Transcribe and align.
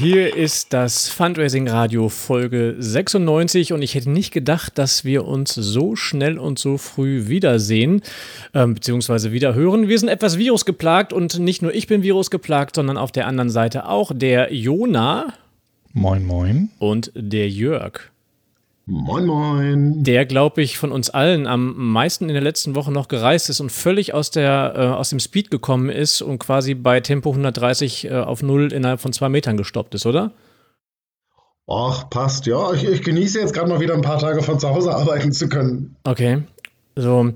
hier 0.00 0.34
ist 0.34 0.72
das 0.72 1.10
Fundraising 1.10 1.68
Radio 1.68 2.08
Folge 2.08 2.74
96 2.78 3.74
und 3.74 3.82
ich 3.82 3.94
hätte 3.94 4.08
nicht 4.08 4.32
gedacht, 4.32 4.78
dass 4.78 5.04
wir 5.04 5.26
uns 5.26 5.54
so 5.54 5.94
schnell 5.94 6.38
und 6.38 6.58
so 6.58 6.78
früh 6.78 7.28
wiedersehen, 7.28 8.00
äh, 8.54 8.66
beziehungsweise 8.66 9.30
wieder 9.30 9.54
hören. 9.54 9.88
Wir 9.88 9.98
sind 9.98 10.08
etwas 10.08 10.38
virusgeplagt 10.38 11.12
und 11.12 11.38
nicht 11.38 11.60
nur 11.60 11.74
ich 11.74 11.86
bin 11.86 12.02
virusgeplagt, 12.02 12.76
sondern 12.76 12.96
auf 12.96 13.12
der 13.12 13.26
anderen 13.26 13.50
Seite 13.50 13.86
auch 13.90 14.10
der 14.14 14.54
Jona. 14.54 15.34
Moin, 15.92 16.24
moin. 16.24 16.70
Und 16.78 17.12
der 17.14 17.50
Jörg. 17.50 18.10
Moin, 18.90 19.24
moin. 19.24 20.02
Der, 20.02 20.26
glaube 20.26 20.62
ich, 20.62 20.76
von 20.76 20.90
uns 20.90 21.10
allen 21.10 21.46
am 21.46 21.92
meisten 21.92 22.28
in 22.28 22.34
der 22.34 22.42
letzten 22.42 22.74
Woche 22.74 22.90
noch 22.90 23.06
gereist 23.06 23.48
ist 23.48 23.60
und 23.60 23.70
völlig 23.70 24.14
aus, 24.14 24.32
der, 24.32 24.74
äh, 24.76 24.80
aus 24.86 25.10
dem 25.10 25.20
Speed 25.20 25.52
gekommen 25.52 25.90
ist 25.90 26.22
und 26.22 26.40
quasi 26.40 26.74
bei 26.74 26.98
Tempo 26.98 27.30
130 27.30 28.06
äh, 28.06 28.14
auf 28.14 28.42
Null 28.42 28.72
innerhalb 28.72 29.00
von 29.00 29.12
zwei 29.12 29.28
Metern 29.28 29.56
gestoppt 29.56 29.94
ist, 29.94 30.06
oder? 30.06 30.32
Ach, 31.68 32.10
passt, 32.10 32.46
ja. 32.46 32.72
Ich, 32.72 32.82
ich 32.82 33.02
genieße 33.02 33.38
jetzt 33.38 33.54
gerade 33.54 33.68
mal 33.68 33.78
wieder 33.78 33.94
ein 33.94 34.02
paar 34.02 34.18
Tage 34.18 34.42
von 34.42 34.58
zu 34.58 34.68
Hause 34.68 34.92
arbeiten 34.92 35.30
zu 35.30 35.48
können. 35.48 35.94
Okay. 36.02 36.42
So. 36.96 37.32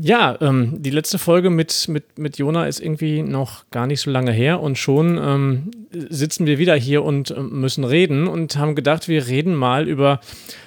Ja, 0.00 0.36
ähm, 0.40 0.74
die 0.78 0.90
letzte 0.90 1.18
Folge 1.18 1.50
mit, 1.50 1.88
mit, 1.88 2.18
mit 2.18 2.38
Jona 2.38 2.66
ist 2.66 2.80
irgendwie 2.80 3.22
noch 3.22 3.64
gar 3.70 3.86
nicht 3.86 4.00
so 4.00 4.10
lange 4.10 4.32
her 4.32 4.60
und 4.60 4.78
schon 4.78 5.18
ähm, 5.18 5.70
sitzen 5.90 6.46
wir 6.46 6.58
wieder 6.58 6.76
hier 6.76 7.02
und 7.04 7.30
äh, 7.30 7.40
müssen 7.40 7.84
reden 7.84 8.28
und 8.28 8.56
haben 8.56 8.74
gedacht, 8.74 9.08
wir 9.08 9.26
reden 9.26 9.54
mal 9.54 9.88
über 9.88 10.20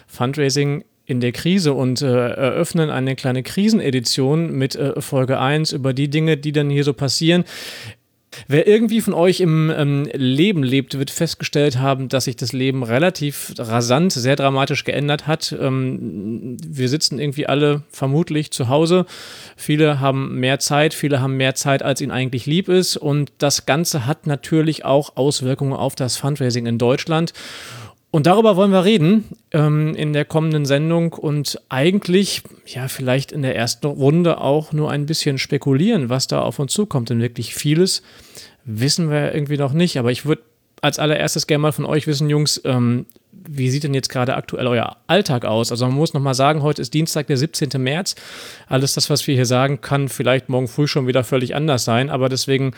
Fundraising 0.07 0.83
in 1.05 1.19
der 1.19 1.31
Krise 1.31 1.73
und 1.73 2.01
äh, 2.01 2.07
eröffnen 2.07 2.89
eine 2.89 3.15
kleine 3.15 3.43
Krisenedition 3.43 4.51
mit 4.51 4.75
äh, 4.75 4.99
Folge 5.01 5.39
1 5.39 5.71
über 5.71 5.93
die 5.93 6.09
Dinge, 6.09 6.37
die 6.37 6.51
dann 6.51 6.69
hier 6.69 6.83
so 6.83 6.93
passieren. 6.93 7.43
Wer 8.47 8.65
irgendwie 8.65 9.01
von 9.01 9.13
euch 9.13 9.41
im 9.41 9.71
ähm, 9.75 10.09
Leben 10.13 10.63
lebt, 10.63 10.97
wird 10.97 11.11
festgestellt 11.11 11.79
haben, 11.79 12.07
dass 12.07 12.25
sich 12.25 12.37
das 12.37 12.53
Leben 12.53 12.83
relativ 12.83 13.53
rasant, 13.57 14.13
sehr 14.13 14.37
dramatisch 14.37 14.85
geändert 14.85 15.27
hat. 15.27 15.55
Ähm, 15.59 16.57
wir 16.65 16.87
sitzen 16.87 17.19
irgendwie 17.19 17.47
alle 17.47 17.83
vermutlich 17.91 18.51
zu 18.51 18.69
Hause. 18.69 19.05
Viele 19.57 19.99
haben 19.99 20.39
mehr 20.39 20.59
Zeit, 20.59 20.93
viele 20.93 21.19
haben 21.19 21.35
mehr 21.35 21.55
Zeit, 21.55 21.83
als 21.83 21.99
ihnen 21.99 22.11
eigentlich 22.11 22.45
lieb 22.45 22.69
ist. 22.69 22.95
Und 22.95 23.31
das 23.37 23.65
Ganze 23.65 24.05
hat 24.05 24.27
natürlich 24.27 24.85
auch 24.85 25.17
Auswirkungen 25.17 25.73
auf 25.73 25.95
das 25.95 26.15
Fundraising 26.15 26.65
in 26.67 26.77
Deutschland. 26.77 27.33
Und 28.11 28.27
darüber 28.27 28.57
wollen 28.57 28.71
wir 28.71 28.83
reden 28.83 29.23
ähm, 29.51 29.95
in 29.95 30.11
der 30.11 30.25
kommenden 30.25 30.65
Sendung 30.65 31.13
und 31.13 31.57
eigentlich, 31.69 32.43
ja, 32.65 32.89
vielleicht 32.89 33.31
in 33.31 33.41
der 33.41 33.55
ersten 33.55 33.87
Runde 33.87 34.41
auch 34.41 34.73
nur 34.73 34.91
ein 34.91 35.05
bisschen 35.05 35.37
spekulieren, 35.37 36.09
was 36.09 36.27
da 36.27 36.41
auf 36.41 36.59
uns 36.59 36.73
zukommt. 36.73 37.09
Denn 37.09 37.21
wirklich 37.21 37.55
vieles 37.55 38.03
wissen 38.65 39.09
wir 39.09 39.33
irgendwie 39.33 39.57
noch 39.57 39.71
nicht. 39.71 39.97
Aber 39.97 40.11
ich 40.11 40.25
würde 40.25 40.41
als 40.81 40.99
allererstes 40.99 41.47
gerne 41.47 41.61
mal 41.61 41.71
von 41.71 41.85
euch 41.85 42.05
wissen, 42.05 42.29
Jungs, 42.29 42.59
ähm, 42.65 43.05
wie 43.31 43.69
sieht 43.69 43.85
denn 43.85 43.93
jetzt 43.93 44.09
gerade 44.09 44.35
aktuell 44.35 44.67
euer 44.67 44.97
Alltag 45.07 45.45
aus? 45.45 45.71
Also 45.71 45.85
man 45.85 45.95
muss 45.95 46.13
nochmal 46.13 46.33
sagen, 46.33 46.63
heute 46.63 46.81
ist 46.81 46.93
Dienstag, 46.93 47.27
der 47.27 47.37
17. 47.37 47.69
März. 47.81 48.15
Alles 48.67 48.93
das, 48.93 49.09
was 49.09 49.25
wir 49.25 49.35
hier 49.35 49.45
sagen, 49.45 49.79
kann 49.79 50.09
vielleicht 50.09 50.49
morgen 50.49 50.67
früh 50.67 50.85
schon 50.85 51.07
wieder 51.07 51.23
völlig 51.23 51.55
anders 51.55 51.85
sein. 51.85 52.09
Aber 52.09 52.27
deswegen 52.27 52.73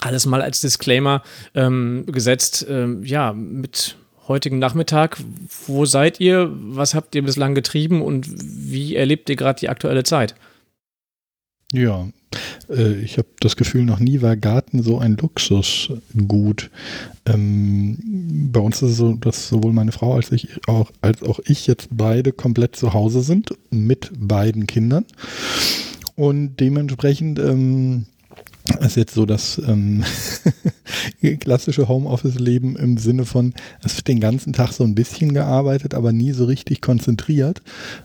alles 0.00 0.24
mal 0.24 0.40
als 0.40 0.60
Disclaimer 0.60 1.22
ähm, 1.54 2.04
gesetzt, 2.06 2.64
ähm, 2.68 3.02
ja, 3.02 3.32
mit 3.32 3.96
heutigen 4.28 4.58
Nachmittag. 4.58 5.18
Wo 5.66 5.84
seid 5.84 6.20
ihr? 6.20 6.50
Was 6.52 6.94
habt 6.94 7.14
ihr 7.14 7.22
bislang 7.22 7.54
getrieben 7.54 8.02
und 8.02 8.28
wie 8.30 8.94
erlebt 8.94 9.28
ihr 9.30 9.36
gerade 9.36 9.60
die 9.60 9.68
aktuelle 9.68 10.04
Zeit? 10.04 10.34
Ja, 11.72 12.08
äh, 12.70 12.94
ich 13.00 13.18
habe 13.18 13.28
das 13.40 13.56
Gefühl, 13.56 13.84
noch 13.84 13.98
nie 13.98 14.22
war 14.22 14.36
Garten 14.36 14.82
so 14.82 14.98
ein 14.98 15.16
Luxusgut. 15.16 16.70
Ähm, 17.26 18.48
bei 18.52 18.60
uns 18.60 18.82
ist 18.82 18.90
es 18.90 18.96
so, 18.96 19.14
dass 19.14 19.48
sowohl 19.48 19.72
meine 19.72 19.92
Frau 19.92 20.14
als, 20.14 20.32
ich 20.32 20.48
auch, 20.66 20.90
als 21.00 21.22
auch 21.22 21.40
ich 21.44 21.66
jetzt 21.66 21.88
beide 21.90 22.32
komplett 22.32 22.76
zu 22.76 22.94
Hause 22.94 23.22
sind 23.22 23.54
mit 23.70 24.10
beiden 24.16 24.66
Kindern. 24.66 25.04
Und 26.14 26.56
dementsprechend 26.56 27.38
ähm, 27.38 28.06
ist 28.80 28.96
jetzt 28.96 29.14
so 29.14 29.24
das 29.26 29.60
ähm, 29.66 30.04
klassische 31.40 31.88
Homeoffice-Leben 31.88 32.76
im 32.76 32.98
Sinne 32.98 33.24
von, 33.24 33.54
es 33.82 33.96
wird 33.96 34.08
den 34.08 34.20
ganzen 34.20 34.52
Tag 34.52 34.72
so 34.72 34.84
ein 34.84 34.94
bisschen 34.94 35.32
gearbeitet, 35.32 35.94
aber 35.94 36.12
nie 36.12 36.32
so 36.32 36.44
richtig 36.44 36.80
konzentriert. 36.80 37.62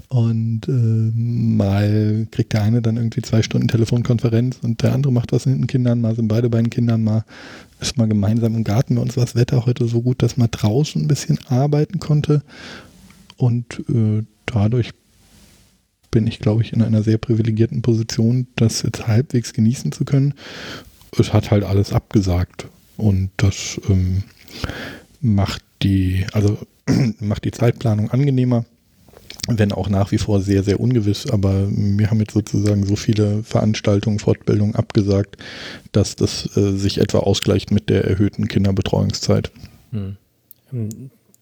Und 0.09 0.67
äh, 0.67 0.71
mal 0.71 2.27
kriegt 2.31 2.53
der 2.53 2.63
eine 2.63 2.81
dann 2.81 2.97
irgendwie 2.97 3.21
zwei 3.21 3.41
Stunden 3.41 3.67
Telefonkonferenz 3.67 4.57
und 4.61 4.81
der 4.83 4.93
andere 4.93 5.11
macht 5.11 5.31
was 5.31 5.45
mit 5.45 5.57
den 5.57 5.67
Kindern, 5.67 6.01
mal 6.01 6.15
sind 6.15 6.27
beide 6.27 6.49
bei 6.49 6.61
den 6.61 6.69
Kindern, 6.69 7.03
mal 7.03 7.25
ist 7.79 7.97
mal 7.97 8.07
gemeinsam 8.07 8.55
im 8.55 8.63
Garten. 8.63 8.95
Bei 8.95 9.01
uns 9.01 9.17
war 9.17 9.25
das 9.25 9.35
Wetter 9.35 9.65
heute 9.65 9.87
so 9.87 10.01
gut, 10.01 10.21
dass 10.23 10.37
man 10.37 10.49
draußen 10.49 11.01
ein 11.01 11.07
bisschen 11.07 11.39
arbeiten 11.49 11.99
konnte. 11.99 12.41
Und 13.35 13.83
äh, 13.89 14.23
dadurch 14.45 14.91
bin 16.13 16.27
ich, 16.27 16.39
glaube 16.39 16.61
ich, 16.61 16.73
in 16.73 16.83
einer 16.83 17.01
sehr 17.01 17.17
privilegierten 17.17 17.81
Position, 17.81 18.45
das 18.55 18.83
jetzt 18.83 19.07
halbwegs 19.07 19.51
genießen 19.51 19.91
zu 19.91 20.05
können. 20.05 20.35
Es 21.17 21.33
hat 21.33 21.49
halt 21.49 21.63
alles 21.63 21.91
abgesagt 21.91 22.67
und 22.97 23.31
das 23.37 23.81
ähm, 23.89 24.23
macht 25.21 25.63
die, 25.81 26.25
also 26.31 26.59
macht 27.19 27.45
die 27.45 27.51
Zeitplanung 27.51 28.11
angenehmer 28.11 28.63
wenn 29.49 29.73
auch 29.73 29.89
nach 29.89 30.13
wie 30.13 30.19
vor 30.19 30.39
sehr, 30.39 30.63
sehr 30.63 30.79
ungewiss. 30.79 31.29
Aber 31.29 31.67
wir 31.69 32.09
haben 32.09 32.19
jetzt 32.21 32.33
sozusagen 32.33 32.85
so 32.85 32.95
viele 32.95 33.43
Veranstaltungen, 33.43 34.19
Fortbildungen 34.19 34.75
abgesagt, 34.75 35.35
dass 35.91 36.15
das 36.15 36.55
äh, 36.55 36.77
sich 36.77 36.99
etwa 36.99 37.19
ausgleicht 37.19 37.69
mit 37.69 37.89
der 37.89 38.05
erhöhten 38.05 38.47
Kinderbetreuungszeit. 38.47 39.51
Hm. 39.91 40.15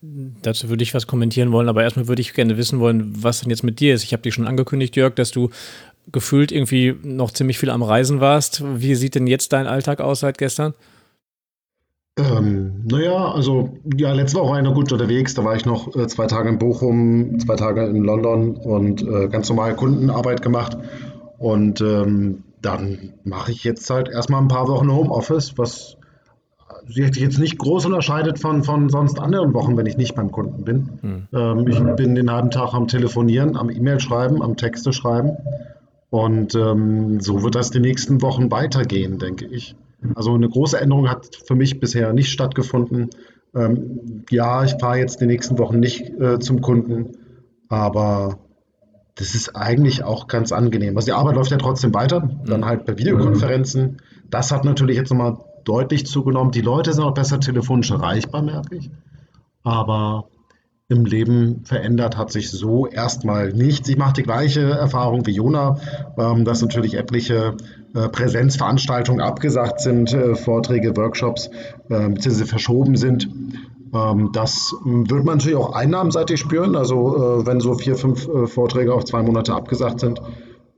Dazu 0.01 0.69
würde 0.69 0.83
ich 0.83 0.95
was 0.95 1.05
kommentieren 1.05 1.51
wollen, 1.51 1.69
aber 1.69 1.83
erstmal 1.83 2.07
würde 2.07 2.21
ich 2.21 2.33
gerne 2.33 2.57
wissen 2.57 2.79
wollen, 2.79 3.13
was 3.21 3.41
denn 3.41 3.51
jetzt 3.51 3.63
mit 3.63 3.79
dir 3.79 3.93
ist. 3.93 4.03
Ich 4.03 4.13
habe 4.13 4.23
dich 4.23 4.33
schon 4.33 4.47
angekündigt, 4.47 4.95
Jörg, 4.95 5.13
dass 5.13 5.29
du 5.29 5.49
gefühlt 6.11 6.51
irgendwie 6.51 6.95
noch 7.03 7.31
ziemlich 7.31 7.59
viel 7.59 7.69
am 7.69 7.83
Reisen 7.83 8.19
warst. 8.19 8.63
Wie 8.65 8.95
sieht 8.95 9.13
denn 9.13 9.27
jetzt 9.27 9.53
dein 9.53 9.67
Alltag 9.67 10.01
aus 10.01 10.21
seit 10.21 10.39
gestern? 10.39 10.73
Ähm, 12.17 12.83
naja, 12.85 13.31
also 13.31 13.77
ja, 13.95 14.11
letzte 14.11 14.39
Woche 14.39 14.49
war 14.49 14.57
ich 14.57 14.63
noch 14.63 14.73
gut 14.73 14.91
unterwegs. 14.91 15.35
Da 15.35 15.45
war 15.45 15.55
ich 15.55 15.65
noch 15.65 15.95
äh, 15.95 16.07
zwei 16.07 16.25
Tage 16.27 16.49
in 16.49 16.57
Bochum, 16.57 17.39
zwei 17.39 17.55
Tage 17.55 17.85
in 17.85 18.03
London 18.03 18.57
und 18.57 19.01
äh, 19.03 19.27
ganz 19.27 19.49
normal 19.49 19.75
Kundenarbeit 19.75 20.41
gemacht. 20.41 20.77
Und 21.37 21.79
ähm, 21.81 22.43
dann 22.61 23.13
mache 23.23 23.51
ich 23.51 23.63
jetzt 23.63 23.89
halt 23.89 24.09
erstmal 24.09 24.41
ein 24.41 24.47
paar 24.47 24.67
Wochen 24.67 24.91
Homeoffice, 24.91 25.57
was 25.57 25.97
sich 26.87 27.15
jetzt 27.15 27.39
nicht 27.39 27.57
groß 27.57 27.85
unterscheidet 27.85 28.39
von, 28.39 28.63
von 28.63 28.89
sonst 28.89 29.19
anderen 29.19 29.53
Wochen, 29.53 29.77
wenn 29.77 29.85
ich 29.85 29.97
nicht 29.97 30.15
beim 30.15 30.31
Kunden 30.31 30.63
bin. 30.63 30.89
Hm. 31.01 31.27
Ähm, 31.33 31.67
ich 31.67 31.79
bin 31.95 32.15
den 32.15 32.31
halben 32.31 32.51
Tag 32.51 32.73
am 32.73 32.87
Telefonieren, 32.87 33.55
am 33.55 33.69
E-Mail 33.69 33.99
schreiben, 33.99 34.41
am 34.41 34.57
Texte 34.57 34.93
schreiben. 34.93 35.37
Und 36.09 36.55
ähm, 36.55 37.21
so 37.21 37.43
wird 37.43 37.55
das 37.55 37.71
die 37.71 37.79
nächsten 37.79 38.21
Wochen 38.21 38.51
weitergehen, 38.51 39.17
denke 39.17 39.45
ich. 39.45 39.75
Also 40.15 40.33
eine 40.33 40.49
große 40.49 40.79
Änderung 40.79 41.09
hat 41.09 41.35
für 41.45 41.55
mich 41.55 41.79
bisher 41.79 42.11
nicht 42.13 42.31
stattgefunden. 42.31 43.09
Ähm, 43.55 44.23
ja, 44.29 44.63
ich 44.63 44.75
fahre 44.79 44.97
jetzt 44.97 45.21
die 45.21 45.25
nächsten 45.27 45.57
Wochen 45.57 45.79
nicht 45.79 46.09
äh, 46.19 46.39
zum 46.39 46.61
Kunden, 46.61 47.11
aber 47.69 48.39
das 49.15 49.35
ist 49.35 49.55
eigentlich 49.55 50.03
auch 50.03 50.27
ganz 50.27 50.51
angenehm. 50.51 50.95
Also 50.97 51.05
die 51.05 51.13
Arbeit 51.13 51.35
läuft 51.35 51.51
ja 51.51 51.57
trotzdem 51.57 51.93
weiter, 51.93 52.29
dann 52.45 52.65
halt 52.65 52.85
per 52.85 52.97
Videokonferenzen. 52.97 53.97
Das 54.29 54.51
hat 54.51 54.65
natürlich 54.65 54.97
jetzt 54.97 55.11
nochmal 55.11 55.37
deutlich 55.63 56.05
zugenommen. 56.05 56.51
Die 56.51 56.61
Leute 56.61 56.93
sind 56.93 57.03
auch 57.03 57.13
besser 57.13 57.39
telefonisch 57.39 57.91
erreichbar, 57.91 58.41
merke 58.41 58.75
ich. 58.75 58.89
Aber 59.63 60.25
im 60.91 61.05
Leben 61.05 61.63
verändert 61.63 62.17
hat 62.17 62.31
sich 62.31 62.51
so 62.51 62.85
erstmal 62.85 63.53
nichts. 63.53 63.87
Ich 63.87 63.97
mache 63.97 64.13
die 64.13 64.23
gleiche 64.23 64.61
Erfahrung 64.61 65.25
wie 65.25 65.31
Jona, 65.31 65.77
ähm, 66.17 66.43
dass 66.43 66.61
natürlich 66.61 66.95
etliche 66.95 67.55
äh, 67.95 68.09
Präsenzveranstaltungen 68.09 69.21
abgesagt 69.21 69.79
sind, 69.79 70.13
äh, 70.13 70.35
Vorträge, 70.35 70.97
Workshops 70.97 71.47
äh, 71.89 72.09
beziehungsweise 72.09 72.45
verschoben 72.45 72.97
sind. 72.97 73.29
Ähm, 73.93 74.31
das 74.33 74.75
wird 74.83 75.23
man 75.23 75.37
natürlich 75.37 75.57
auch 75.57 75.73
einnahmenseitig 75.73 76.41
spüren. 76.41 76.75
Also 76.75 77.43
wenn 77.45 77.61
so 77.61 77.75
vier, 77.75 77.95
fünf 77.95 78.27
Vorträge 78.51 78.93
auf 78.93 79.05
zwei 79.05 79.23
Monate 79.23 79.53
abgesagt 79.53 80.01
sind, 80.01 80.19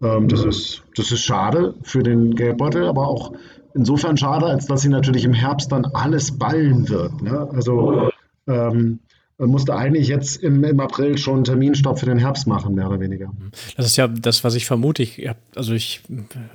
ähm, 0.04 0.28
das, 0.28 0.44
ist, 0.44 0.84
das 0.96 1.12
ist 1.12 1.22
schade 1.22 1.76
für 1.84 2.04
den 2.04 2.36
Geldbeutel, 2.36 2.88
aber 2.88 3.08
auch 3.08 3.32
insofern 3.74 4.18
schade, 4.18 4.46
als 4.46 4.66
dass 4.66 4.82
sie 4.82 4.90
natürlich 4.90 5.26
im 5.26 5.34
Herbst 5.34 5.72
dann 5.72 5.86
alles 5.86 6.38
ballen 6.38 6.90
wird. 6.90 7.22
Ne? 7.22 7.50
Also 7.54 8.10
ähm, 8.48 9.00
musste 9.40 9.76
eigentlich 9.76 10.08
jetzt 10.08 10.44
im, 10.44 10.64
im 10.64 10.80
April 10.80 11.18
schon 11.18 11.36
einen 11.36 11.44
Terminstopp 11.44 12.00
für 12.00 12.06
den 12.06 12.20
Herbst 12.20 12.46
machen, 12.46 12.76
mehr 12.76 12.88
oder 12.88 13.00
weniger. 13.00 13.32
Das 13.76 13.88
ist 13.88 13.98
ja 13.98 14.08
das, 14.08 14.44
was 14.44 14.54
ich 14.54 14.66
vermute. 14.66 15.02
Ich, 15.02 15.28
also 15.56 15.74
ich 15.74 16.02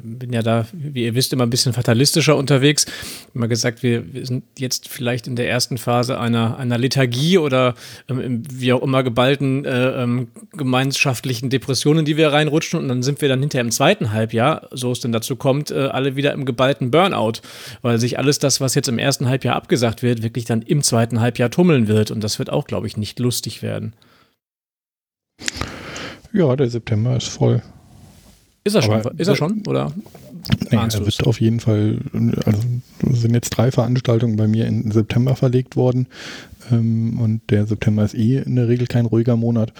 bin 0.01 0.33
ja 0.33 0.43
da, 0.43 0.67
wie 0.73 1.05
ihr 1.05 1.15
wisst, 1.15 1.33
immer 1.33 1.45
ein 1.45 1.51
bisschen 1.51 1.73
fatalistischer 1.73 2.37
unterwegs. 2.37 2.87
Immer 3.35 3.49
gesagt, 3.49 3.83
wir, 3.83 4.15
wir 4.15 4.25
sind 4.25 4.45
jetzt 4.59 4.89
vielleicht 4.89 5.27
in 5.27 5.35
der 5.35 5.51
ersten 5.51 5.77
Phase 5.77 6.21
einer, 6.21 6.57
einer 6.57 6.79
Lethargie 6.79 7.39
oder 7.39 7.75
ähm, 8.09 8.45
wie 8.49 8.73
auch 8.73 8.83
immer 8.83 9.03
geballten 9.03 9.65
äh, 9.65 10.03
ähm, 10.03 10.29
gemeinschaftlichen 10.53 11.51
Depressionen, 11.51 12.05
die 12.05 12.17
wir 12.17 12.33
reinrutschen 12.33 12.79
und 12.79 12.89
dann 12.89 13.03
sind 13.03 13.21
wir 13.21 13.29
dann 13.29 13.41
hinterher 13.41 13.65
im 13.65 13.73
zweiten 13.73 14.13
Halbjahr, 14.13 14.69
so 14.71 14.93
es 14.93 15.01
denn 15.01 15.13
dazu 15.13 15.35
kommt, 15.35 15.73
äh, 15.73 15.89
alle 15.89 16.15
wieder 16.15 16.33
im 16.33 16.45
geballten 16.45 16.93
Burnout, 16.93 17.41
weil 17.83 17.99
sich 17.99 18.19
alles 18.19 18.39
das, 18.39 18.61
was 18.61 18.77
jetzt 18.77 18.89
im 18.89 18.99
ersten 18.99 19.29
Halbjahr 19.29 19.57
abgesagt 19.57 20.03
wird, 20.03 20.23
wirklich 20.23 20.45
dann 20.45 20.63
im 20.63 20.83
zweiten 20.83 21.21
Halbjahr 21.21 21.51
tummeln 21.51 21.89
wird 21.89 22.13
und 22.13 22.23
das 22.23 22.39
wird 22.39 22.51
auch 22.51 22.68
glaube 22.69 22.87
ich, 22.87 22.97
nicht 22.97 23.19
lustig 23.19 23.62
werden. 23.62 23.94
Ja, 26.32 26.55
der 26.55 26.70
September 26.70 27.17
ist 27.17 27.29
voll. 27.29 27.62
Ist 28.65 28.75
er 28.75 28.82
schon? 28.82 29.00
ist 29.17 29.29
er 29.29 29.37
schon? 29.37 29.62
Oder? 29.67 29.93
Nee, 30.70 30.76
er 30.76 30.93
wird 30.93 31.26
auf 31.26 31.41
jeden 31.41 31.61
Fall, 31.61 31.99
also 32.44 32.62
sind 33.11 33.35
jetzt 33.35 33.50
drei 33.50 33.70
Veranstaltungen 33.70 34.37
bei 34.37 34.47
mir 34.47 34.67
in 34.67 34.91
September 34.91 35.37
verlegt 35.37 35.76
worden. 35.76 36.06
Ähm, 36.70 37.19
und 37.19 37.41
der 37.50 37.67
September 37.67 38.05
ist 38.05 38.15
eh 38.15 38.38
in 38.38 38.56
der 38.56 38.69
Regel 38.69 38.87
kein 38.87 39.06
ruhiger 39.06 39.37
Monat. 39.37 39.73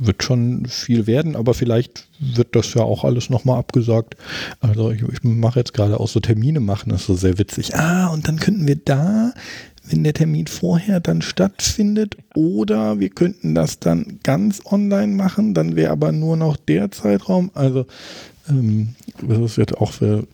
Wird 0.00 0.22
schon 0.22 0.64
viel 0.66 1.06
werden, 1.06 1.36
aber 1.36 1.52
vielleicht 1.52 2.08
wird 2.18 2.56
das 2.56 2.72
ja 2.72 2.82
auch 2.82 3.04
alles 3.04 3.28
nochmal 3.28 3.58
abgesagt. 3.58 4.16
Also 4.60 4.90
ich, 4.90 5.02
ich 5.02 5.22
mache 5.22 5.58
jetzt 5.58 5.74
gerade 5.74 6.00
auch 6.00 6.08
so 6.08 6.20
Termine 6.20 6.60
machen, 6.60 6.90
das 6.90 7.02
ist 7.02 7.06
so 7.06 7.14
sehr 7.14 7.38
witzig. 7.38 7.74
Ah, 7.74 8.06
und 8.08 8.26
dann 8.26 8.38
könnten 8.38 8.66
wir 8.66 8.76
da 8.76 9.34
wenn 9.88 10.04
der 10.04 10.14
Termin 10.14 10.46
vorher 10.46 11.00
dann 11.00 11.22
stattfindet. 11.22 12.16
Oder 12.34 13.00
wir 13.00 13.10
könnten 13.10 13.54
das 13.54 13.78
dann 13.78 14.18
ganz 14.22 14.60
online 14.64 15.14
machen, 15.14 15.54
dann 15.54 15.76
wäre 15.76 15.92
aber 15.92 16.12
nur 16.12 16.36
noch 16.36 16.56
der 16.56 16.90
Zeitraum. 16.90 17.50
Also 17.54 17.86
ähm, 18.48 18.94
das 19.22 19.38
ist 19.38 19.56
jetzt 19.56 19.76
auch 19.76 19.92
für 19.92 20.26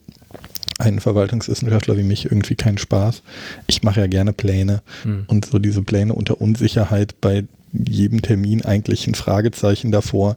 einen 0.79 1.01
Verwaltungswissenschaftler 1.01 1.97
wie 1.97 2.03
mich 2.03 2.25
irgendwie 2.25 2.55
kein 2.55 2.79
Spaß. 2.79 3.23
Ich 3.67 3.83
mache 3.83 4.01
ja 4.01 4.07
gerne 4.07 4.33
Pläne 4.33 4.83
hm. 5.03 5.25
und 5.29 5.45
so 5.45 5.59
diese 5.59 5.83
Pläne 5.83 6.15
unter 6.15 6.41
Unsicherheit 6.41 7.21
bei 7.21 7.45
jedem 7.73 8.21
Termin 8.21 8.63
eigentlich 8.63 9.07
ein 9.07 9.15
Fragezeichen 9.15 9.93
davor 9.93 10.37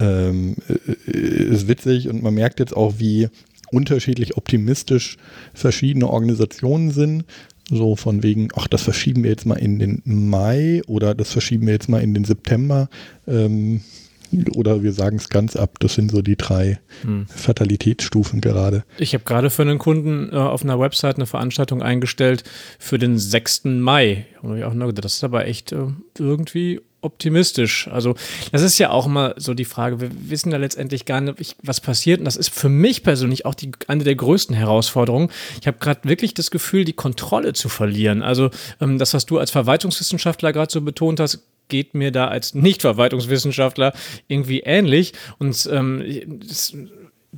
ähm, 0.00 0.56
äh, 0.68 1.10
ist 1.10 1.68
witzig 1.68 2.08
und 2.08 2.22
man 2.22 2.34
merkt 2.34 2.60
jetzt 2.60 2.76
auch, 2.76 2.94
wie 2.98 3.28
unterschiedlich 3.70 4.36
optimistisch 4.36 5.16
verschiedene 5.52 6.08
Organisationen 6.08 6.90
sind. 6.90 7.24
So 7.70 7.96
von 7.96 8.22
wegen, 8.22 8.48
ach, 8.56 8.68
das 8.68 8.82
verschieben 8.82 9.22
wir 9.22 9.30
jetzt 9.30 9.46
mal 9.46 9.56
in 9.56 9.78
den 9.78 10.02
Mai 10.04 10.82
oder 10.86 11.14
das 11.14 11.32
verschieben 11.32 11.66
wir 11.66 11.72
jetzt 11.72 11.88
mal 11.88 12.02
in 12.02 12.14
den 12.14 12.24
September. 12.24 12.88
Ähm, 13.26 13.80
oder 14.54 14.82
wir 14.82 14.92
sagen 14.92 15.16
es 15.16 15.28
ganz 15.28 15.56
ab. 15.56 15.78
Das 15.80 15.94
sind 15.94 16.10
so 16.10 16.22
die 16.22 16.36
drei 16.36 16.80
hm. 17.02 17.26
Fatalitätsstufen 17.28 18.40
gerade. 18.40 18.84
Ich 18.98 19.14
habe 19.14 19.24
gerade 19.24 19.50
für 19.50 19.62
einen 19.62 19.78
Kunden 19.78 20.30
äh, 20.32 20.36
auf 20.36 20.64
einer 20.64 20.80
Website 20.80 21.16
eine 21.16 21.26
Veranstaltung 21.26 21.82
eingestellt 21.82 22.44
für 22.78 22.98
den 22.98 23.18
6. 23.18 23.64
Mai. 23.64 24.26
Und 24.42 24.58
ich 24.58 24.64
auch 24.64 24.74
nur 24.74 24.88
gedacht, 24.88 25.04
das 25.04 25.14
ist 25.14 25.24
aber 25.24 25.46
echt 25.46 25.72
äh, 25.72 25.86
irgendwie 26.18 26.80
optimistisch. 27.04 27.88
Also 27.88 28.14
das 28.52 28.62
ist 28.62 28.78
ja 28.78 28.90
auch 28.90 29.06
immer 29.06 29.34
so 29.36 29.54
die 29.54 29.64
Frage. 29.64 30.00
Wir 30.00 30.10
wissen 30.30 30.50
ja 30.50 30.58
letztendlich 30.58 31.04
gar 31.04 31.20
nicht, 31.20 31.56
was 31.62 31.80
passiert. 31.80 32.18
Und 32.18 32.24
das 32.24 32.36
ist 32.36 32.50
für 32.50 32.68
mich 32.68 33.02
persönlich 33.02 33.46
auch 33.46 33.54
die, 33.54 33.72
eine 33.86 34.04
der 34.04 34.14
größten 34.14 34.54
Herausforderungen. 34.54 35.30
Ich 35.60 35.66
habe 35.66 35.78
gerade 35.78 36.00
wirklich 36.04 36.34
das 36.34 36.50
Gefühl, 36.50 36.84
die 36.84 36.92
Kontrolle 36.92 37.52
zu 37.52 37.68
verlieren. 37.68 38.22
Also 38.22 38.50
ähm, 38.80 38.98
das, 38.98 39.14
was 39.14 39.26
du 39.26 39.38
als 39.38 39.50
Verwaltungswissenschaftler 39.50 40.52
gerade 40.52 40.72
so 40.72 40.80
betont 40.80 41.20
hast, 41.20 41.40
geht 41.68 41.94
mir 41.94 42.10
da 42.10 42.28
als 42.28 42.54
Nicht-Verwaltungswissenschaftler 42.54 43.92
irgendwie 44.28 44.60
ähnlich. 44.60 45.12
Und 45.38 45.68
ähm, 45.72 46.40
das, 46.46 46.74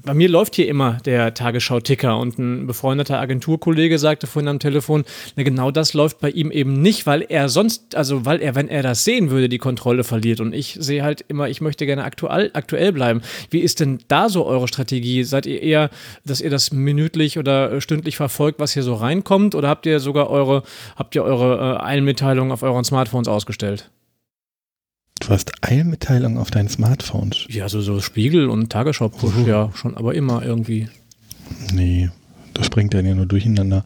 bei 0.03 0.15
mir 0.15 0.29
läuft 0.29 0.57
hier 0.57 0.69
immer 0.69 0.99
der 1.05 1.35
Tagesschau-Ticker 1.35 2.19
und 2.19 2.39
ein 2.39 2.67
befreundeter 2.67 3.19
Agenturkollege 3.19 3.99
sagte 3.99 4.27
vorhin 4.27 4.49
am 4.49 4.59
Telefon, 4.59 5.05
na 5.37 5.43
genau 5.43 5.71
das 5.71 5.95
läuft 5.95 6.21
bei 6.21 6.31
ihm 6.31 6.51
eben 6.51 6.75
nicht, 6.83 7.07
weil 7.07 7.23
er 7.23 7.49
sonst, 7.49 7.95
also 7.95 8.25
weil 8.25 8.43
er, 8.43 8.55
wenn 8.55 8.69
er 8.69 8.83
das 8.83 9.05
sehen 9.05 9.31
würde, 9.31 9.49
die 9.49 9.59
Kontrolle 9.59 10.05
verliert. 10.05 10.41
Und 10.41 10.55
ich 10.55 10.77
sehe 10.79 11.03
halt 11.03 11.25
immer, 11.29 11.49
ich 11.49 11.61
möchte 11.61 11.87
gerne 11.87 12.05
aktuell, 12.05 12.51
aktuell 12.53 12.93
bleiben. 12.93 13.23
Wie 13.51 13.61
ist 13.61 13.81
denn 13.81 13.99
da 14.09 14.29
so 14.29 14.45
eure 14.45 14.69
Strategie? 14.69 15.25
Seid 15.25 15.47
ihr 15.47 15.63
eher, 15.63 15.91
dass 16.25 16.41
ihr 16.41 16.51
das 16.51 16.73
minütlich 16.73 17.39
oder 17.39 17.81
stündlich 17.81 18.17
verfolgt, 18.17 18.61
was 18.61 18.73
hier 18.73 18.83
so 18.83 18.95
reinkommt? 18.95 19.55
Oder 19.55 19.69
habt 19.69 19.87
ihr 19.87 20.01
sogar 20.01 20.31
eure, 20.31 20.63
habt 20.97 21.15
ihr 21.15 21.25
eure 21.25 21.77
äh, 21.77 21.83
Einmitteilungen 21.83 22.53
auf 22.53 22.63
euren 22.63 22.85
Smartphones 22.85 23.29
ausgestellt? 23.29 23.91
Du 25.21 25.29
hast 25.31 25.53
Eilmitteilungen 25.63 26.39
auf 26.39 26.51
deinen 26.51 26.69
Smartphones. 26.69 27.47
Ja, 27.49 27.69
so, 27.69 27.81
so 27.81 28.01
Spiegel 28.01 28.49
und 28.49 28.71
Tagesschau-Push, 28.71 29.35
oh. 29.45 29.47
ja, 29.47 29.71
schon, 29.75 29.97
aber 29.97 30.15
immer 30.15 30.45
irgendwie. 30.45 30.89
Nee, 31.73 32.11
das 32.55 32.71
bringt 32.71 32.95
ja 32.95 33.03
nur 33.03 33.27
durcheinander. 33.27 33.85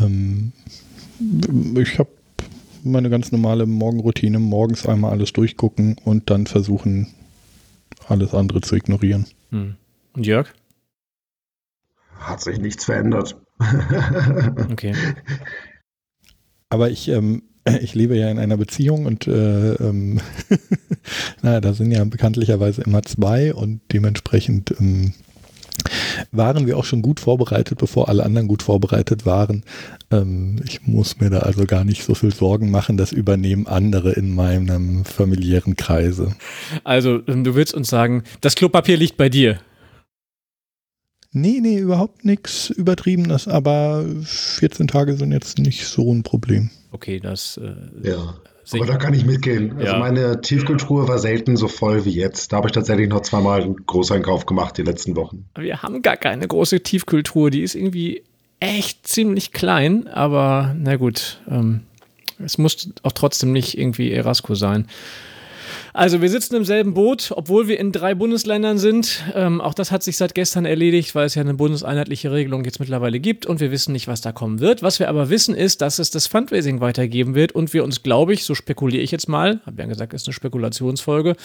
Ähm, 0.00 0.52
ich 1.76 1.98
habe 1.98 2.10
meine 2.84 3.10
ganz 3.10 3.32
normale 3.32 3.66
Morgenroutine, 3.66 4.38
morgens 4.38 4.86
einmal 4.86 5.12
alles 5.12 5.32
durchgucken 5.32 5.96
und 6.04 6.30
dann 6.30 6.46
versuchen, 6.46 7.08
alles 8.08 8.34
andere 8.34 8.60
zu 8.60 8.76
ignorieren. 8.76 9.26
Hm. 9.50 9.76
Und 10.14 10.26
Jörg? 10.26 10.52
Hat 12.18 12.40
sich 12.40 12.58
nichts 12.58 12.84
verändert. 12.84 13.36
okay. 14.70 14.94
Aber 16.68 16.90
ich 16.90 17.08
ähm, 17.08 17.42
ich 17.80 17.94
lebe 17.94 18.16
ja 18.16 18.30
in 18.30 18.38
einer 18.38 18.56
Beziehung 18.56 19.06
und 19.06 19.26
äh, 19.26 19.74
ähm, 19.74 20.20
naja, 21.42 21.60
da 21.60 21.72
sind 21.72 21.92
ja 21.92 22.04
bekanntlicherweise 22.04 22.82
immer 22.82 23.02
zwei 23.02 23.54
und 23.54 23.80
dementsprechend 23.92 24.74
ähm, 24.80 25.14
waren 26.30 26.66
wir 26.66 26.76
auch 26.76 26.84
schon 26.84 27.02
gut 27.02 27.20
vorbereitet, 27.20 27.78
bevor 27.78 28.08
alle 28.08 28.24
anderen 28.24 28.48
gut 28.48 28.62
vorbereitet 28.62 29.26
waren. 29.26 29.64
Ähm, 30.10 30.56
ich 30.66 30.86
muss 30.86 31.20
mir 31.20 31.30
da 31.30 31.40
also 31.40 31.64
gar 31.64 31.84
nicht 31.84 32.04
so 32.04 32.14
viel 32.14 32.32
Sorgen 32.32 32.70
machen, 32.70 32.96
das 32.96 33.12
übernehmen 33.12 33.66
andere 33.66 34.12
in 34.12 34.34
meinem 34.34 35.04
familiären 35.04 35.76
Kreise. 35.76 36.34
Also, 36.84 37.20
ähm, 37.26 37.44
du 37.44 37.54
willst 37.54 37.74
uns 37.74 37.88
sagen, 37.88 38.22
das 38.40 38.54
Klopapier 38.54 38.96
liegt 38.96 39.16
bei 39.16 39.28
dir. 39.28 39.58
Nee, 41.32 41.60
nee, 41.60 41.78
überhaupt 41.78 42.24
nichts 42.24 42.68
Übertriebenes, 42.70 43.48
aber 43.48 44.04
14 44.24 44.86
Tage 44.86 45.14
sind 45.14 45.32
jetzt 45.32 45.58
nicht 45.58 45.86
so 45.86 46.12
ein 46.12 46.22
Problem. 46.22 46.70
Okay, 46.90 47.20
das. 47.20 47.58
Äh, 47.58 48.08
ja. 48.08 48.34
Aber 48.74 48.86
da 48.86 48.96
kann 48.96 49.12
ich 49.12 49.24
mitgehen. 49.24 49.72
Also 49.72 49.92
ja. 49.92 49.98
meine 49.98 50.40
Tiefkühltruhe 50.40 51.08
war 51.08 51.18
selten 51.18 51.56
so 51.56 51.68
voll 51.68 52.04
wie 52.04 52.10
jetzt. 52.10 52.52
Da 52.52 52.58
habe 52.58 52.68
ich 52.68 52.72
tatsächlich 52.72 53.08
noch 53.08 53.22
zweimal 53.22 53.62
einen 53.62 53.76
Großeinkauf 53.86 54.46
gemacht 54.46 54.78
die 54.78 54.82
letzten 54.82 55.16
Wochen. 55.16 55.46
Wir 55.58 55.82
haben 55.82 56.00
gar 56.02 56.16
keine 56.16 56.46
große 56.46 56.80
Tiefkühltruhe. 56.80 57.50
Die 57.50 57.62
ist 57.62 57.74
irgendwie 57.74 58.22
echt 58.60 59.06
ziemlich 59.06 59.52
klein, 59.52 60.06
aber 60.06 60.76
na 60.78 60.96
gut. 60.96 61.40
Ähm, 61.50 61.80
es 62.44 62.58
muss 62.58 62.90
auch 63.02 63.12
trotzdem 63.12 63.52
nicht 63.52 63.78
irgendwie 63.78 64.12
Erasco 64.12 64.54
sein. 64.54 64.86
Also 65.94 66.22
wir 66.22 66.30
sitzen 66.30 66.56
im 66.56 66.64
selben 66.64 66.94
Boot, 66.94 67.32
obwohl 67.36 67.68
wir 67.68 67.78
in 67.78 67.92
drei 67.92 68.14
Bundesländern 68.14 68.78
sind. 68.78 69.22
Ähm, 69.34 69.60
auch 69.60 69.74
das 69.74 69.90
hat 69.90 70.02
sich 70.02 70.16
seit 70.16 70.34
gestern 70.34 70.64
erledigt, 70.64 71.14
weil 71.14 71.26
es 71.26 71.34
ja 71.34 71.42
eine 71.42 71.52
bundeseinheitliche 71.52 72.32
Regelung 72.32 72.64
jetzt 72.64 72.80
mittlerweile 72.80 73.20
gibt 73.20 73.44
und 73.44 73.60
wir 73.60 73.70
wissen 73.70 73.92
nicht, 73.92 74.08
was 74.08 74.22
da 74.22 74.32
kommen 74.32 74.60
wird. 74.60 74.82
Was 74.82 75.00
wir 75.00 75.10
aber 75.10 75.28
wissen 75.28 75.54
ist, 75.54 75.82
dass 75.82 75.98
es 75.98 76.10
das 76.10 76.26
Fundraising 76.26 76.80
weitergeben 76.80 77.34
wird 77.34 77.52
und 77.52 77.74
wir 77.74 77.84
uns, 77.84 78.02
glaube 78.02 78.32
ich, 78.32 78.44
so 78.44 78.54
spekuliere 78.54 79.02
ich 79.02 79.10
jetzt 79.10 79.28
mal, 79.28 79.60
habe 79.66 79.82
ja 79.82 79.86
gesagt, 79.86 80.14
ist 80.14 80.26
eine 80.26 80.32
Spekulationsfolge, 80.32 81.36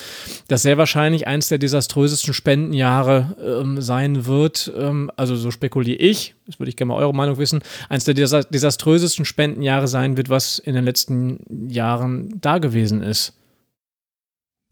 dass 0.48 0.62
sehr 0.62 0.77
wahrscheinlich 0.77 1.27
eins 1.27 1.50
der 1.50 1.58
desaströsesten 1.58 2.34
Spendenjahre 2.34 3.36
ähm, 3.62 3.82
sein 3.82 4.27
wird. 4.27 4.72
Ähm, 4.77 5.12
also 5.18 5.36
so 5.36 5.51
spekuliere 5.51 5.98
ich, 5.98 6.36
das 6.46 6.58
würde 6.58 6.70
ich 6.70 6.77
gerne 6.77 6.94
mal 6.94 7.00
eure 7.00 7.13
Meinung 7.13 7.38
wissen, 7.38 7.62
eins 7.89 8.06
der 8.06 8.13
desaströsesten 8.13 9.25
Spendenjahre 9.25 9.89
sein 9.89 10.16
wird, 10.16 10.30
was 10.30 10.58
in 10.58 10.74
den 10.74 10.86
letzten 10.86 11.68
Jahren 11.70 12.30
da 12.39 12.60
gewesen 12.60 13.04
ist. 13.04 13.37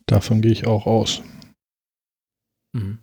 Davon 0.05 0.41
gehe 0.41 0.51
ich 0.51 0.67
auch 0.67 0.85
aus. 0.85 1.21
Mhm. 2.73 2.99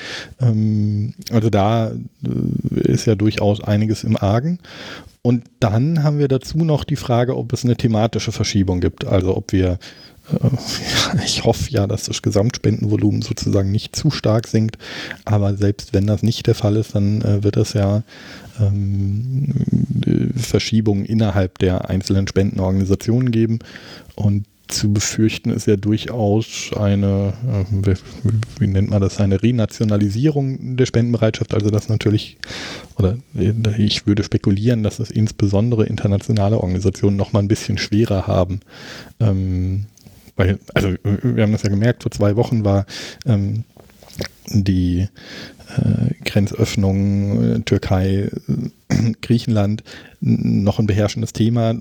Ähm, 0.40 1.14
also 1.30 1.50
da 1.50 1.90
äh, 1.90 2.80
ist 2.80 3.06
ja 3.06 3.14
durchaus 3.14 3.62
einiges 3.62 4.04
im 4.04 4.16
Argen. 4.16 4.58
Und 5.22 5.44
dann 5.58 6.04
haben 6.04 6.18
wir 6.18 6.28
dazu 6.28 6.58
noch 6.58 6.84
die 6.84 6.96
Frage, 6.96 7.36
ob 7.36 7.52
es 7.52 7.64
eine 7.64 7.76
thematische 7.76 8.30
Verschiebung 8.30 8.80
gibt. 8.80 9.04
Also 9.04 9.36
ob 9.36 9.52
wir 9.52 9.78
äh, 10.32 11.18
ich 11.24 11.44
hoffe 11.44 11.70
ja, 11.70 11.86
dass 11.86 12.04
das 12.04 12.22
Gesamtspendenvolumen 12.22 13.22
sozusagen 13.22 13.70
nicht 13.70 13.96
zu 13.96 14.10
stark 14.10 14.46
sinkt. 14.46 14.78
Aber 15.24 15.54
selbst 15.54 15.94
wenn 15.94 16.06
das 16.06 16.22
nicht 16.22 16.46
der 16.46 16.54
Fall 16.54 16.76
ist, 16.76 16.94
dann 16.94 17.22
äh, 17.22 17.42
wird 17.42 17.56
es 17.56 17.72
ja 17.72 18.02
ähm, 18.60 19.52
Verschiebungen 20.42 21.04
innerhalb 21.04 21.58
der 21.58 21.88
einzelnen 21.88 22.26
Spendenorganisationen 22.26 23.30
geben. 23.30 23.58
Und 24.14 24.46
zu 24.68 24.92
befürchten 24.92 25.50
ist 25.50 25.66
ja 25.66 25.76
durchaus 25.76 26.70
eine, 26.76 27.34
äh, 27.86 27.94
wie 28.58 28.66
nennt 28.66 28.90
man 28.90 29.00
das, 29.00 29.20
eine 29.20 29.42
Renationalisierung 29.42 30.76
der 30.76 30.86
Spendenbereitschaft. 30.86 31.54
Also 31.54 31.70
das 31.70 31.88
natürlich, 31.88 32.36
oder 32.98 33.16
äh, 33.36 33.52
ich 33.78 34.06
würde 34.06 34.24
spekulieren, 34.24 34.82
dass 34.82 34.98
es 34.98 35.10
insbesondere 35.10 35.86
internationale 35.86 36.58
Organisationen 36.58 37.16
noch 37.16 37.32
mal 37.32 37.40
ein 37.40 37.48
bisschen 37.48 37.78
schwerer 37.78 38.26
haben. 38.26 38.60
Ähm, 39.20 39.86
weil, 40.34 40.58
also 40.74 40.94
wir 41.02 41.42
haben 41.42 41.52
das 41.52 41.62
ja 41.62 41.70
gemerkt, 41.70 42.02
vor 42.02 42.12
zwei 42.12 42.36
Wochen 42.36 42.64
war 42.64 42.86
ähm, 43.24 43.64
die 44.48 45.08
äh, 45.76 46.14
Grenzöffnung 46.24 47.42
äh, 47.42 47.60
Türkei, 47.60 48.30
äh, 48.88 49.12
Griechenland 49.22 49.82
noch 50.20 50.78
ein 50.78 50.86
beherrschendes 50.86 51.32
Thema. 51.32 51.74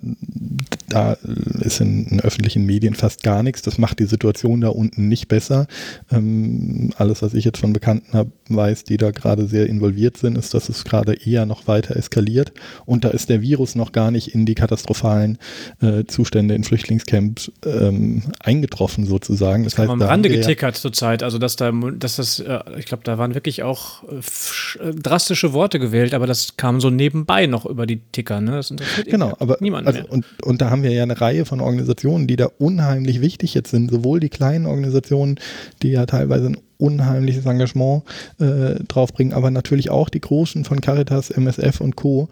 Da 0.87 1.13
ist 1.61 1.81
in, 1.81 2.05
in, 2.05 2.19
öffentlichen 2.19 2.65
Medien 2.65 2.93
fast 2.93 3.23
gar 3.23 3.43
nichts. 3.43 3.61
Das 3.61 3.77
macht 3.77 3.99
die 3.99 4.05
Situation 4.05 4.61
da 4.61 4.69
unten 4.69 5.07
nicht 5.07 5.27
besser. 5.27 5.67
Ähm, 6.11 6.91
alles, 6.97 7.21
was 7.21 7.33
ich 7.33 7.43
jetzt 7.43 7.59
von 7.59 7.73
Bekannten 7.73 8.13
habe, 8.13 8.31
weiß, 8.49 8.83
die 8.83 8.97
da 8.97 9.11
gerade 9.11 9.47
sehr 9.47 9.67
involviert 9.67 10.17
sind, 10.17 10.37
ist, 10.37 10.53
dass 10.53 10.69
es 10.69 10.83
gerade 10.83 11.13
eher 11.13 11.45
noch 11.45 11.67
weiter 11.67 11.95
eskaliert. 11.95 12.53
Und 12.85 13.03
da 13.03 13.09
ist 13.09 13.29
der 13.29 13.41
Virus 13.41 13.75
noch 13.75 13.91
gar 13.91 14.11
nicht 14.11 14.35
in 14.35 14.45
die 14.45 14.55
katastrophalen 14.55 15.39
äh, 15.81 16.05
Zustände 16.05 16.53
in 16.53 16.63
Flüchtlingscamps 16.63 17.51
ähm, 17.65 18.23
eingetroffen, 18.39 19.05
sozusagen. 19.05 19.63
Das, 19.63 19.73
das 19.73 19.79
heißt, 19.79 19.89
am 19.91 20.01
Rande 20.01 20.29
getickert 20.29 20.75
zurzeit. 20.75 21.23
Also, 21.23 21.39
dass 21.39 21.55
da, 21.55 21.71
dass 21.71 22.17
das, 22.17 22.39
äh, 22.39 22.59
ich 22.77 22.85
glaube, 22.85 23.03
da 23.03 23.17
waren 23.17 23.33
wirklich 23.33 23.63
auch 23.63 24.03
äh, 24.03 24.93
drastische 24.93 25.53
Worte 25.53 25.79
gewählt, 25.79 26.13
aber 26.13 26.27
das 26.27 26.57
kam 26.57 26.79
so 26.79 26.89
nebenbei 26.89 27.47
noch 27.47 27.65
über 27.65 27.87
die 27.87 28.01
Ticker. 28.11 28.41
Ne? 28.41 28.61
Genau, 29.05 29.35
aber 29.39 29.57
niemand 29.59 29.87
also, 29.87 30.01
Und, 30.09 30.25
und 30.43 30.61
da 30.61 30.74
haben 30.75 30.83
wir 30.83 30.91
ja 30.91 31.03
eine 31.03 31.21
Reihe 31.21 31.45
von 31.45 31.61
Organisationen, 31.61 32.27
die 32.27 32.35
da 32.35 32.49
unheimlich 32.57 33.21
wichtig 33.21 33.53
jetzt 33.53 33.71
sind. 33.71 33.89
Sowohl 33.89 34.19
die 34.19 34.27
kleinen 34.27 34.65
Organisationen, 34.65 35.39
die 35.81 35.91
ja 35.91 36.05
teilweise 36.05 36.47
ein 36.47 36.57
unheimliches 36.77 37.45
Engagement 37.45 38.03
äh, 38.41 38.83
draufbringen, 38.85 39.31
aber 39.31 39.51
natürlich 39.51 39.89
auch 39.89 40.09
die 40.09 40.19
großen 40.19 40.65
von 40.65 40.81
Caritas, 40.81 41.29
MSF 41.29 41.79
und 41.79 41.95
Co. 41.95 42.27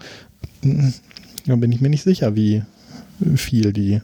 Hm, 0.61 0.93
da 1.45 1.55
bin 1.55 1.71
ich 1.71 1.79
mir 1.79 1.87
nicht 1.87 2.03
sicher, 2.03 2.35
wie 2.35 2.63
viel 3.35 3.71
die 3.71 4.01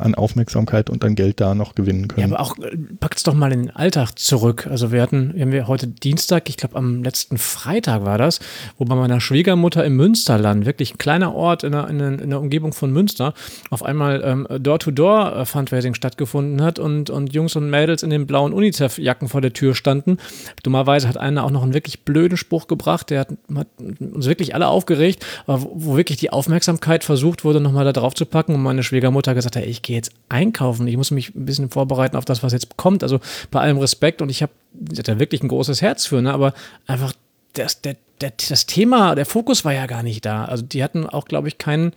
an 0.00 0.14
Aufmerksamkeit 0.14 0.90
und 0.90 1.04
an 1.04 1.14
Geld 1.14 1.40
da 1.40 1.54
noch 1.54 1.74
gewinnen 1.74 2.08
können. 2.08 2.30
Ja, 2.30 2.36
aber 2.36 2.40
auch 2.40 2.58
äh, 2.58 2.76
packt 3.00 3.18
es 3.18 3.22
doch 3.22 3.34
mal 3.34 3.52
in 3.52 3.62
den 3.62 3.70
Alltag 3.70 4.18
zurück. 4.18 4.66
Also 4.68 4.92
wir 4.92 5.02
hatten, 5.02 5.34
wir 5.34 5.42
haben 5.42 5.52
wir 5.52 5.68
heute 5.68 5.86
Dienstag, 5.86 6.48
ich 6.48 6.56
glaube 6.56 6.76
am 6.76 7.02
letzten 7.02 7.38
Freitag 7.38 8.04
war 8.04 8.18
das, 8.18 8.40
wo 8.76 8.84
bei 8.84 8.94
meiner 8.94 9.20
Schwiegermutter 9.20 9.84
im 9.84 9.96
Münsterland, 9.96 10.66
wirklich 10.66 10.94
ein 10.94 10.98
kleiner 10.98 11.34
Ort 11.34 11.64
in 11.64 11.72
der, 11.72 11.88
in 11.88 11.98
der, 11.98 12.20
in 12.20 12.30
der 12.30 12.40
Umgebung 12.40 12.72
von 12.72 12.92
Münster, 12.92 13.34
auf 13.70 13.82
einmal 13.82 14.22
ähm, 14.24 14.46
Door-to-Door-Fundraising 14.60 15.94
stattgefunden 15.94 16.62
hat 16.62 16.78
und, 16.78 17.10
und 17.10 17.32
Jungs 17.32 17.54
und 17.54 17.70
Mädels 17.70 18.02
in 18.02 18.10
den 18.10 18.26
blauen 18.26 18.52
UNICEF-Jacken 18.52 19.28
vor 19.28 19.40
der 19.40 19.52
Tür 19.52 19.74
standen. 19.74 20.18
Dummerweise 20.62 21.08
hat 21.08 21.16
einer 21.16 21.44
auch 21.44 21.50
noch 21.50 21.62
einen 21.62 21.74
wirklich 21.74 22.04
blöden 22.04 22.36
Spruch 22.36 22.66
gebracht, 22.66 23.10
der 23.10 23.20
hat, 23.20 23.28
hat 23.54 23.68
uns 23.78 24.26
wirklich 24.26 24.54
alle 24.54 24.68
aufgeregt, 24.68 25.24
aber 25.46 25.62
wo, 25.62 25.72
wo 25.74 25.96
wirklich 25.96 26.18
die 26.18 26.30
Aufmerksamkeit 26.30 27.04
versucht 27.04 27.44
wurde, 27.44 27.60
nochmal 27.60 27.84
da 27.84 27.92
drauf 27.92 28.14
zu 28.14 28.26
packen 28.26 28.54
und 28.54 28.62
meine 28.62 28.82
Schwiegermutter 28.82 29.34
gesagt 29.34 29.56
hat, 29.56 29.67
ich 29.68 29.82
gehe 29.82 29.96
jetzt 29.96 30.12
einkaufen, 30.28 30.86
ich 30.88 30.96
muss 30.96 31.10
mich 31.10 31.34
ein 31.34 31.46
bisschen 31.46 31.70
vorbereiten 31.70 32.16
auf 32.16 32.24
das, 32.24 32.42
was 32.42 32.52
jetzt 32.52 32.76
kommt. 32.76 33.02
Also 33.02 33.20
bei 33.50 33.60
allem 33.60 33.78
Respekt 33.78 34.22
und 34.22 34.28
ich 34.28 34.42
habe 34.42 34.52
da 34.72 35.18
wirklich 35.18 35.42
ein 35.42 35.48
großes 35.48 35.82
Herz 35.82 36.06
für, 36.06 36.22
ne? 36.22 36.32
aber 36.32 36.54
einfach 36.86 37.12
das, 37.54 37.80
der, 37.80 37.96
der, 38.20 38.32
das 38.48 38.66
Thema, 38.66 39.14
der 39.14 39.26
Fokus 39.26 39.64
war 39.64 39.72
ja 39.72 39.86
gar 39.86 40.02
nicht 40.02 40.24
da. 40.24 40.44
Also 40.44 40.64
die 40.64 40.82
hatten 40.82 41.06
auch, 41.06 41.26
glaube 41.26 41.48
ich, 41.48 41.58
keinen, 41.58 41.92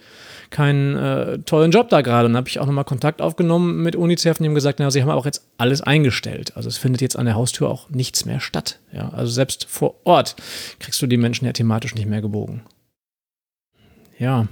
keinen 0.50 0.96
äh, 0.96 1.40
tollen 1.40 1.72
Job 1.72 1.90
da 1.90 2.02
gerade. 2.02 2.28
Und 2.28 2.36
habe 2.36 2.50
ich 2.50 2.60
auch 2.60 2.66
nochmal 2.66 2.86
Kontakt 2.86 3.22
aufgenommen 3.22 3.82
mit 3.84 3.96
UNICEF 3.96 4.40
und 4.40 4.44
die 4.44 4.50
haben 4.50 4.56
gesagt, 4.56 4.80
na, 4.80 4.92
sie 4.92 5.02
haben 5.02 5.10
auch 5.10 5.26
jetzt 5.26 5.46
alles 5.58 5.82
eingestellt. 5.82 6.56
Also 6.56 6.70
es 6.70 6.78
findet 6.78 7.02
jetzt 7.02 7.18
an 7.18 7.26
der 7.26 7.36
Haustür 7.36 7.70
auch 7.70 7.90
nichts 7.90 8.26
mehr 8.26 8.40
statt. 8.40 8.80
Ja? 8.92 9.10
Also 9.10 9.32
selbst 9.32 9.66
vor 9.70 9.96
Ort 10.04 10.36
kriegst 10.80 11.02
du 11.02 11.08
die 11.08 11.18
Menschen 11.18 11.46
ja 11.46 11.54
thematisch 11.54 11.96
nicht 11.96 12.08
mehr 12.08 12.22
gebogen. 12.22 12.62
Ja. 14.18 14.48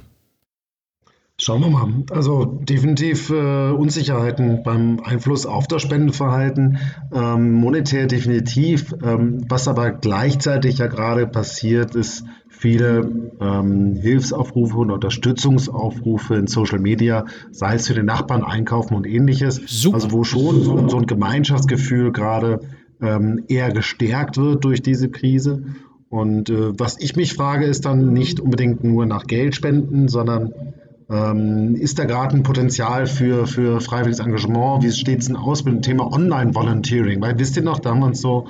Schauen 1.42 1.62
wir 1.62 1.70
mal. 1.70 1.88
Also 2.12 2.44
definitiv 2.44 3.30
äh, 3.30 3.72
Unsicherheiten 3.72 4.62
beim 4.62 5.00
Einfluss 5.02 5.46
auf 5.46 5.68
das 5.68 5.82
Spendenverhalten, 5.82 6.80
ähm, 7.14 7.54
monetär 7.54 8.08
definitiv. 8.08 8.94
Ähm, 9.02 9.46
was 9.48 9.70
aber 9.70 9.92
gleichzeitig 9.92 10.80
ja 10.80 10.88
gerade 10.88 11.28
passiert, 11.28 11.96
ist 11.96 12.26
viele 12.50 13.10
ähm, 13.40 13.96
Hilfsaufrufe 13.96 14.78
und 14.78 14.92
Unterstützungsaufrufe 14.92 16.36
in 16.36 16.48
Social 16.48 16.80
Media, 16.80 17.26
sei 17.52 17.76
es 17.76 17.88
für 17.88 17.94
den 17.94 18.06
Nachbarn 18.06 18.44
einkaufen 18.44 18.96
und 18.96 19.08
ähnliches. 19.08 19.62
Super. 19.66 19.96
Also 19.96 20.12
wo 20.12 20.26
schon 20.26 20.62
so, 20.62 20.90
so 20.90 20.98
ein 20.98 21.08
Gemeinschaftsgefühl 21.08 22.12
gerade 22.12 22.60
ähm, 23.02 23.46
eher 23.48 23.72
gestärkt 23.72 24.36
wird 24.36 24.66
durch 24.66 24.82
diese 24.82 25.10
Krise. 25.10 25.64
Und 26.10 26.50
äh, 26.50 26.78
was 26.78 27.00
ich 27.00 27.16
mich 27.16 27.34
frage, 27.34 27.66
ist 27.66 27.86
dann 27.86 28.12
nicht 28.12 28.42
unbedingt 28.42 28.84
nur 28.84 29.06
nach 29.06 29.26
Geld 29.26 29.56
spenden, 29.56 30.10
sondern 30.10 30.54
ähm, 31.10 31.76
ist 31.76 31.98
da 31.98 32.06
gerade 32.06 32.36
ein 32.36 32.44
Potenzial 32.44 33.08
für, 33.08 33.48
für 33.48 33.82
freiwilliges 33.82 34.20
Engagement? 34.20 34.84
Wie 34.84 34.92
steht 34.92 35.20
es 35.20 35.28
denn 35.28 35.36
aus 35.36 35.64
mit 35.64 35.74
dem 35.74 35.82
Thema 35.82 36.12
Online-Volunteering? 36.12 37.22
Weil 37.22 37.40
wisst 37.40 37.58
ihr 37.58 37.64
noch, 37.64 37.80
da 37.80 37.92
haben 37.92 38.00
wir 38.00 38.08
uns 38.08 38.22
so 38.22 38.48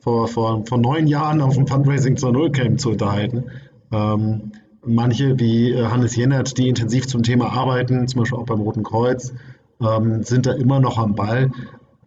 vor, 0.00 0.28
vor, 0.28 0.64
vor 0.66 0.78
neun 0.78 1.06
Jahren 1.06 1.40
auf 1.40 1.54
dem 1.54 1.66
Fundraising 1.66 2.16
zur 2.16 2.32
Nullcamp 2.32 2.78
zu 2.78 2.90
unterhalten. 2.90 3.44
Ähm, 3.90 4.52
manche 4.84 5.38
wie 5.40 5.72
äh, 5.72 5.86
Hannes 5.86 6.14
Jennert, 6.14 6.58
die 6.58 6.68
intensiv 6.68 7.06
zum 7.06 7.22
Thema 7.22 7.52
arbeiten, 7.52 8.06
zum 8.06 8.20
Beispiel 8.20 8.38
auch 8.38 8.46
beim 8.46 8.60
Roten 8.60 8.82
Kreuz, 8.82 9.32
ähm, 9.80 10.22
sind 10.22 10.46
da 10.46 10.52
immer 10.52 10.80
noch 10.80 10.98
am 10.98 11.14
Ball. 11.14 11.50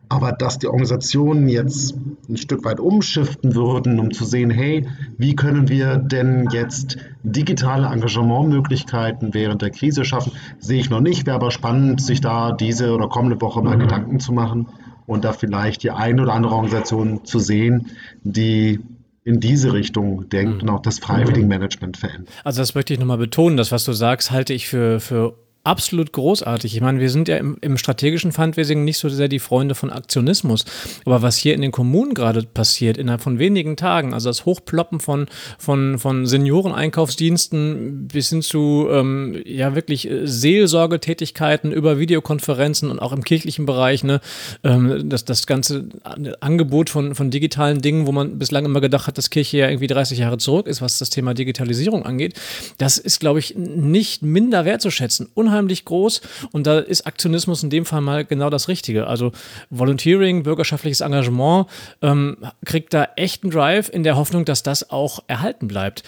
Aber 0.10 0.32
dass 0.32 0.58
die 0.60 0.68
Organisationen 0.68 1.50
jetzt 1.50 1.96
ein 2.30 2.38
Stück 2.38 2.64
weit 2.64 2.80
umschiften 2.80 3.56
würden, 3.56 4.00
um 4.00 4.12
zu 4.12 4.26
sehen, 4.26 4.50
hey, 4.50 4.88
wie 5.18 5.36
können 5.36 5.68
wir 5.68 5.98
denn 5.98 6.48
jetzt 6.52 6.98
digitale 7.24 7.88
Engagementmöglichkeiten 7.88 9.34
während 9.34 9.62
der 9.62 9.72
Krise 9.72 10.06
schaffen, 10.06 10.32
sehe 10.60 10.80
ich 10.80 10.90
noch 10.90 11.02
nicht. 11.02 11.26
Wäre 11.26 11.36
aber 11.36 11.52
spannend, 11.52 12.02
sich 12.02 12.22
da 12.22 12.52
diese 12.52 12.94
oder 12.94 13.10
kommende 13.10 13.40
Woche 13.42 13.62
mal 13.62 13.76
mhm. 13.76 13.82
Gedanken 13.82 14.20
zu 14.20 14.32
machen 14.32 14.68
und 15.08 15.24
da 15.26 15.34
vielleicht 15.34 15.84
die 15.84 15.92
eine 15.92 16.22
oder 16.22 16.34
andere 16.34 16.54
Organisation 16.54 17.26
zu 17.26 17.40
sehen, 17.40 17.88
die 18.24 18.80
in 19.24 19.42
diese 19.42 19.74
Richtung 19.74 20.30
denkt 20.30 20.64
mhm. 20.64 20.70
und 20.70 20.76
auch 20.76 20.82
das 20.82 21.00
Freiwilligenmanagement 21.00 21.98
verändert. 21.98 22.30
Also 22.46 22.62
das 22.62 22.76
möchte 22.76 22.94
ich 22.94 23.00
nochmal 23.00 23.18
betonen, 23.18 23.58
das, 23.58 23.74
was 23.74 23.84
du 23.84 23.92
sagst, 23.92 24.32
halte 24.32 24.54
ich 24.54 24.70
für, 24.70 25.02
für 25.02 25.36
absolut 25.68 26.14
großartig. 26.14 26.74
Ich 26.74 26.82
meine, 26.82 27.02
wir 27.02 27.10
sind 27.10 27.28
ja 27.28 27.36
im, 27.36 27.58
im, 27.60 27.78
strategischen 27.78 28.32
Fundraising 28.32 28.86
nicht 28.86 28.98
so 28.98 29.10
sehr 29.10 29.28
die 29.28 29.40
Freunde 29.40 29.76
von 29.76 29.92
Aktionismus. 29.92 30.64
Aber 31.06 31.22
was 31.22 31.36
hier 31.36 31.54
in 31.54 31.62
den 31.62 31.74
Kommunen 31.74 32.14
gerade 32.14 32.44
passiert, 32.44 32.98
innerhalb 32.98 33.22
von 33.22 33.38
wenigen 33.38 33.76
Tagen, 33.76 34.14
also 34.14 34.30
das 34.30 34.46
Hochploppen 34.46 35.02
von, 35.02 35.28
von, 35.60 36.00
von 36.00 36.26
Senioreneinkaufsdiensten 36.26 38.08
bis 38.08 38.30
hin 38.30 38.42
zu 38.42 38.88
ähm, 38.90 39.42
ja 39.46 39.76
wirklich 39.76 40.10
äh, 40.10 40.26
Seelsorgetätigkeiten 40.26 41.74
über 41.74 42.00
Videokonferenzen 42.00 42.90
und 42.90 43.00
auch 43.00 43.12
im 43.12 43.26
kirchlichen 43.26 43.66
Bereich, 43.66 44.06
ne, 44.06 44.22
ähm, 44.64 45.10
das, 45.10 45.26
das 45.26 45.48
ganze 45.48 45.90
Angebot 46.40 46.90
von, 46.90 47.14
von 47.14 47.30
digitalen 47.30 47.82
Dingen, 47.82 48.08
wo 48.08 48.14
man 48.14 48.40
bislang 48.40 48.64
immer 48.64 48.80
gedacht 48.80 49.08
hat, 49.08 49.18
dass 49.18 49.30
Kirche 49.30 49.58
ja 49.58 49.70
irgendwie 49.70 49.88
30 49.88 50.20
Jahre 50.20 50.38
zurück 50.38 50.68
ist, 50.68 50.82
was 50.82 50.98
das 50.98 51.10
Thema 51.10 51.34
Digitalisierung 51.34 52.06
angeht, 52.06 52.36
das 52.78 52.98
ist, 52.98 53.20
glaube 53.20 53.40
ich, 53.40 53.56
nicht 53.58 54.24
minder 54.24 54.64
wertzuschätzen. 54.64 55.28
Unheimlich 55.34 55.57
unheimlich 55.58 55.86
groß 55.86 56.22
und 56.52 56.68
da 56.68 56.80
ist 56.80 57.08
Aktionismus 57.08 57.64
in 57.64 57.70
dem 57.70 57.86
Fall 57.86 58.02
mal 58.02 58.26
genau 58.26 58.50
das 58.50 58.68
Richtige. 58.68 59.08
Also 59.08 59.32
Volunteering, 59.70 60.44
bürgerschaftliches 60.44 61.02
Engagement 61.02 61.68
ähm, 62.02 62.38
kriegt 62.66 62.94
da 62.94 63.10
echten 63.16 63.50
Drive 63.50 63.90
in 63.90 64.04
der 64.04 64.16
Hoffnung, 64.16 64.46
dass 64.46 64.64
das 64.64 64.90
auch 64.90 65.20
erhalten 65.28 65.68
bleibt. 65.68 66.04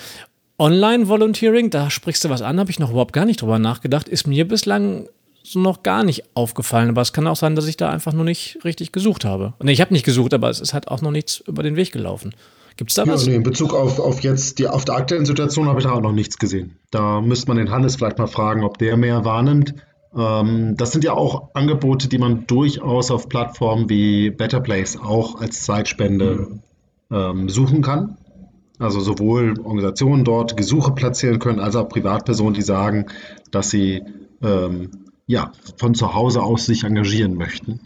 Online-Volunteering, 0.59 1.69
da 1.69 1.89
sprichst 1.89 2.23
du 2.25 2.29
was 2.29 2.41
an, 2.41 2.59
habe 2.59 2.69
ich 2.69 2.79
noch 2.79 2.91
überhaupt 2.91 3.13
gar 3.13 3.25
nicht 3.25 3.41
drüber 3.41 3.59
nachgedacht, 3.59 4.07
ist 4.07 4.27
mir 4.27 4.47
bislang 4.47 5.07
so 5.41 5.59
noch 5.59 5.83
gar 5.83 6.03
nicht 6.03 6.23
aufgefallen. 6.35 6.89
Aber 6.89 7.01
es 7.01 7.13
kann 7.13 7.25
auch 7.27 7.37
sein, 7.37 7.55
dass 7.55 7.65
ich 7.65 7.77
da 7.77 7.89
einfach 7.89 8.13
noch 8.13 8.25
nicht 8.25 8.59
richtig 8.63 8.91
gesucht 8.91 9.25
habe. 9.25 9.53
Nee, 9.63 9.71
ich 9.71 9.81
habe 9.81 9.93
nicht 9.93 10.05
gesucht, 10.05 10.33
aber 10.33 10.49
es 10.49 10.59
ist 10.59 10.73
halt 10.73 10.89
auch 10.89 11.01
noch 11.01 11.11
nichts 11.11 11.39
über 11.47 11.63
den 11.63 11.75
Weg 11.75 11.91
gelaufen. 11.91 12.33
Gibt 12.79 12.91
es 12.91 12.95
da 12.95 13.05
was? 13.05 13.27
nee, 13.27 13.36
in 13.36 13.43
Bezug 13.43 13.74
auf, 13.74 14.00
auf 14.00 14.21
jetzt 14.21 14.57
die 14.57 14.69
auf 14.69 14.86
der 14.86 14.95
aktuellen 14.95 15.25
Situation 15.25 15.67
habe 15.67 15.81
ich 15.81 15.86
da 15.86 15.91
auch 15.91 16.01
noch 16.01 16.13
nichts 16.13 16.38
gesehen. 16.38 16.77
Da 16.91 17.19
müsste 17.19 17.50
man 17.50 17.57
den 17.57 17.71
Hannes 17.71 17.98
vielleicht 17.98 18.17
mal 18.17 18.27
fragen, 18.27 18.63
ob 18.63 18.77
der 18.77 18.95
mehr 18.95 19.25
wahrnimmt. 19.25 19.74
Ähm, 20.15 20.77
das 20.77 20.93
sind 20.93 21.03
ja 21.03 21.12
auch 21.12 21.50
Angebote, 21.55 22.07
die 22.07 22.17
man 22.17 22.48
durchaus 22.48 23.12
auf 23.12 23.27
Plattformen 23.27 23.89
wie 23.89 24.29
Better 24.29 24.62
Place 24.62 24.98
auch 24.98 25.41
als 25.41 25.63
Zeitspende 25.63 26.48
mhm. 27.09 27.17
ähm, 27.17 27.50
suchen 27.50 27.81
kann. 27.81 28.17
Also 28.77 29.01
sowohl 29.01 29.59
Organisationen 29.59 30.24
dort 30.24 30.55
Gesuche 30.55 30.93
platzieren 30.93 31.39
können, 31.39 31.59
als 31.59 31.75
auch 31.75 31.89
Privatpersonen, 31.89 32.53
die 32.53 32.62
sagen, 32.62 33.07
dass 33.51 33.71
sie 33.71 34.03
ähm, 34.41 34.91
ja, 35.27 35.51
von 35.75 35.95
zu 35.95 36.13
Hause 36.13 36.43
aus 36.43 36.65
sich 36.65 36.86
engagieren 36.86 37.33
möchten. 37.33 37.81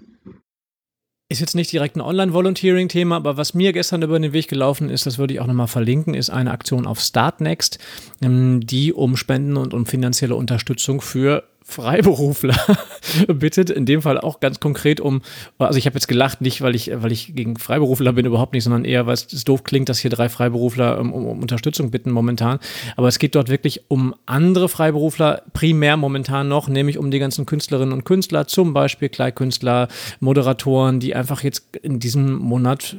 Ist 1.34 1.40
jetzt 1.40 1.56
nicht 1.56 1.72
direkt 1.72 1.96
ein 1.96 2.02
Online-Volunteering-Thema, 2.02 3.16
aber 3.16 3.38
was 3.38 3.56
mir 3.56 3.74
gestern 3.74 4.04
über 4.04 4.20
den 4.20 4.34
Weg 4.34 4.48
gelaufen 4.50 4.92
ist, 4.92 5.08
das 5.08 5.18
würde 5.18 5.34
ich 5.34 5.40
auch 5.40 5.48
nochmal 5.48 5.66
verlinken, 5.66 6.14
ist 6.14 6.30
eine 6.30 6.52
Aktion 6.52 6.86
auf 6.86 7.00
Startnext, 7.00 7.80
ähm, 8.22 8.62
die 8.64 8.94
um 8.94 9.18
Spenden 9.18 9.58
und 9.58 9.74
um 9.74 9.88
finanzielle 9.88 10.36
Unterstützung 10.36 11.02
für 11.02 11.44
Freiberufler 11.66 12.56
bittet, 13.28 13.70
in 13.70 13.86
dem 13.86 14.02
Fall 14.02 14.20
auch 14.20 14.40
ganz 14.40 14.60
konkret 14.60 15.00
um, 15.00 15.22
also 15.58 15.78
ich 15.78 15.86
habe 15.86 15.96
jetzt 15.96 16.08
gelacht, 16.08 16.42
nicht 16.42 16.62
weil 16.62 16.76
ich, 16.76 16.92
weil 16.94 17.12
ich 17.12 17.36
gegen 17.36 17.58
Freiberufler 17.58 18.14
bin, 18.14 18.26
überhaupt 18.26 18.54
nicht, 18.54 18.64
sondern 18.64 18.86
eher, 18.86 19.08
weil 19.08 19.14
es 19.14 19.44
doof 19.44 19.64
klingt, 19.64 19.90
dass 19.90 20.00
hier 20.00 20.12
drei 20.12 20.30
Freiberufler 20.30 21.00
um, 21.00 21.14
um, 21.14 21.42
Unterstützung 21.42 21.92
bitten 21.92 22.12
momentan. 22.12 22.60
Aber 22.96 23.08
es 23.08 23.20
geht 23.20 23.36
dort 23.36 23.50
wirklich 23.50 23.86
um 23.88 24.14
andere 24.26 24.70
Freiberufler, 24.70 25.44
primär 25.54 25.98
momentan 25.98 26.48
noch, 26.48 26.68
nämlich 26.68 26.98
um 26.98 27.12
die 27.12 27.20
ganzen 27.20 27.46
Künstlerinnen 27.46 27.94
und 27.94 28.04
Künstler, 28.04 28.48
zum 28.48 28.74
Beispiel 28.74 29.10
Kleinkünstler, 29.10 29.88
Moderatoren, 30.20 31.00
die 31.00 31.16
einfach 31.16 31.44
jetzt 31.44 31.76
in 31.82 32.00
diesem 32.00 32.36
Monat 32.36 32.98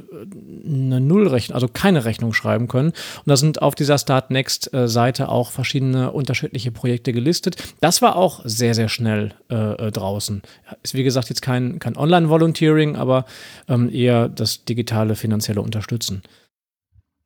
eine 0.64 1.00
Nullrechnung, 1.00 1.54
also 1.54 1.68
keine 1.68 2.04
Rechnung 2.04 2.32
schreiben 2.32 2.68
können. 2.68 2.88
Und 2.88 3.26
da 3.26 3.36
sind 3.36 3.62
auf 3.62 3.74
dieser 3.74 3.98
Start 3.98 4.30
Next 4.30 4.70
Seite 4.72 5.28
auch 5.28 5.50
verschiedene 5.50 6.12
unterschiedliche 6.12 6.70
Projekte 6.70 7.12
gelistet. 7.12 7.56
Das 7.80 8.02
war 8.02 8.16
auch 8.16 8.40
sehr, 8.56 8.74
sehr 8.74 8.88
schnell 8.88 9.34
äh, 9.50 9.86
äh, 9.86 9.90
draußen. 9.90 10.42
Ist 10.82 10.94
wie 10.94 11.04
gesagt 11.04 11.28
jetzt 11.28 11.42
kein, 11.42 11.78
kein 11.78 11.96
Online-Volunteering, 11.96 12.96
aber 12.96 13.24
ähm, 13.68 13.90
eher 13.92 14.28
das 14.28 14.64
digitale 14.64 15.16
finanzielle 15.16 15.60
Unterstützen. 15.60 16.22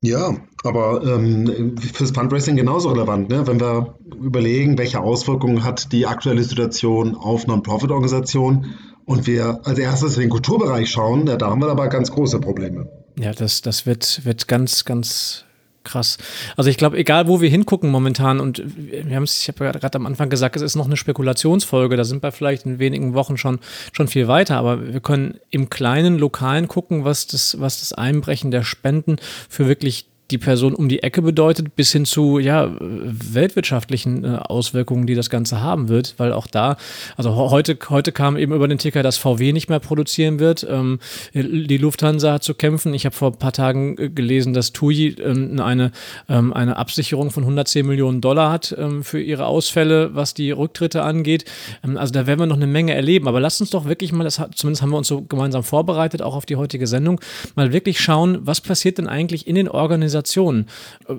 Ja, 0.01 0.37
aber 0.63 1.03
ähm, 1.03 1.77
fürs 1.77 2.13
Fundraising 2.13 2.55
genauso 2.55 2.91
relevant, 2.91 3.29
ne? 3.31 3.47
wenn 3.49 3.59
wir 3.59 3.99
überlegen, 4.21 4.79
welche 4.79 5.01
Auswirkungen 5.01 5.65
hat 5.65 5.93
die 5.93 6.07
aktuelle 6.07 6.45
Situation 6.45 7.17
auf 7.17 7.49
Non-Profit-Organisationen 7.49 8.77
und 9.07 9.27
wir 9.27 9.61
als 9.65 9.79
erstes 9.79 10.15
in 10.15 10.23
den 10.23 10.31
Kulturbereich 10.31 10.89
schauen, 10.89 11.27
ja, 11.27 11.37
da 11.37 11.51
haben 11.51 11.61
wir 11.61 11.69
aber 11.69 11.89
ganz 11.89 12.13
große 12.13 12.39
Probleme. 12.39 12.89
Ja, 13.19 13.33
das, 13.33 13.61
das 13.63 13.87
wird, 13.87 14.25
wird 14.25 14.47
ganz, 14.47 14.85
ganz 14.85 15.45
krass. 15.89 16.19
Also 16.57 16.71
ich 16.71 16.77
glaube, 16.77 16.97
egal 16.97 17.27
wo 17.27 17.41
wir 17.41 17.49
hingucken 17.49 17.91
momentan 17.91 18.41
und 18.41 18.63
wir 18.67 19.17
haben 19.17 19.25
es, 19.25 19.41
ich 19.41 19.49
habe 19.49 19.79
gerade 19.79 19.97
am 19.97 20.07
Anfang 20.07 20.29
gesagt, 20.29 20.57
es 20.57 20.63
ist 20.63 20.77
noch 20.77 20.87
eine 20.87 20.97
Spekulationsfolge, 20.97 21.97
da 21.97 22.05
sind 22.05 22.23
wir 22.23 22.33
vielleicht 22.33 22.67
in 22.67 22.79
wenigen 22.79 23.15
Wochen 23.15 23.37
schon, 23.37 23.59
schon 23.93 24.09
viel 24.09 24.29
weiter, 24.29 24.57
aber 24.57 24.93
wir 24.93 25.01
können 25.01 25.39
im 25.51 25.71
kleinen 25.71 26.19
Lokalen 26.19 26.69
gucken, 26.69 27.05
was 27.05 27.27
das, 27.27 27.61
was 27.61 27.81
das 27.81 27.93
Einbrechen 27.93 28.51
der 28.51 28.63
Spenden 28.63 29.17
für 29.49 29.67
wirklich 29.67 30.07
die 30.31 30.39
Person 30.39 30.75
um 30.75 30.89
die 30.89 31.03
Ecke 31.03 31.23
bedeutet, 31.23 31.75
bis 31.75 31.93
hin 31.93 32.05
zu 32.05 32.39
ja, 32.39 32.71
weltwirtschaftlichen 32.81 34.25
äh, 34.25 34.37
Auswirkungen, 34.37 35.07
die 35.07 35.15
das 35.15 35.31
Ganze 35.31 35.63
haben 35.63 35.89
wird, 35.89 36.15
weil 36.19 36.33
auch 36.35 36.47
da, 36.47 36.77
also 37.17 37.35
heute, 37.35 37.79
heute 37.89 38.13
kam 38.13 38.37
eben 38.37 38.53
über 38.53 38.69
den 38.69 38.77
Ticker, 38.77 39.03
dass 39.03 39.17
VW 39.17 39.53
nicht 39.53 39.71
mehr 39.71 39.81
produzieren 39.81 40.39
wird. 40.39 40.67
Ähm, 40.69 40.99
die 41.33 41.79
Lufthansa 41.79 42.35
hat 42.35 42.43
zu 42.43 42.53
kämpfen. 42.53 42.93
Ich 42.93 43.07
habe 43.07 43.17
vor 43.17 43.33
ein 43.33 43.39
paar 43.39 43.53
Tagen 43.53 43.97
äh, 43.97 44.11
gelesen, 44.11 44.53
dass 44.53 44.73
TUI 44.73 45.17
ähm, 45.19 45.61
eine, 45.61 45.93
ähm, 46.29 46.53
eine 46.53 46.77
Absicherung 46.77 47.31
von 47.31 47.45
110 47.45 47.87
Millionen 47.87 48.21
Dollar 48.21 48.53
hat 48.53 48.75
ähm, 48.79 49.05
für 49.05 49.23
ihre 49.23 49.47
Ausfälle, 49.47 50.15
was 50.15 50.35
die 50.35 50.51
Rücktritte 50.51 51.03
angeht. 51.03 51.47
Ähm, 51.83 51.97
also 51.97 52.13
da 52.13 52.27
werden 52.27 52.41
wir 52.41 52.47
noch 52.47 52.57
eine 52.57 52.67
Menge 52.67 52.93
erleben. 52.93 53.29
Aber 53.29 53.41
lasst 53.41 53.63
uns 53.63 53.71
doch 53.71 53.87
wirklich 53.87 54.13
mal, 54.13 54.25
das 54.25 54.43
zumindest 54.55 54.83
haben 54.83 54.91
wir 54.91 54.99
uns 54.99 55.09
so 55.09 55.23
gemeinsam 55.23 55.63
vorbereitet, 55.63 56.21
auch 56.21 56.37
auf 56.37 56.45
die 56.45 56.57
heutige 56.57 56.87
Sendung, 56.87 57.19
mal 57.55 57.73
wirklich 57.73 57.99
schauen, 57.99 58.41
was 58.43 58.61
passiert 58.61 58.99
denn 58.99 59.07
eigentlich 59.07 59.47
in 59.47 59.55
den 59.55 59.69
Organisationen, 59.69 60.18
Organisationen. 60.19 60.67
Äh, 61.09 61.15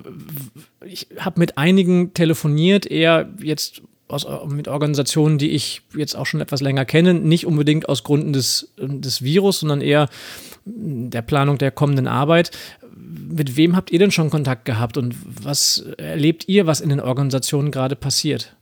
ich 0.86 1.08
habe 1.18 1.40
mit 1.40 1.58
einigen 1.58 2.14
telefoniert, 2.14 2.86
eher 2.86 3.28
jetzt 3.42 3.82
aus, 4.08 4.26
mit 4.48 4.68
Organisationen, 4.68 5.38
die 5.38 5.50
ich 5.50 5.82
jetzt 5.96 6.16
auch 6.16 6.26
schon 6.26 6.40
etwas 6.40 6.60
länger 6.60 6.84
kenne, 6.84 7.14
nicht 7.14 7.46
unbedingt 7.46 7.88
aus 7.88 8.02
Gründen 8.02 8.32
des, 8.32 8.72
des 8.76 9.22
Virus, 9.22 9.60
sondern 9.60 9.80
eher 9.80 10.08
der 10.64 11.22
Planung 11.22 11.58
der 11.58 11.70
kommenden 11.70 12.08
Arbeit. 12.08 12.50
Mit 12.96 13.56
wem 13.56 13.76
habt 13.76 13.92
ihr 13.92 13.98
denn 13.98 14.10
schon 14.10 14.30
Kontakt 14.30 14.64
gehabt 14.64 14.96
und 14.96 15.14
was 15.44 15.84
erlebt 15.96 16.48
ihr, 16.48 16.66
was 16.66 16.80
in 16.80 16.88
den 16.88 17.00
Organisationen 17.00 17.70
gerade 17.70 17.96
passiert? 17.96 18.56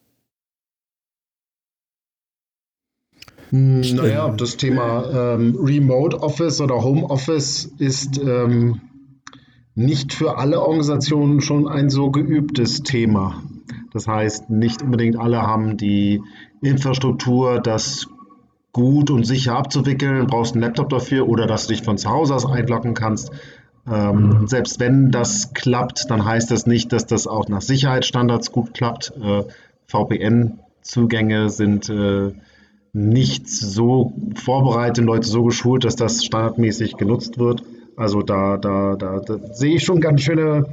Hm, 3.51 3.81
naja, 3.81 4.29
das 4.37 4.59
Thema 4.59 5.35
ähm, 5.35 5.57
Remote 5.59 6.20
Office 6.20 6.61
oder 6.61 6.83
Home 6.83 7.09
Office 7.09 7.70
ist 7.79 8.18
ähm, 8.18 8.83
nicht 9.79 10.12
für 10.12 10.38
alle 10.38 10.61
Organisationen 10.61 11.41
schon 11.41 11.69
ein 11.69 11.88
so 11.88 12.11
geübtes 12.11 12.83
Thema. 12.83 13.45
Das 13.93 14.09
heißt, 14.09 14.51
nicht 14.51 14.83
unbedingt 14.83 15.17
alle 15.17 15.43
haben 15.43 15.77
die 15.77 16.21
Infrastruktur, 16.61 17.61
das 17.61 18.09
gut 18.73 19.09
und 19.09 19.25
sicher 19.25 19.57
abzuwickeln. 19.57 20.19
Du 20.19 20.27
brauchst 20.27 20.55
einen 20.55 20.62
Laptop 20.62 20.88
dafür 20.88 21.29
oder 21.29 21.47
dass 21.47 21.69
du 21.69 21.75
dich 21.75 21.85
von 21.85 21.97
zu 21.97 22.11
Hause 22.11 22.35
aus 22.35 22.45
einloggen 22.45 22.95
kannst. 22.95 23.31
Ähm, 23.88 24.49
selbst 24.49 24.81
wenn 24.81 25.12
das 25.12 25.55
klappt, 25.55 26.11
dann 26.11 26.25
heißt 26.25 26.51
das 26.51 26.67
nicht, 26.67 26.93
dass 26.93 27.07
das 27.07 27.29
auch 27.29 27.49
nach 27.49 27.62
Sicherheitsstandards 27.62 28.51
gut 28.51 28.75
klappt. 28.75 29.12
Äh, 29.23 29.45
VPN-Zugänge 29.87 31.51
sind 31.51 31.88
äh, 31.88 32.33
nicht 32.93 33.49
so 33.49 34.12
vorbereitet, 34.35 35.05
Leute 35.05 35.29
so 35.29 35.45
geschult, 35.45 35.85
dass 35.85 35.95
das 35.95 36.25
standardmäßig 36.25 36.97
genutzt 36.97 37.38
wird. 37.38 37.62
Also 37.99 38.23
da, 38.23 38.57
da, 38.57 38.95
da, 38.95 39.19
da 39.19 39.39
sehe 39.53 39.75
ich 39.75 39.85
schon 39.85 40.01
ganz 40.01 40.21
schöne 40.21 40.67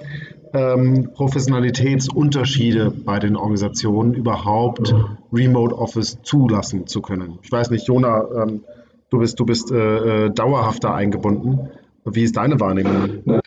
ähm, 0.53 1.09
Professionalitätsunterschiede 1.11 2.91
bei 2.91 3.17
den 3.17 3.35
Organisationen, 3.35 4.13
überhaupt 4.13 4.93
Remote 5.33 5.75
Office 5.75 6.19
zulassen 6.21 6.85
zu 6.85 7.01
können. 7.01 7.39
Ich 7.41 7.51
weiß 7.51 7.71
nicht, 7.71 7.87
Jona, 7.87 8.25
ähm, 8.43 8.61
du 9.09 9.17
bist, 9.17 9.39
du 9.39 9.45
bist 9.45 9.71
äh, 9.71 10.25
äh 10.25 10.29
dauerhafter 10.29 10.93
eingebunden. 10.93 11.71
Wie 12.05 12.21
ist 12.21 12.37
deine 12.37 12.59
Wahrnehmung? 12.59 13.41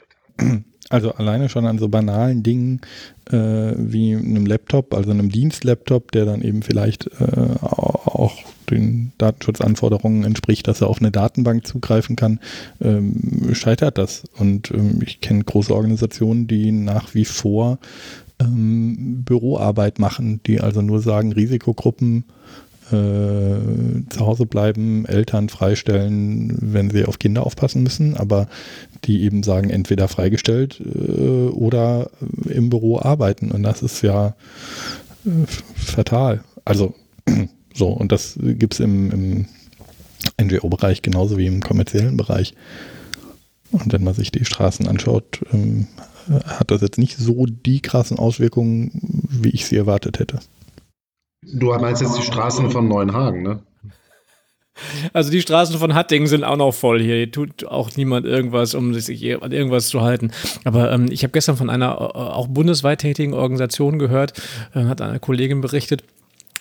Also 0.91 1.13
alleine 1.13 1.51
schon 1.51 1.67
an 1.67 1.79
so 1.79 1.89
banalen 1.89 2.43
Dingen 2.43 2.81
äh, 3.31 3.37
wie 3.77 4.17
einem 4.17 4.47
Laptop, 4.47 4.95
also 4.95 5.11
einem 5.11 5.29
Dienstlaptop, 5.29 6.13
der 6.13 6.25
dann 6.25 6.41
eben 6.41 6.63
vielleicht 6.63 7.09
äh, 7.21 7.57
auch 7.61 8.33
den 8.71 9.13
Datenschutzanforderungen 9.19 10.25
entspricht, 10.25 10.69
dass 10.69 10.81
er 10.81 10.89
auf 10.89 11.01
eine 11.01 11.11
Datenbank 11.11 11.67
zugreifen 11.67 12.17
kann, 12.17 12.41
ähm, 12.81 13.55
scheitert 13.55 13.99
das. 13.99 14.25
Und 14.37 14.71
ähm, 14.71 15.01
ich 15.05 15.21
kenne 15.21 15.45
große 15.45 15.75
Organisationen, 15.75 16.47
die 16.47 16.73
nach 16.73 17.15
wie 17.15 17.25
vor 17.25 17.79
ähm, 18.41 19.23
Büroarbeit 19.25 19.99
machen, 19.99 20.41
die 20.47 20.61
also 20.61 20.83
nur 20.83 21.01
sagen, 21.01 21.33
Risikogruppen 21.33 22.25
äh, 22.91 24.09
zu 24.09 24.21
Hause 24.21 24.47
bleiben, 24.47 25.05
Eltern 25.07 25.49
freistellen, 25.49 26.57
wenn 26.61 26.91
sie 26.91 27.05
auf 27.05 27.19
Kinder 27.19 27.45
aufpassen 27.45 27.83
müssen, 27.83 28.17
aber 28.17 28.49
die 29.05 29.23
eben 29.23 29.43
sagen, 29.43 29.71
entweder 29.71 30.09
freigestellt 30.09 30.81
äh, 30.81 31.49
oder 31.49 32.11
im 32.49 32.71
Büro 32.71 32.99
arbeiten. 32.99 33.51
Und 33.51 33.63
das 33.63 33.83
ist 33.83 34.03
ja 34.03 34.35
äh, 35.27 35.31
fatal. 35.77 36.43
Also 36.65 36.95
so, 37.79 37.89
und 37.89 38.13
das 38.13 38.39
gibt 38.41 38.75
es 38.75 38.81
im, 38.81 39.11
im 39.11 39.47
NGO-Bereich 40.41 41.03
genauso 41.03 41.39
wie 41.39 41.47
im 41.47 41.63
kommerziellen 41.63 42.17
Bereich. 42.17 42.55
Und 43.71 43.93
wenn 43.93 44.05
man 44.05 44.15
sich 44.15 44.33
die 44.33 44.45
Straßen 44.45 44.89
anschaut, 44.89 45.41
ähm, 45.53 45.87
hat 46.45 46.71
das 46.71 46.81
jetzt 46.81 46.99
nicht 46.99 47.17
so 47.17 47.47
die 47.47 47.81
krassen 47.81 48.19
Auswirkungen, 48.19 48.91
wie 49.31 49.51
ich 49.51 49.67
sie 49.67 49.77
erwartet 49.77 50.19
hätte. 50.19 50.41
Du 51.43 51.67
meinst 51.67 52.03
jetzt 52.03 52.19
die 52.19 52.23
Straßen 52.23 52.71
von 52.71 52.89
Neuenhagen, 52.89 53.43
ne? 53.43 53.61
Also 55.13 55.31
die 55.31 55.41
Straßen 55.41 55.77
von 55.79 55.95
Hattingen 55.95 56.29
sind 56.29 56.45
auch 56.45 56.57
noch 56.57 56.73
voll 56.73 57.01
hier. 57.01 57.17
Hier 57.17 57.33
tut 57.33 57.65
auch 57.65 57.97
niemand 57.97 58.27
irgendwas, 58.27 58.75
um 58.75 58.95
sich 58.95 59.43
an 59.43 59.51
irgendwas 59.51 59.89
zu 59.89 60.03
halten. 60.03 60.31
Aber 60.65 60.93
ähm, 60.93 61.07
ich 61.11 61.25
habe 61.25 61.33
gestern 61.33 61.57
von 61.57 61.69
einer 61.69 61.97
äh, 61.97 62.19
auch 62.19 62.47
bundesweit 62.47 63.01
tätigen 63.01 63.35
Organisation 63.35 63.99
gehört, 63.99 64.41
äh, 64.75 64.85
hat 64.85 65.01
eine 65.01 65.19
Kollegin 65.19 65.61
berichtet, 65.61 66.05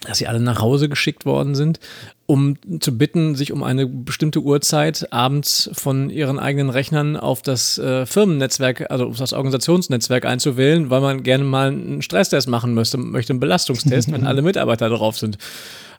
dass 0.07 0.19
sie 0.19 0.27
alle 0.27 0.39
nach 0.39 0.61
Hause 0.61 0.89
geschickt 0.89 1.25
worden 1.25 1.53
sind, 1.53 1.79
um 2.25 2.57
zu 2.79 2.97
bitten, 2.97 3.35
sich 3.35 3.51
um 3.51 3.61
eine 3.63 3.85
bestimmte 3.85 4.39
Uhrzeit 4.39 5.11
abends 5.11 5.69
von 5.73 6.09
ihren 6.09 6.39
eigenen 6.39 6.69
Rechnern 6.69 7.17
auf 7.17 7.41
das 7.41 7.77
äh, 7.77 8.05
Firmennetzwerk, 8.05 8.89
also 8.89 9.07
auf 9.07 9.17
das 9.17 9.33
Organisationsnetzwerk 9.33 10.25
einzuwählen, 10.25 10.89
weil 10.89 11.01
man 11.01 11.23
gerne 11.23 11.43
mal 11.43 11.69
einen 11.69 12.01
Stresstest 12.01 12.47
machen 12.47 12.73
möchte, 12.73 12.97
möchte 12.97 13.33
einen 13.33 13.39
Belastungstest, 13.39 14.11
wenn 14.11 14.25
alle 14.25 14.41
Mitarbeiter 14.43 14.89
drauf 14.89 15.17
sind. 15.17 15.37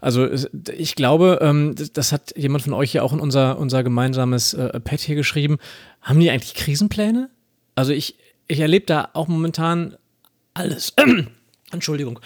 Also 0.00 0.28
ich 0.76 0.94
glaube, 0.94 1.38
ähm, 1.42 1.74
das 1.92 2.12
hat 2.12 2.34
jemand 2.36 2.62
von 2.64 2.72
euch 2.72 2.92
ja 2.92 3.02
auch 3.02 3.12
in 3.12 3.20
unser, 3.20 3.58
unser 3.58 3.82
gemeinsames 3.82 4.54
äh, 4.54 4.80
Pad 4.80 5.00
hier 5.00 5.16
geschrieben. 5.16 5.58
Haben 6.02 6.20
die 6.20 6.30
eigentlich 6.30 6.54
Krisenpläne? 6.54 7.30
Also 7.74 7.92
ich, 7.92 8.16
ich 8.46 8.60
erlebe 8.60 8.86
da 8.86 9.10
auch 9.12 9.28
momentan 9.28 9.96
alles. 10.54 10.94
Entschuldigung. 11.72 12.20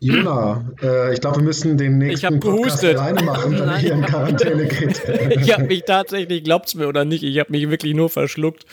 Jona, 0.00 0.64
äh, 0.82 1.14
ich 1.14 1.20
glaube, 1.20 1.36
wir 1.36 1.44
müssen 1.44 1.76
den 1.76 1.98
nächsten 1.98 2.40
Podcast 2.40 2.84
alleine 2.84 3.22
machen, 3.22 3.58
wenn 3.58 3.76
hier 3.76 3.92
in 3.92 4.02
Quarantäne 4.02 4.66
geht. 4.66 5.00
ich 5.30 5.52
habe 5.52 5.64
mich 5.64 5.84
tatsächlich, 5.84 6.44
glaubt's 6.44 6.74
mir 6.74 6.88
oder 6.88 7.04
nicht, 7.04 7.22
ich 7.22 7.38
habe 7.38 7.52
mich 7.52 7.68
wirklich 7.70 7.94
nur 7.94 8.08
verschluckt 8.10 8.66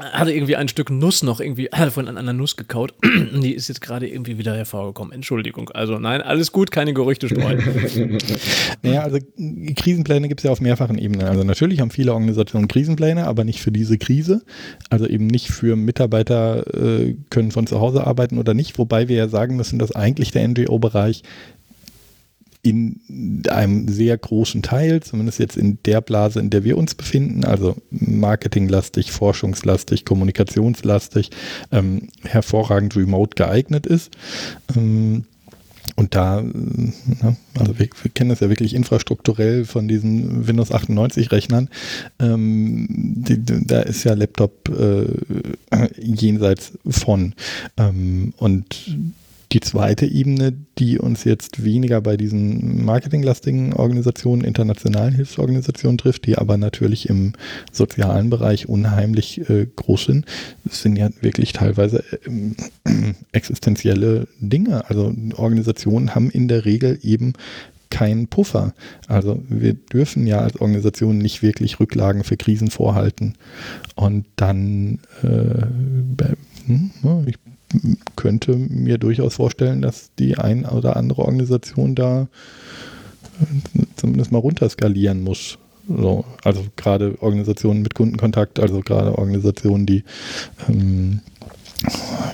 hatte 0.00 0.32
irgendwie 0.32 0.56
ein 0.56 0.66
Stück 0.66 0.90
Nuss 0.90 1.22
noch 1.22 1.40
irgendwie 1.40 1.68
äh, 1.68 1.90
von 1.90 2.08
einer 2.08 2.32
Nuss 2.32 2.56
gekaut. 2.56 2.94
Die 3.04 3.52
ist 3.52 3.68
jetzt 3.68 3.80
gerade 3.80 4.08
irgendwie 4.08 4.38
wieder 4.38 4.56
hervorgekommen. 4.56 5.12
Entschuldigung. 5.12 5.70
Also 5.70 5.98
nein, 5.98 6.20
alles 6.20 6.50
gut, 6.50 6.72
keine 6.72 6.94
Gerüchte 6.94 7.28
streuen. 7.28 7.62
naja, 8.82 9.02
also 9.02 9.18
Krisenpläne 9.76 10.28
gibt 10.28 10.40
es 10.40 10.44
ja 10.44 10.50
auf 10.50 10.60
mehrfachen 10.60 10.98
Ebenen. 10.98 11.28
Also 11.28 11.44
natürlich 11.44 11.80
haben 11.80 11.90
viele 11.90 12.12
Organisationen 12.12 12.66
Krisenpläne, 12.66 13.26
aber 13.26 13.44
nicht 13.44 13.60
für 13.60 13.70
diese 13.70 13.96
Krise. 13.96 14.42
Also 14.90 15.06
eben 15.06 15.28
nicht 15.28 15.48
für 15.48 15.76
Mitarbeiter 15.76 16.66
äh, 16.74 17.14
können 17.30 17.52
von 17.52 17.68
zu 17.68 17.80
Hause 17.80 18.04
arbeiten 18.04 18.38
oder 18.38 18.52
nicht. 18.52 18.78
Wobei 18.78 19.08
wir 19.08 19.16
ja 19.16 19.28
sagen 19.28 19.54
müssen, 19.54 19.78
dass 19.78 19.94
eigentlich 19.94 20.32
der 20.32 20.48
NGO-Bereich 20.48 21.22
in 22.64 23.42
einem 23.48 23.88
sehr 23.88 24.16
großen 24.16 24.62
Teil, 24.62 25.02
zumindest 25.02 25.38
jetzt 25.38 25.58
in 25.58 25.78
der 25.84 26.00
Blase, 26.00 26.40
in 26.40 26.48
der 26.48 26.64
wir 26.64 26.78
uns 26.78 26.94
befinden, 26.94 27.44
also 27.44 27.76
marketinglastig, 27.90 29.12
forschungslastig, 29.12 30.06
kommunikationslastig, 30.06 31.30
ähm, 31.70 32.08
hervorragend 32.22 32.96
remote 32.96 33.34
geeignet 33.36 33.86
ist. 33.86 34.16
Ähm, 34.74 35.24
und 35.96 36.14
da, 36.14 36.40
ne, 36.40 37.36
also 37.58 37.78
wir, 37.78 37.88
wir, 38.02 38.10
kennen 38.12 38.30
das 38.30 38.40
ja 38.40 38.48
wirklich 38.48 38.74
infrastrukturell 38.74 39.66
von 39.66 39.86
diesen 39.86 40.46
Windows 40.48 40.72
98 40.72 41.30
Rechnern. 41.32 41.68
Ähm, 42.18 42.86
die, 42.88 43.44
da 43.44 43.82
ist 43.82 44.04
ja 44.04 44.14
Laptop 44.14 44.70
äh, 44.70 45.06
jenseits 46.00 46.72
von. 46.88 47.34
Ähm, 47.76 48.32
und 48.38 48.96
die 49.54 49.60
zweite 49.60 50.04
Ebene, 50.04 50.52
die 50.78 50.98
uns 50.98 51.22
jetzt 51.22 51.62
weniger 51.62 52.00
bei 52.00 52.16
diesen 52.16 52.84
marketinglastigen 52.84 53.72
Organisationen, 53.72 54.42
internationalen 54.42 55.14
Hilfsorganisationen 55.14 55.96
trifft, 55.96 56.26
die 56.26 56.36
aber 56.36 56.56
natürlich 56.56 57.08
im 57.08 57.34
sozialen 57.70 58.30
Bereich 58.30 58.68
unheimlich 58.68 59.48
äh, 59.48 59.66
groß 59.76 60.06
sind, 60.06 60.26
sind 60.68 60.96
ja 60.96 61.08
wirklich 61.20 61.52
teilweise 61.52 62.02
äh, 62.26 63.14
existenzielle 63.32 64.26
Dinge. 64.40 64.90
Also 64.90 65.14
Organisationen 65.36 66.16
haben 66.16 66.30
in 66.30 66.48
der 66.48 66.64
Regel 66.64 66.98
eben 67.02 67.34
keinen 67.90 68.26
Puffer. 68.26 68.74
Also 69.06 69.40
wir 69.48 69.74
dürfen 69.74 70.26
ja 70.26 70.40
als 70.40 70.60
Organisation 70.60 71.18
nicht 71.18 71.42
wirklich 71.42 71.78
Rücklagen 71.78 72.24
für 72.24 72.36
Krisen 72.36 72.72
vorhalten. 72.72 73.34
Und 73.94 74.26
dann, 74.34 74.98
äh, 75.22 75.66
hm, 76.66 76.90
ich 77.26 77.36
könnte 78.16 78.56
mir 78.56 78.98
durchaus 78.98 79.36
vorstellen, 79.36 79.82
dass 79.82 80.10
die 80.18 80.36
ein 80.36 80.64
oder 80.66 80.96
andere 80.96 81.22
Organisation 81.22 81.94
da 81.94 82.28
äh, 83.40 83.82
zumindest 83.96 84.32
mal 84.32 84.38
runterskalieren 84.38 85.22
muss. 85.22 85.58
So, 85.86 86.24
also 86.42 86.64
gerade 86.76 87.16
Organisationen 87.20 87.82
mit 87.82 87.94
Kundenkontakt, 87.94 88.58
also 88.58 88.80
gerade 88.80 89.18
Organisationen, 89.18 89.84
die 89.84 90.02
ähm, 90.68 91.20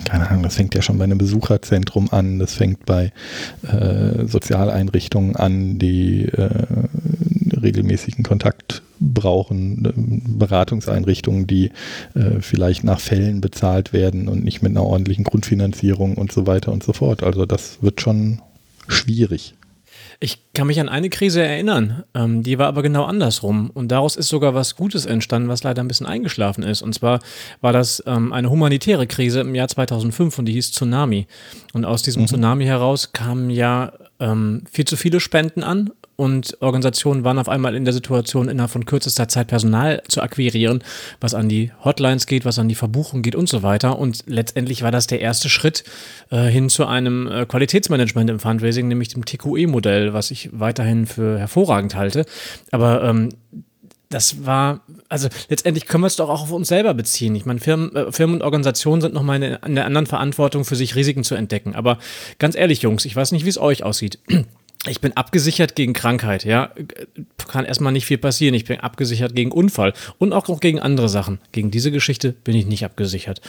keine 0.05 0.29
Ahnung, 0.29 0.43
das 0.43 0.57
fängt 0.57 0.75
ja 0.75 0.83
schon 0.83 0.99
bei 0.99 1.05
einem 1.05 1.19
Besucherzentrum 1.19 2.09
an, 2.11 2.39
das 2.39 2.55
fängt 2.55 2.87
bei 2.87 3.13
äh, 3.63 4.27
Sozialeinrichtungen 4.27 5.37
an, 5.37 5.79
die 5.79 6.25
äh, 6.27 6.49
regelmäßigen 7.63 8.25
Kontakt 8.25 8.83
brauchen, 9.01 9.85
äh, 9.85 9.93
Beratungseinrichtungen, 10.39 11.47
die 11.47 11.71
äh, 12.15 12.41
vielleicht 12.41 12.85
nach 12.85 13.01
Fällen 13.01 13.41
bezahlt 13.41 13.93
werden 13.93 14.29
und 14.29 14.45
nicht 14.45 14.63
mit 14.63 14.71
einer 14.71 14.85
ordentlichen 14.85 15.25
Grundfinanzierung 15.25 16.17
und 16.17 16.33
so 16.33 16.47
weiter 16.47 16.73
und 16.73 16.83
so 16.83 16.93
fort. 16.93 17.23
Also 17.23 17.47
das 17.47 17.83
wird 17.83 18.01
schon 18.01 18.41
schwierig. 18.89 19.55
Ich 20.23 20.53
kann 20.53 20.67
mich 20.67 20.79
an 20.81 20.91
eine 20.91 21.09
Krise 21.09 21.43
erinnern, 21.43 22.05
ähm, 22.15 22.43
die 22.43 22.59
war 22.59 22.67
aber 22.67 22.83
genau 22.83 23.05
andersrum. 23.05 23.71
Und 23.71 23.89
daraus 23.89 24.17
ist 24.17 24.29
sogar 24.29 24.55
was 24.55 24.77
Gutes 24.77 25.07
entstanden, 25.07 25.49
was 25.49 25.63
leider 25.63 25.83
ein 25.83 25.89
bisschen 25.89 26.07
eingeschlafen 26.07 26.63
ist. 26.63 26.83
Und 26.83 26.95
zwar 26.95 27.21
war 27.63 27.73
das 27.73 28.03
ähm, 28.07 28.31
eine 28.35 28.51
humanitäre 28.51 29.07
Krise 29.07 29.41
im 29.41 29.55
Jahr 29.55 29.69
2005 29.69 30.39
und 30.39 30.45
die 30.45 30.53
hieß 30.53 30.73
Tsunami. 30.73 31.27
Und 31.73 31.87
aus 31.87 32.03
diesem 32.03 32.23
mhm. 32.23 32.27
Tsunami 32.27 32.67
heraus 32.67 33.13
kamen 33.13 33.49
ja 33.49 33.95
ähm, 34.19 34.65
viel 34.71 34.85
zu 34.85 34.97
viele 34.97 35.21
Spenden 35.21 35.63
an 35.63 35.91
und 36.21 36.59
Organisationen 36.61 37.25
waren 37.25 37.39
auf 37.39 37.49
einmal 37.49 37.75
in 37.75 37.87
der 37.87 37.95
Situation, 37.95 38.51
innerhalb 38.51 38.71
von 38.71 38.85
kürzester 38.85 39.27
Zeit 39.27 39.47
Personal 39.47 40.03
zu 40.07 40.21
akquirieren, 40.21 40.85
was 41.19 41.33
an 41.33 41.49
die 41.49 41.73
Hotlines 41.83 42.27
geht, 42.27 42.45
was 42.45 42.59
an 42.59 42.69
die 42.69 42.75
Verbuchung 42.75 43.23
geht 43.23 43.35
und 43.35 43.49
so 43.49 43.63
weiter. 43.63 43.99
Und 43.99 44.25
letztendlich 44.27 44.83
war 44.83 44.91
das 44.91 45.07
der 45.07 45.23
erste 45.23 45.49
Schritt 45.49 45.83
äh, 46.31 46.43
hin 46.43 46.69
zu 46.69 46.85
einem 46.85 47.27
äh, 47.27 47.47
Qualitätsmanagement 47.47 48.29
im 48.29 48.39
Fundraising, 48.39 48.87
nämlich 48.87 49.09
dem 49.09 49.25
TQE-Modell, 49.25 50.13
was 50.13 50.31
ich 50.31 50.51
weiterhin 50.53 51.07
für 51.07 51.39
hervorragend 51.39 51.95
halte. 51.95 52.27
Aber 52.71 53.03
ähm, 53.03 53.31
das 54.11 54.45
war, 54.45 54.83
also 55.09 55.29
letztendlich 55.49 55.87
können 55.87 56.03
wir 56.03 56.09
es 56.09 56.17
doch 56.17 56.29
auch 56.29 56.43
auf 56.43 56.53
uns 56.53 56.69
selber 56.69 56.93
beziehen. 56.93 57.35
Ich 57.35 57.47
meine, 57.47 57.61
Firmen, 57.61 57.97
äh, 57.97 58.13
Firmen 58.13 58.37
und 58.37 58.43
Organisationen 58.43 59.01
sind 59.01 59.15
nochmal 59.15 59.43
in, 59.43 59.57
in 59.65 59.75
der 59.75 59.87
anderen 59.87 60.07
Verantwortung, 60.07 60.67
für 60.67 60.77
sich 60.77 60.97
Risiken 60.97 61.25
zu 61.25 61.35
entdecken. 61.35 61.75
Aber 61.75 61.97
ganz 62.39 62.57
ehrlich, 62.57 62.83
Jungs, 62.83 63.07
ich 63.07 63.17
weiß 63.17 63.33
nicht, 63.33 63.47
wie 63.47 63.51
es 63.51 63.59
euch 63.59 63.85
aussieht 63.85 64.19
ich 64.87 65.03
bin 65.03 65.15
abgesichert 65.15 65.77
gegen 65.77 65.93
Krankheit, 65.93 66.45
ja. 66.45 66.71
Kann 67.49 67.67
erstmal 67.67 67.93
nicht 67.93 68.07
viel 68.07 68.17
passieren. 68.17 68.55
Ich 68.55 68.65
bin 68.65 68.81
abgesichert 68.81 69.35
gegen 69.35 69.53
Unfall 69.53 69.93
und 70.17 70.33
auch 70.33 70.49
noch 70.49 70.59
gegen 70.59 70.81
andere 70.81 71.11
Sachen. 71.11 71.39
Gegen 71.53 71.71
diese 71.71 71.91
Geschichte 71.91 72.33
bin 72.33 72.57
ich 72.57 72.65
nicht 72.65 72.85
abgesichert. 72.85 73.43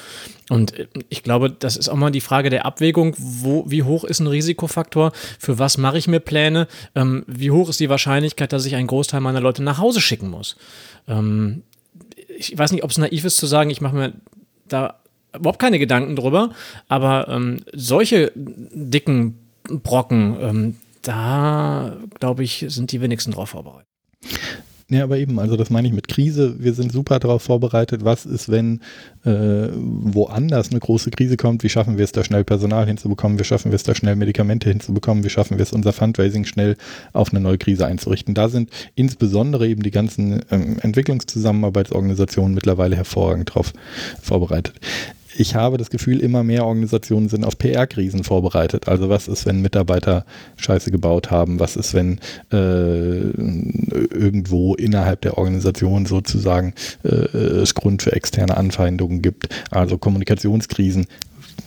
Und 0.50 0.78
äh, 0.78 0.88
ich 1.08 1.24
glaube, 1.24 1.50
das 1.50 1.78
ist 1.78 1.88
auch 1.88 1.96
mal 1.96 2.12
die 2.12 2.20
Frage 2.20 2.50
der 2.50 2.65
Abwägung, 2.65 3.15
wo, 3.17 3.63
wie 3.65 3.84
hoch 3.84 4.04
ist 4.04 4.20
ein 4.20 4.28
Risikofaktor? 4.28 5.13
Für 5.39 5.58
was 5.58 5.78
mache 5.78 5.98
ich 5.98 6.10
mir 6.10 6.20
Pläne? 6.20 6.67
Ähm, 6.96 7.24
wie 7.28 7.52
hoch 7.52 7.70
ist 7.70 7.80
die 7.80 7.89
Wahrscheinlichkeit, 7.89 8.52
dass 8.52 8.65
ich 8.65 8.76
einen 8.76 8.88
Großteil 8.88 9.22
meiner 9.22 9.39
Leute 9.39 9.63
nach 9.63 9.78
Hause 9.78 10.02
schicken 10.02 10.30
muss? 10.30 10.58
Ähm, 11.08 11.63
ich 12.38 12.58
weiß 12.58 12.74
nicht, 12.74 12.84
ob 12.84 12.91
es 12.91 12.98
naiv 12.98 13.24
ist 13.24 13.38
zu 13.38 13.46
sagen, 13.46 13.70
ich 13.70 13.80
mache 13.80 13.96
mir 13.96 14.13
da 14.67 15.00
überhaupt 15.34 15.60
keine 15.60 15.80
Gedanken 15.80 16.17
drüber, 16.17 16.52
aber 16.89 17.30
ähm, 17.30 17.63
solche 17.72 18.34
dicken 18.36 19.38
Brocken, 19.63 20.38
ähm, 20.41 20.76
da, 21.02 21.98
glaube 22.20 22.44
ich, 22.44 22.66
sind 22.70 22.92
die 22.92 23.02
wenigsten 23.02 23.32
drauf 23.32 23.50
vorbereitet. 23.50 23.88
Ja, 24.92 25.04
aber 25.04 25.18
eben, 25.18 25.40
also 25.40 25.56
das 25.56 25.70
meine 25.70 25.88
ich 25.88 25.94
mit 25.94 26.10
Krise. 26.10 26.56
Wir 26.60 26.74
sind 26.74 26.92
super 26.92 27.18
darauf 27.20 27.44
vorbereitet. 27.44 28.04
Was 28.04 28.26
ist, 28.26 28.52
wenn 28.52 28.82
äh, 29.24 29.70
woanders 29.72 30.70
eine 30.70 30.82
große 30.82 31.12
Krise 31.12 31.38
kommt? 31.38 31.64
Wie 31.64 31.70
schaffen 31.70 31.98
wir 31.98 32.04
es 32.04 32.12
da 32.12 32.26
schnell 32.26 32.44
Personal 32.44 32.86
hinzubekommen? 32.88 33.40
Wie 33.40 33.46
schaffen 33.46 33.72
wir 33.72 33.78
es 33.78 33.84
da 33.84 33.96
schnell 33.96 34.18
Medikamente 34.18 34.70
hinzubekommen? 34.70 35.24
Wie 35.24 35.30
schaffen 35.30 35.58
wir 35.58 35.64
es 35.64 35.72
unser 35.72 35.94
Fundraising 35.94 36.44
schnell 36.44 36.76
auf 37.14 37.32
eine 37.32 37.40
neue 37.40 37.58
Krise 37.58 37.86
einzurichten? 37.86 38.34
Da 38.34 38.50
sind 38.50 38.70
insbesondere 38.96 39.66
eben 39.66 39.82
die 39.82 39.92
ganzen 39.92 40.42
ähm, 40.52 40.78
Entwicklungszusammenarbeitsorganisationen 40.82 42.54
mittlerweile 42.54 42.98
hervorragend 42.98 43.52
darauf 43.52 43.72
vorbereitet 44.22 44.76
ich 45.36 45.56
habe 45.56 45.78
das 45.78 45.89
Gefühl, 45.89 46.20
immer 46.20 46.44
mehr 46.44 46.65
Organisationen 46.65 47.30
sind 47.30 47.46
auf 47.46 47.58
PR-Krisen 47.58 48.24
vorbereitet. 48.24 48.88
Also 48.88 49.10
was 49.10 49.28
ist, 49.28 49.46
wenn 49.46 49.62
Mitarbeiter 49.62 50.26
Scheiße 50.58 50.91
gebaut 50.91 51.32
haben? 51.32 51.60
Was 51.60 51.76
ist, 51.76 51.94
wenn 51.94 52.20
äh, 52.52 53.30
irgendwo 54.08 54.76
innerhalb 54.76 55.22
der 55.22 55.38
Organisation 55.38 56.06
sozusagen 56.06 56.74
äh, 57.04 57.10
es 57.10 57.76
Grund 57.76 58.02
für 58.02 58.13
externe 58.13 58.58
Anfeindungen 58.58 59.22
gibt? 59.22 59.50
Also 59.70 59.98
Kommunikationskrisen 59.98 61.08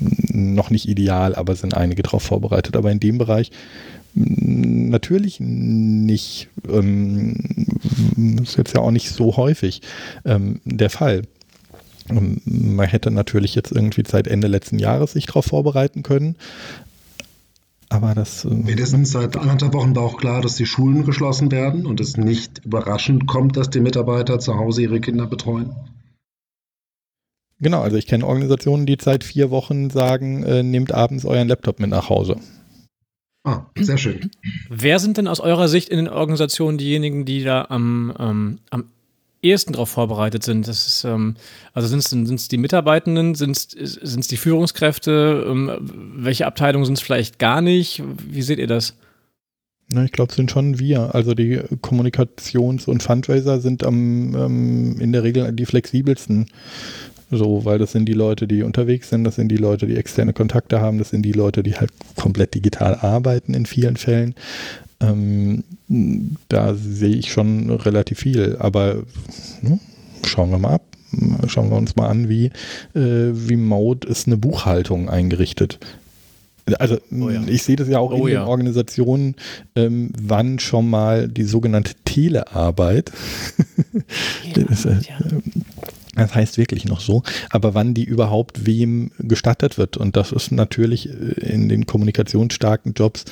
noch 0.00 0.70
nicht 0.70 0.88
ideal, 0.88 1.35
aber 1.35 1.55
sind 1.55 1.74
einige 1.74 2.03
darauf 2.03 2.22
vorbereitet. 2.22 2.77
Aber 2.77 2.90
in 2.90 3.00
dem 3.00 3.18
Bereich 3.18 3.50
Natürlich 4.16 5.40
nicht. 5.40 6.48
Ähm, 6.68 7.35
ist 8.42 8.57
jetzt 8.57 8.72
ja 8.74 8.81
auch 8.81 8.92
nicht 8.92 9.11
so 9.11 9.37
häufig 9.37 9.83
ähm, 10.24 10.61
der 10.64 10.90
Fall. 10.90 11.22
Ähm, 12.09 12.40
man 12.45 12.87
hätte 12.87 13.11
natürlich 13.11 13.55
jetzt 13.55 13.73
irgendwie 13.73 14.05
seit 14.07 14.27
Ende 14.27 14.49
letzten 14.49 14.79
Jahres 14.79 15.12
sich 15.12 15.27
darauf 15.27 15.47
vorbereiten 15.47 16.03
können. 16.03 16.37
Aber 17.88 18.14
das. 18.14 18.45
Ähm, 18.45 18.67
Wenigstens 18.67 19.12
seit 19.12 19.37
anderthalb 19.37 19.73
Wochen 19.75 19.95
war 19.95 20.03
auch 20.03 20.17
klar, 20.17 20.43
dass 20.43 20.57
die 20.57 20.67
Schulen 20.67 21.05
geschlossen 21.05 21.51
werden 21.53 21.87
und 21.87 22.01
es 22.01 22.17
nicht 22.17 22.64
überraschend 22.64 23.27
kommt, 23.27 23.57
dass 23.57 23.71
die 23.71 23.81
Mitarbeiter 23.81 24.38
zu 24.38 24.57
Hause 24.57 24.83
ihre 24.83 25.01
Kinder 25.01 25.27
betreuen. 25.27 25.75
Genau, 27.61 27.83
also 27.83 27.97
ich 27.97 28.07
kenne 28.07 28.27
Organisationen, 28.27 28.85
die 28.85 28.97
seit 29.01 29.25
vier 29.25 29.51
Wochen 29.51 29.90
sagen, 29.90 30.43
äh, 30.43 30.62
nehmt 30.62 30.93
abends 30.93 31.25
euren 31.25 31.49
Laptop 31.49 31.79
mit 31.79 31.90
nach 31.90 32.09
Hause. 32.09 32.37
Ah, 33.45 33.67
sehr 33.79 33.99
schön. 33.99 34.31
Wer 34.71 34.99
sind 34.99 35.19
denn 35.19 35.29
aus 35.29 35.40
eurer 35.40 35.69
Sicht 35.69 35.90
in 35.90 35.99
den 35.99 36.09
Organisationen 36.09 36.79
diejenigen, 36.79 37.27
die 37.27 37.45
da 37.45 37.67
am, 37.69 38.12
ähm, 38.19 38.59
am 38.71 38.85
ehesten 39.44 39.72
darauf 39.72 39.90
vorbereitet 39.90 40.42
sind? 40.42 40.66
Das 40.66 40.87
ist, 40.87 41.04
ähm, 41.04 41.37
also 41.72 41.87
sind 41.88 42.30
es 42.30 42.48
die 42.48 42.57
Mitarbeitenden, 42.57 43.35
sind 43.35 43.57
es 43.57 44.28
die 44.28 44.37
Führungskräfte? 44.37 45.44
Ähm, 45.46 45.70
welche 46.16 46.46
Abteilungen 46.46 46.85
sind 46.85 46.98
es 46.98 47.02
vielleicht 47.02 47.38
gar 47.38 47.61
nicht? 47.61 48.02
Wie 48.28 48.42
seht 48.42 48.59
ihr 48.59 48.66
das? 48.66 48.94
Na, 49.88 50.04
ich 50.04 50.12
glaube, 50.12 50.30
es 50.30 50.37
sind 50.37 50.50
schon 50.50 50.78
wir. 50.78 51.14
Also 51.14 51.35
die 51.35 51.59
Kommunikations- 51.83 52.87
und 52.87 53.02
Fundraiser 53.02 53.61
sind 53.61 53.85
am, 53.85 54.35
ähm, 54.35 55.00
in 55.00 55.12
der 55.12 55.22
Regel 55.22 55.52
die 55.52 55.66
flexibelsten. 55.66 56.46
So, 57.30 57.64
weil 57.64 57.78
das 57.78 57.92
sind 57.92 58.07
die 58.07 58.12
Leute, 58.12 58.46
die 58.46 58.62
unterwegs 58.62 59.09
sind, 59.09 59.24
das 59.24 59.37
sind 59.37 59.48
die 59.48 59.57
Leute, 59.57 59.87
die 59.87 59.96
externe 59.96 60.33
Kontakte 60.33 60.80
haben, 60.80 60.98
das 60.98 61.11
sind 61.11 61.22
die 61.22 61.33
Leute, 61.33 61.62
die 61.62 61.74
halt 61.74 61.90
komplett 62.16 62.54
digital 62.54 62.94
arbeiten 62.94 63.54
in 63.54 63.66
vielen 63.66 63.96
Fällen. 63.96 64.35
Ähm, 65.09 65.64
da 66.49 66.75
sehe 66.75 67.17
ich 67.17 67.31
schon 67.31 67.71
relativ 67.71 68.21
viel, 68.21 68.57
aber 68.59 69.03
ne, 69.62 69.79
schauen 70.25 70.51
wir 70.51 70.59
mal 70.59 70.75
ab. 70.75 70.83
Schauen 71.47 71.71
wir 71.71 71.77
uns 71.77 71.95
mal 71.95 72.09
an, 72.09 72.29
wie, 72.29 72.47
äh, 72.95 73.31
wie 73.33 73.57
Mode 73.57 74.09
ist 74.09 74.27
eine 74.27 74.37
Buchhaltung 74.37 75.09
eingerichtet. 75.09 75.79
Also 76.79 76.99
oh 77.12 77.29
ja. 77.29 77.43
ich 77.47 77.62
sehe 77.62 77.77
das 77.77 77.88
ja 77.88 77.99
auch 77.99 78.11
oh 78.11 78.27
in 78.27 78.33
ja. 78.33 78.40
den 78.40 78.49
Organisationen, 78.49 79.37
ähm, 79.77 80.11
wann 80.21 80.59
schon 80.59 80.88
mal 80.88 81.29
die 81.29 81.45
sogenannte 81.45 81.93
Telearbeit, 82.05 83.12
ja, 84.57 84.64
das, 84.64 84.87
äh, 84.87 84.97
das 86.14 86.35
heißt 86.35 86.57
wirklich 86.57 86.87
noch 86.87 87.01
so, 87.01 87.23
aber 87.51 87.75
wann 87.75 87.93
die 87.93 88.05
überhaupt 88.05 88.67
wem 88.67 89.11
gestattet 89.19 89.77
wird. 89.77 89.97
Und 89.97 90.17
das 90.17 90.33
ist 90.33 90.53
natürlich 90.53 91.11
in 91.11 91.69
den 91.69 91.87
kommunikationsstarken 91.87 92.95
Jobs 92.95 93.25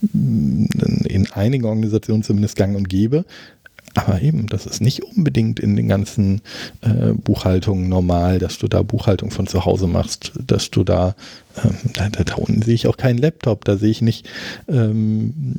in 0.00 1.28
einigen 1.32 1.64
Organisationen 1.64 2.22
zumindest 2.22 2.56
gang 2.56 2.76
und 2.76 2.88
gäbe. 2.88 3.24
Aber 3.94 4.20
eben, 4.22 4.46
das 4.46 4.66
ist 4.66 4.80
nicht 4.80 5.02
unbedingt 5.02 5.58
in 5.58 5.74
den 5.74 5.88
ganzen 5.88 6.42
äh, 6.82 7.12
Buchhaltungen 7.14 7.88
normal, 7.88 8.38
dass 8.38 8.58
du 8.58 8.68
da 8.68 8.82
Buchhaltung 8.82 9.30
von 9.30 9.46
zu 9.46 9.64
Hause 9.64 9.86
machst, 9.86 10.32
dass 10.46 10.70
du 10.70 10.84
da, 10.84 11.16
ähm, 11.64 11.74
da, 11.94 12.08
da, 12.08 12.34
unten 12.34 12.62
sehe 12.62 12.74
ich 12.74 12.86
auch 12.86 12.96
keinen 12.96 13.18
Laptop, 13.18 13.64
da 13.64 13.76
sehe 13.76 13.90
ich 13.90 14.02
nicht, 14.02 14.28
ähm, 14.68 15.54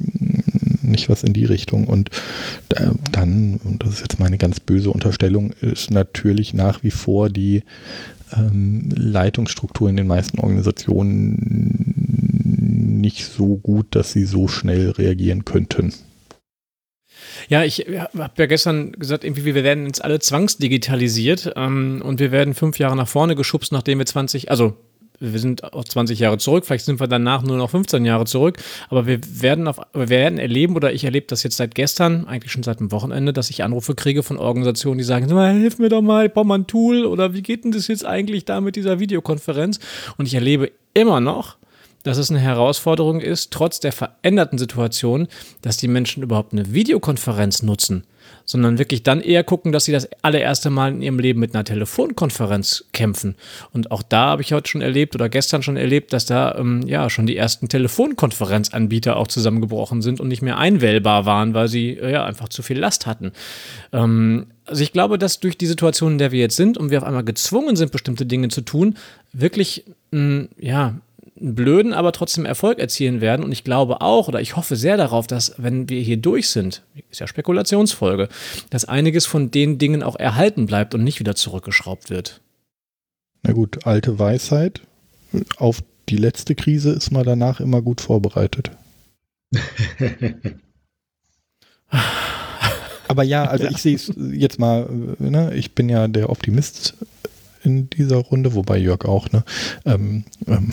nicht 0.82 1.10
was 1.10 1.24
in 1.24 1.34
die 1.34 1.46
Richtung. 1.46 1.88
Und 1.88 2.12
äh, 2.76 2.90
dann, 3.12 3.60
und 3.64 3.84
das 3.84 3.96
ist 3.96 4.02
jetzt 4.02 4.20
meine 4.20 4.38
ganz 4.38 4.60
böse 4.60 4.92
Unterstellung, 4.92 5.52
ist 5.62 5.92
natürlich 5.92 6.54
nach 6.54 6.84
wie 6.84 6.92
vor 6.92 7.30
die 7.30 7.64
ähm, 8.38 8.90
Leitungsstruktur 8.96 9.90
in 9.90 9.98
den 9.98 10.08
meisten 10.08 10.40
Organisationen 10.40 11.89
nicht 12.58 13.26
so 13.26 13.58
gut, 13.58 13.96
dass 13.96 14.12
sie 14.12 14.26
so 14.26 14.48
schnell 14.48 14.92
reagieren 14.92 15.46
könnten. 15.46 15.94
Ja, 17.48 17.64
ich 17.64 17.80
habe 17.80 18.32
ja 18.38 18.46
gestern 18.46 18.92
gesagt, 18.94 19.24
irgendwie, 19.24 19.46
wir 19.46 19.64
werden 19.64 19.86
jetzt 19.86 20.04
alle 20.04 20.20
zwangsdigitalisiert 20.20 21.54
ähm, 21.56 22.02
und 22.04 22.20
wir 22.20 22.32
werden 22.32 22.54
fünf 22.54 22.80
Jahre 22.80 22.96
nach 22.96 23.08
vorne 23.08 23.36
geschubst, 23.36 23.72
nachdem 23.72 24.00
wir 24.00 24.06
20, 24.06 24.52
also 24.52 24.76
wir 25.20 25.40
sind 25.40 25.74
auch 25.74 25.84
20 25.84 26.20
Jahre 26.20 26.38
zurück, 26.38 26.66
vielleicht 26.66 26.86
sind 26.86 27.00
wir 27.00 27.08
danach 27.08 27.44
nur 27.44 27.58
noch 27.58 27.70
15 27.70 28.06
Jahre 28.06 28.26
zurück, 28.26 28.58
aber 28.90 29.06
wir 29.06 29.20
werden 29.42 29.68
auf, 29.68 29.80
wir 29.94 30.10
werden 30.10 30.40
erleben 30.40 30.76
oder 30.76 30.94
ich 30.94 31.04
erlebe 31.04 31.28
das 31.28 31.44
jetzt 31.44 31.58
seit 31.58 31.76
gestern, 31.76 32.26
eigentlich 32.26 32.52
schon 32.52 32.64
seit 32.64 32.80
dem 32.80 32.92
Wochenende, 32.92 33.34
dass 33.34 33.50
ich 33.50 33.64
Anrufe 33.64 33.96
kriege 33.96 34.24
von 34.24 34.38
Organisationen, 34.38 34.98
die 34.98 35.04
sagen, 35.04 35.28
hilf 35.60 35.78
mir 35.78 35.90
doch 35.90 36.02
mal, 36.02 36.28
ich 36.28 36.34
brauche 36.34 36.48
mal 36.48 36.60
ein 36.60 36.68
Tool 36.68 37.06
oder 37.06 37.34
wie 37.34 37.42
geht 37.42 37.66
denn 37.66 37.72
das 37.72 37.88
jetzt 37.88 38.06
eigentlich 38.06 38.46
da 38.46 38.62
mit 38.62 38.76
dieser 38.76 39.00
Videokonferenz? 39.00 39.80
Und 40.18 40.26
ich 40.26 40.36
erlebe 40.36 40.72
immer 40.94 41.20
noch, 41.20 41.58
dass 42.04 42.18
es 42.18 42.30
eine 42.30 42.40
Herausforderung 42.40 43.20
ist, 43.22 43.52
trotz 43.52 43.80
der 43.80 43.92
veränderten 43.92 44.58
Situation, 44.58 45.28
dass 45.62 45.78
die 45.78 45.88
Menschen 45.88 46.24
überhaupt 46.24 46.54
eine 46.54 46.74
Videokonferenz 46.74 47.62
nutzen 47.62 48.04
sondern 48.46 48.80
wirklich 48.80 49.04
dann 49.04 49.22
eher 49.22 49.44
gucken, 49.44 49.72
dass 49.72 49.86
sie 49.86 49.92
das 49.92 50.10
allererste 50.24 50.70
Mal 50.70 50.92
in 50.92 51.02
ihrem 51.02 51.20
Leben 51.20 51.40
mit 51.40 51.54
einer 51.54 51.64
Telefonkonferenz 51.64 52.86
kämpfen. 52.94 53.36
Und 53.74 53.92
auch 53.92 54.02
da 54.02 54.28
habe 54.28 54.42
ich 54.42 54.54
heute 54.54 54.70
schon 54.70 54.82
erlebt 54.82 55.16
oder 55.16 55.30
gestern 55.30 55.62
schon 55.62 55.78
erlebt, 55.78 56.14
dass 56.14 56.26
da 56.26 56.56
ähm, 56.56 56.82
ja 56.88 57.10
schon 57.10 57.28
die 57.28 57.38
ersten 57.38 57.70
Telefonkonferenzanbieter 57.70 59.18
auch 59.18 59.28
zusammengebrochen 59.28 60.02
sind 60.02 60.20
und 60.20 60.30
nicht 60.30 60.42
mehr 60.42 60.58
einwählbar 60.58 61.26
waren, 61.26 61.54
weil 61.54 61.68
sie 61.68 61.92
äh, 61.92 62.12
ja 62.12 62.26
einfach 62.26 62.50
zu 62.50 62.64
viel 62.64 62.80
Last 62.80 63.06
hatten. 63.06 63.34
Ähm, 63.94 64.48
also 64.66 64.82
ich 64.84 64.94
glaube, 64.94 65.18
dass 65.18 65.40
durch 65.40 65.58
die 65.58 65.68
Situation, 65.68 66.14
in 66.14 66.18
der 66.18 66.32
wir 66.32 66.40
jetzt 66.40 66.56
sind 66.56 66.78
und 66.78 66.90
wir 66.92 67.00
auf 67.00 67.04
einmal 67.04 67.24
gezwungen 67.24 67.76
sind, 67.76 67.92
bestimmte 67.92 68.26
Dinge 68.26 68.50
zu 68.50 68.62
tun, 68.62 68.98
wirklich 69.32 69.86
mh, 70.12 70.48
ja 70.60 70.88
einen 70.88 71.02
blöden, 71.40 71.94
aber 71.94 72.12
trotzdem 72.12 72.46
Erfolg 72.46 72.80
erzielen 72.80 73.22
werden. 73.22 73.44
Und 73.44 73.52
ich 73.52 73.64
glaube 73.64 74.02
auch, 74.02 74.28
oder 74.28 74.42
ich 74.42 74.56
hoffe 74.56 74.76
sehr 74.76 74.98
darauf, 74.98 75.28
dass, 75.28 75.54
wenn 75.58 75.90
wir 75.90 76.02
hier 76.02 76.18
durch 76.18 76.50
sind, 76.50 76.84
ist 77.10 77.20
ja 77.20 77.28
Spekulationsfolge, 77.28 78.30
dass 78.70 78.86
einiges 78.86 79.26
von 79.26 79.52
den 79.52 79.78
Dingen 79.78 80.04
auch 80.04 80.16
erhalten 80.18 80.66
bleibt 80.66 80.94
und 80.96 81.04
nicht 81.04 81.20
wieder 81.20 81.36
zurückgeschraubt 81.36 82.10
wird. 82.10 82.42
Na 83.44 83.54
gut, 83.54 83.86
alte 83.86 84.20
Weisheit. 84.20 84.82
Auf 85.58 85.82
die 86.10 86.18
letzte 86.18 86.56
Krise 86.56 86.92
ist 86.92 87.12
man 87.12 87.24
danach 87.24 87.60
immer 87.60 87.82
gut 87.82 88.02
vorbereitet. 88.02 88.72
Aber 93.08 93.24
ja, 93.24 93.46
also 93.46 93.66
ich 93.66 93.78
sehe 93.78 93.96
es 93.96 94.14
jetzt 94.16 94.60
mal, 94.60 94.88
ne, 95.18 95.54
ich 95.56 95.74
bin 95.74 95.90
ja 95.90 96.08
der 96.08 96.30
Optimist 96.30 96.94
in 97.70 97.90
dieser 97.90 98.18
Runde, 98.18 98.54
wobei 98.54 98.78
Jörg 98.78 99.06
auch, 99.06 99.32
ne? 99.32 99.44
Ähm, 99.86 100.24
ähm 100.48 100.72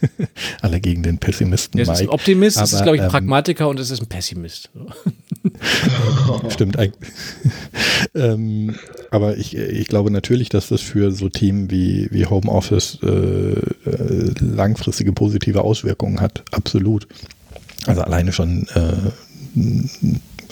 alle 0.62 0.80
gegen 0.80 1.02
den 1.02 1.18
Pessimisten. 1.18 1.78
Er 1.78 1.92
ist 1.92 2.00
ein 2.00 2.08
Optimist, 2.08 2.58
aber, 2.58 2.64
ist, 2.64 2.82
glaube 2.82 2.96
ich, 2.96 3.02
ein 3.02 3.06
ähm, 3.06 3.12
Pragmatiker 3.12 3.68
und 3.68 3.80
es 3.80 3.90
ist 3.90 4.00
ein 4.00 4.06
Pessimist. 4.06 4.70
Stimmt 6.50 6.76
ähm, 8.14 8.76
aber 9.10 9.36
ich, 9.36 9.56
ich 9.56 9.88
glaube 9.88 10.10
natürlich, 10.10 10.48
dass 10.48 10.68
das 10.68 10.80
für 10.80 11.10
so 11.12 11.28
Themen 11.28 11.70
wie, 11.70 12.08
wie 12.10 12.26
Homeoffice 12.26 12.98
äh, 13.02 13.06
äh, 13.06 14.34
langfristige 14.40 15.12
positive 15.12 15.62
Auswirkungen 15.62 16.20
hat. 16.20 16.44
Absolut. 16.52 17.08
Also 17.86 18.02
alleine 18.02 18.32
schon 18.32 18.66
äh, 18.74 19.60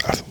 also 0.04 0.24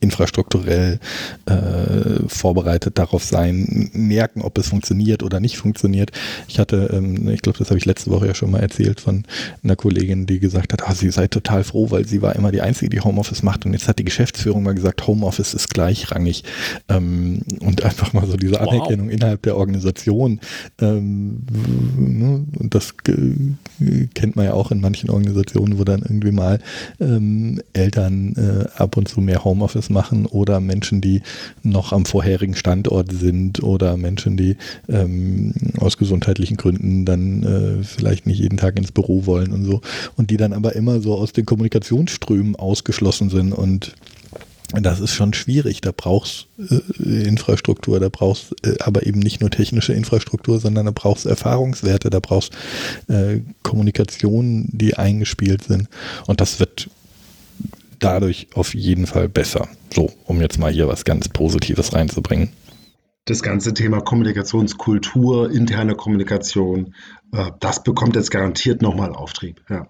infrastrukturell 0.00 0.98
äh, 1.46 2.26
vorbereitet 2.26 2.98
darauf 2.98 3.24
sein, 3.24 3.90
merken, 3.92 4.42
ob 4.42 4.58
es 4.58 4.68
funktioniert 4.68 5.22
oder 5.22 5.40
nicht 5.40 5.56
funktioniert. 5.56 6.10
Ich 6.48 6.58
hatte, 6.58 6.90
ähm, 6.92 7.28
ich 7.28 7.42
glaube, 7.42 7.58
das 7.58 7.70
habe 7.70 7.78
ich 7.78 7.84
letzte 7.84 8.10
Woche 8.10 8.26
ja 8.26 8.34
schon 8.34 8.50
mal 8.50 8.60
erzählt 8.60 9.00
von 9.00 9.24
einer 9.62 9.76
Kollegin, 9.76 10.26
die 10.26 10.40
gesagt 10.40 10.72
hat, 10.72 10.88
ah, 10.88 10.94
sie 10.94 11.10
sei 11.10 11.26
total 11.28 11.64
froh, 11.64 11.90
weil 11.90 12.06
sie 12.06 12.22
war 12.22 12.36
immer 12.36 12.52
die 12.52 12.60
Einzige, 12.60 12.90
die 12.90 13.00
Homeoffice 13.00 13.42
macht 13.42 13.66
und 13.66 13.72
jetzt 13.72 13.88
hat 13.88 13.98
die 13.98 14.04
Geschäftsführung 14.04 14.62
mal 14.62 14.74
gesagt, 14.74 15.06
Homeoffice 15.06 15.54
ist 15.54 15.70
gleichrangig 15.70 16.44
ähm, 16.88 17.42
und 17.60 17.84
einfach 17.84 18.12
mal 18.12 18.26
so 18.26 18.36
diese 18.36 18.60
Anerkennung 18.60 19.06
wow. 19.06 19.14
innerhalb 19.14 19.42
der 19.42 19.56
Organisation. 19.56 20.40
Ähm, 20.80 21.42
ne? 21.96 22.44
Und 22.58 22.74
das 22.74 22.94
kennt 23.04 24.36
man 24.36 24.44
ja 24.44 24.54
auch 24.54 24.70
in 24.70 24.80
manchen 24.80 25.10
Organisationen, 25.10 25.78
wo 25.78 25.84
dann 25.84 26.02
irgendwie 26.02 26.32
mal 26.32 26.60
ähm, 27.00 27.60
Eltern 27.72 28.34
äh, 28.36 28.80
ab 28.80 28.96
und 28.96 29.08
zu 29.08 29.20
mehr 29.20 29.44
Homeoffice 29.44 29.53
Homeoffice 29.54 29.88
machen 29.88 30.26
oder 30.26 30.60
Menschen, 30.60 31.00
die 31.00 31.22
noch 31.62 31.92
am 31.92 32.04
vorherigen 32.04 32.56
Standort 32.56 33.12
sind 33.12 33.62
oder 33.62 33.96
Menschen, 33.96 34.36
die 34.36 34.56
ähm, 34.88 35.54
aus 35.78 35.96
gesundheitlichen 35.96 36.56
Gründen 36.56 37.04
dann 37.04 37.42
äh, 37.42 37.84
vielleicht 37.84 38.26
nicht 38.26 38.40
jeden 38.40 38.58
Tag 38.58 38.76
ins 38.76 38.92
Büro 38.92 39.26
wollen 39.26 39.52
und 39.52 39.64
so 39.64 39.80
und 40.16 40.30
die 40.30 40.36
dann 40.36 40.52
aber 40.52 40.74
immer 40.74 41.00
so 41.00 41.14
aus 41.14 41.32
den 41.32 41.46
Kommunikationsströmen 41.46 42.56
ausgeschlossen 42.56 43.30
sind 43.30 43.52
und 43.52 43.94
das 44.72 44.98
ist 44.98 45.12
schon 45.12 45.34
schwierig. 45.34 45.80
Da 45.82 45.92
brauchst 45.96 46.46
äh, 46.58 47.26
Infrastruktur, 47.28 48.00
da 48.00 48.08
brauchst 48.08 48.54
äh, 48.66 48.76
aber 48.80 49.06
eben 49.06 49.20
nicht 49.20 49.40
nur 49.40 49.50
technische 49.50 49.92
Infrastruktur, 49.92 50.58
sondern 50.58 50.86
da 50.86 50.92
brauchst 50.92 51.26
Erfahrungswerte, 51.26 52.10
da 52.10 52.18
brauchst 52.20 52.52
äh, 53.08 53.40
Kommunikationen, 53.62 54.68
die 54.72 54.96
eingespielt 54.96 55.64
sind. 55.64 55.88
Und 56.26 56.40
das 56.40 56.58
wird 56.58 56.88
dadurch 58.04 58.48
auf 58.54 58.74
jeden 58.74 59.06
Fall 59.06 59.28
besser. 59.28 59.68
So, 59.92 60.12
um 60.24 60.40
jetzt 60.40 60.58
mal 60.58 60.70
hier 60.70 60.88
was 60.88 61.04
ganz 61.04 61.28
Positives 61.28 61.92
reinzubringen. 61.92 62.50
Das 63.24 63.42
ganze 63.42 63.72
Thema 63.72 64.00
Kommunikationskultur, 64.00 65.50
interne 65.50 65.94
Kommunikation, 65.94 66.94
äh, 67.32 67.50
das 67.60 67.82
bekommt 67.82 68.16
jetzt 68.16 68.30
garantiert 68.30 68.82
nochmal 68.82 69.14
Auftrieb. 69.14 69.62
Ja. 69.70 69.88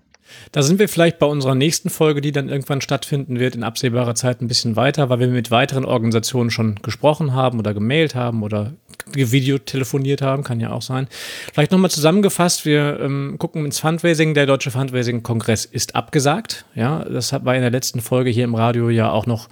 Da 0.53 0.63
sind 0.63 0.79
wir 0.79 0.89
vielleicht 0.89 1.19
bei 1.19 1.27
unserer 1.27 1.55
nächsten 1.55 1.91
Folge, 1.91 2.21
die 2.21 2.33
dann 2.33 2.49
irgendwann 2.49 2.81
stattfinden 2.81 3.39
wird, 3.39 3.57
in 3.57 3.63
absehbarer 3.63 4.15
Zeit 4.15 4.41
ein 4.41 4.49
bisschen 4.49 4.77
weiter, 4.77 5.09
weil 5.11 5.21
wir 5.21 5.29
mit 5.29 5.51
weiteren 5.51 5.85
Organisationen 5.85 6.51
schon 6.51 6.77
gesprochen 6.83 7.35
haben 7.35 7.59
oder 7.59 7.75
gemailt 7.75 8.15
haben 8.15 8.43
oder 8.43 8.73
videotelefoniert 9.13 10.23
haben, 10.23 10.45
kann 10.45 10.61
ja 10.61 10.71
auch 10.71 10.83
sein. 10.83 11.09
Vielleicht 11.53 11.73
nochmal 11.73 11.91
zusammengefasst, 11.91 12.65
wir 12.65 13.01
ähm, 13.01 13.37
gucken 13.39 13.65
ins 13.65 13.79
Fundraising. 13.79 14.35
Der 14.35 14.47
Deutsche 14.47 14.71
Fundraising-Kongress 14.71 15.65
ist 15.65 15.95
abgesagt. 15.95 16.65
Ja, 16.75 17.05
das 17.05 17.33
war 17.33 17.55
in 17.55 17.63
der 17.63 17.71
letzten 17.71 18.01
Folge 18.01 18.31
hier 18.31 18.45
im 18.45 18.55
Radio 18.55 18.91
ja 18.91 19.11
auch 19.11 19.27
noch 19.27 19.49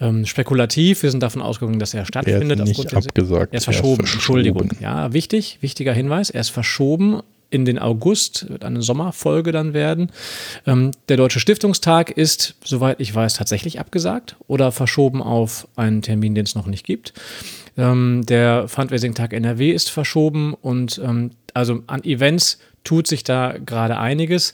ähm, 0.00 0.26
spekulativ. 0.26 1.02
Wir 1.02 1.10
sind 1.10 1.22
davon 1.22 1.42
ausgegangen, 1.42 1.78
dass 1.78 1.94
er 1.94 2.04
stattfindet. 2.04 2.58
Er 2.58 2.64
ist 2.64 2.78
nicht 2.78 2.94
abgesagt. 2.94 3.52
Er 3.52 3.58
ist 3.58 3.64
verschoben. 3.64 4.00
Er 4.00 4.04
ist 4.04 4.10
verschoben. 4.10 4.12
Entschuldigung. 4.12 4.70
Ja, 4.80 5.12
wichtig, 5.12 5.58
wichtiger 5.60 5.92
Hinweis. 5.92 6.30
Er 6.30 6.40
ist 6.40 6.50
verschoben 6.50 7.22
in 7.56 7.64
den 7.64 7.78
August, 7.78 8.48
wird 8.48 8.64
eine 8.64 8.82
Sommerfolge 8.82 9.50
dann 9.50 9.74
werden. 9.74 10.12
Ähm, 10.66 10.92
der 11.08 11.16
Deutsche 11.16 11.40
Stiftungstag 11.40 12.10
ist, 12.10 12.54
soweit 12.62 13.00
ich 13.00 13.12
weiß, 13.12 13.34
tatsächlich 13.34 13.80
abgesagt 13.80 14.36
oder 14.46 14.70
verschoben 14.70 15.22
auf 15.22 15.66
einen 15.74 16.02
Termin, 16.02 16.34
den 16.34 16.44
es 16.44 16.54
noch 16.54 16.66
nicht 16.66 16.86
gibt. 16.86 17.14
Ähm, 17.76 18.24
der 18.26 18.68
Fundraising-Tag 18.68 19.32
NRW 19.32 19.72
ist 19.72 19.90
verschoben 19.90 20.54
und 20.54 21.00
ähm, 21.02 21.30
also 21.54 21.82
an 21.86 22.04
Events 22.04 22.58
tut 22.84 23.06
sich 23.06 23.24
da 23.24 23.56
gerade 23.58 23.98
einiges. 23.98 24.52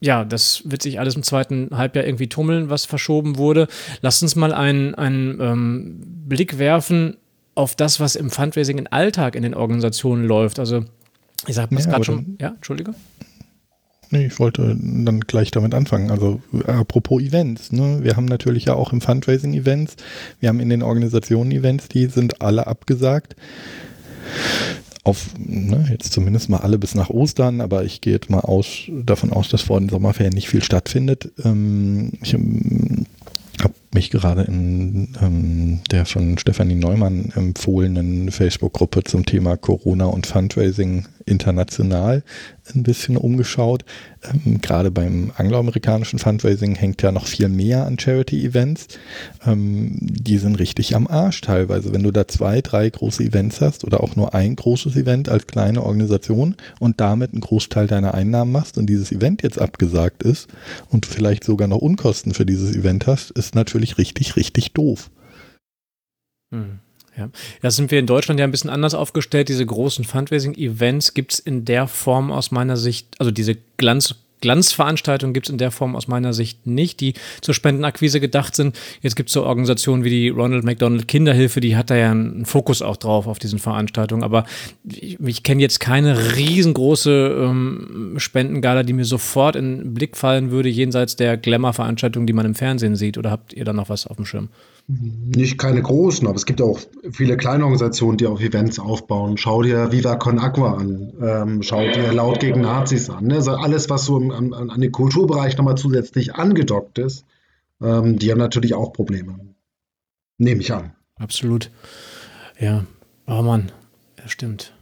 Ja, 0.00 0.24
das 0.24 0.62
wird 0.64 0.82
sich 0.82 0.98
alles 0.98 1.16
im 1.16 1.22
zweiten 1.22 1.68
Halbjahr 1.72 2.04
irgendwie 2.04 2.28
tummeln, 2.28 2.68
was 2.68 2.84
verschoben 2.84 3.38
wurde. 3.38 3.68
Lasst 4.02 4.22
uns 4.22 4.34
mal 4.34 4.52
einen, 4.52 4.94
einen 4.94 5.40
ähm, 5.40 6.02
Blick 6.26 6.58
werfen 6.58 7.16
auf 7.54 7.74
das, 7.74 8.00
was 8.00 8.16
im 8.16 8.30
Fundraising 8.30 8.78
im 8.78 8.88
Alltag 8.90 9.36
in 9.36 9.42
den 9.42 9.54
Organisationen 9.54 10.26
läuft. 10.26 10.58
Also 10.58 10.84
ich 11.46 11.54
sage 11.54 11.74
es 11.76 11.84
ja, 11.84 11.90
gerade 11.90 12.04
schon. 12.04 12.36
Ja, 12.40 12.48
Entschuldige. 12.48 12.94
Nee, 14.10 14.26
ich 14.26 14.38
wollte 14.38 14.76
dann 14.80 15.20
gleich 15.20 15.50
damit 15.50 15.74
anfangen. 15.74 16.10
Also 16.10 16.40
apropos 16.66 17.20
Events, 17.20 17.72
ne? 17.72 17.98
wir 18.02 18.16
haben 18.16 18.26
natürlich 18.26 18.66
ja 18.66 18.74
auch 18.74 18.92
im 18.92 19.00
Fundraising 19.00 19.54
Events, 19.54 19.96
wir 20.40 20.50
haben 20.50 20.60
in 20.60 20.68
den 20.68 20.82
Organisationen 20.82 21.50
Events, 21.50 21.88
die 21.88 22.06
sind 22.06 22.40
alle 22.40 22.68
abgesagt. 22.68 23.34
Auf, 25.02 25.34
ne, 25.36 25.86
jetzt 25.90 26.12
zumindest 26.12 26.48
mal 26.48 26.58
alle 26.58 26.78
bis 26.78 26.94
nach 26.94 27.10
Ostern, 27.10 27.60
aber 27.60 27.84
ich 27.84 28.00
gehe 28.00 28.12
jetzt 28.12 28.30
mal 28.30 28.40
aus, 28.40 28.68
davon 28.88 29.32
aus, 29.32 29.48
dass 29.48 29.62
vor 29.62 29.80
den 29.80 29.88
Sommerferien 29.88 30.32
nicht 30.32 30.48
viel 30.48 30.62
stattfindet. 30.62 31.32
Ähm, 31.44 32.12
ich 32.22 32.34
habe 32.34 33.74
mich 33.92 34.10
gerade 34.10 34.42
in 34.42 35.08
ähm, 35.20 35.80
der 35.90 36.06
von 36.06 36.38
Stefanie 36.38 36.74
Neumann 36.74 37.32
empfohlenen 37.34 38.30
Facebook-Gruppe 38.30 39.04
zum 39.04 39.26
Thema 39.26 39.56
Corona 39.56 40.06
und 40.06 40.26
Fundraising 40.26 41.06
international 41.26 42.22
ein 42.74 42.82
bisschen 42.82 43.16
umgeschaut. 43.16 43.84
Ähm, 44.22 44.60
gerade 44.60 44.90
beim 44.90 45.32
angloamerikanischen 45.36 46.18
Fundraising 46.18 46.74
hängt 46.74 47.02
ja 47.02 47.12
noch 47.12 47.26
viel 47.26 47.48
mehr 47.48 47.86
an 47.86 47.98
Charity-Events. 47.98 48.88
Ähm, 49.46 49.98
die 50.00 50.38
sind 50.38 50.58
richtig 50.58 50.96
am 50.96 51.06
Arsch 51.06 51.40
teilweise. 51.42 51.92
Wenn 51.92 52.02
du 52.02 52.10
da 52.10 52.26
zwei, 52.26 52.60
drei 52.60 52.88
große 52.88 53.22
Events 53.22 53.60
hast 53.60 53.84
oder 53.84 54.02
auch 54.02 54.16
nur 54.16 54.34
ein 54.34 54.56
großes 54.56 54.96
Event 54.96 55.28
als 55.28 55.46
kleine 55.46 55.82
Organisation 55.82 56.56
und 56.80 57.00
damit 57.00 57.32
einen 57.32 57.40
Großteil 57.40 57.86
deiner 57.86 58.14
Einnahmen 58.14 58.52
machst 58.52 58.78
und 58.78 58.86
dieses 58.86 59.12
Event 59.12 59.42
jetzt 59.42 59.60
abgesagt 59.60 60.22
ist 60.22 60.48
und 60.90 61.06
vielleicht 61.06 61.44
sogar 61.44 61.68
noch 61.68 61.78
Unkosten 61.78 62.34
für 62.34 62.46
dieses 62.46 62.74
Event 62.74 63.06
hast, 63.06 63.30
ist 63.32 63.54
natürlich 63.54 63.98
richtig, 63.98 64.36
richtig 64.36 64.72
doof. 64.72 65.10
Hm. 66.50 66.80
Ja. 67.16 67.30
Da 67.62 67.70
sind 67.70 67.90
wir 67.90 67.98
in 67.98 68.06
Deutschland 68.06 68.40
ja 68.40 68.44
ein 68.44 68.50
bisschen 68.50 68.70
anders 68.70 68.94
aufgestellt. 68.94 69.48
Diese 69.48 69.64
großen 69.64 70.04
Fundraising-Events 70.04 71.14
gibt 71.14 71.34
es 71.34 71.38
in 71.38 71.64
der 71.64 71.86
Form 71.86 72.32
aus 72.32 72.50
meiner 72.50 72.76
Sicht, 72.76 73.08
also 73.18 73.30
diese 73.30 73.56
Glanz- 73.76 74.16
Glanzveranstaltungen 74.44 75.32
gibt 75.32 75.46
es 75.46 75.50
in 75.50 75.56
der 75.56 75.70
Form 75.70 75.96
aus 75.96 76.06
meiner 76.06 76.34
Sicht 76.34 76.66
nicht, 76.66 77.00
die 77.00 77.14
zur 77.40 77.54
Spendenakquise 77.54 78.20
gedacht 78.20 78.54
sind. 78.54 78.78
Jetzt 79.00 79.16
gibt 79.16 79.30
es 79.30 79.32
so 79.32 79.44
Organisationen 79.44 80.04
wie 80.04 80.10
die 80.10 80.28
Ronald 80.28 80.64
McDonald 80.64 81.08
Kinderhilfe, 81.08 81.60
die 81.60 81.76
hat 81.76 81.88
da 81.88 81.96
ja 81.96 82.10
einen 82.10 82.44
Fokus 82.44 82.82
auch 82.82 82.98
drauf 82.98 83.26
auf 83.26 83.38
diesen 83.38 83.58
Veranstaltungen. 83.58 84.22
Aber 84.22 84.44
ich, 84.86 85.18
ich 85.18 85.42
kenne 85.44 85.62
jetzt 85.62 85.80
keine 85.80 86.36
riesengroße 86.36 87.38
ähm, 87.40 88.16
Spendengala, 88.18 88.82
die 88.82 88.92
mir 88.92 89.06
sofort 89.06 89.56
in 89.56 89.78
den 89.78 89.94
Blick 89.94 90.14
fallen 90.14 90.50
würde, 90.50 90.68
jenseits 90.68 91.16
der 91.16 91.38
Glamour-Veranstaltungen, 91.38 92.26
die 92.26 92.34
man 92.34 92.44
im 92.44 92.54
Fernsehen 92.54 92.96
sieht. 92.96 93.16
Oder 93.16 93.30
habt 93.30 93.54
ihr 93.54 93.64
da 93.64 93.72
noch 93.72 93.88
was 93.88 94.06
auf 94.06 94.16
dem 94.16 94.26
Schirm? 94.26 94.50
Nicht 94.86 95.56
keine 95.56 95.80
großen, 95.80 96.26
aber 96.26 96.36
es 96.36 96.44
gibt 96.44 96.60
auch 96.60 96.78
viele 97.10 97.38
kleine 97.38 97.64
Organisationen, 97.64 98.18
die 98.18 98.26
auch 98.26 98.40
Events 98.40 98.78
aufbauen. 98.78 99.38
Schau 99.38 99.62
dir 99.62 99.92
Viva 99.92 100.16
Con 100.16 100.38
Aqua 100.38 100.74
an, 100.74 101.12
ähm, 101.22 101.62
schau 101.62 101.80
dir 101.80 102.12
Laut 102.12 102.40
gegen 102.40 102.60
Nazis 102.60 103.08
an. 103.08 103.28
Ne? 103.28 103.36
Also 103.36 103.52
alles, 103.52 103.88
was 103.88 104.04
so 104.04 104.16
an, 104.16 104.52
an, 104.52 104.70
an 104.70 104.80
den 104.80 104.92
Kulturbereich 104.92 105.56
nochmal 105.56 105.76
zusätzlich 105.76 106.34
angedockt 106.34 106.98
ist, 106.98 107.24
ähm, 107.82 108.18
die 108.18 108.30
haben 108.30 108.38
natürlich 108.38 108.74
auch 108.74 108.92
Probleme. 108.92 109.38
Nehme 110.36 110.60
ich 110.60 110.70
an. 110.70 110.92
Absolut. 111.16 111.70
Ja, 112.60 112.84
oh 113.26 113.40
Mann, 113.40 113.72
ja, 114.18 114.28
stimmt. 114.28 114.74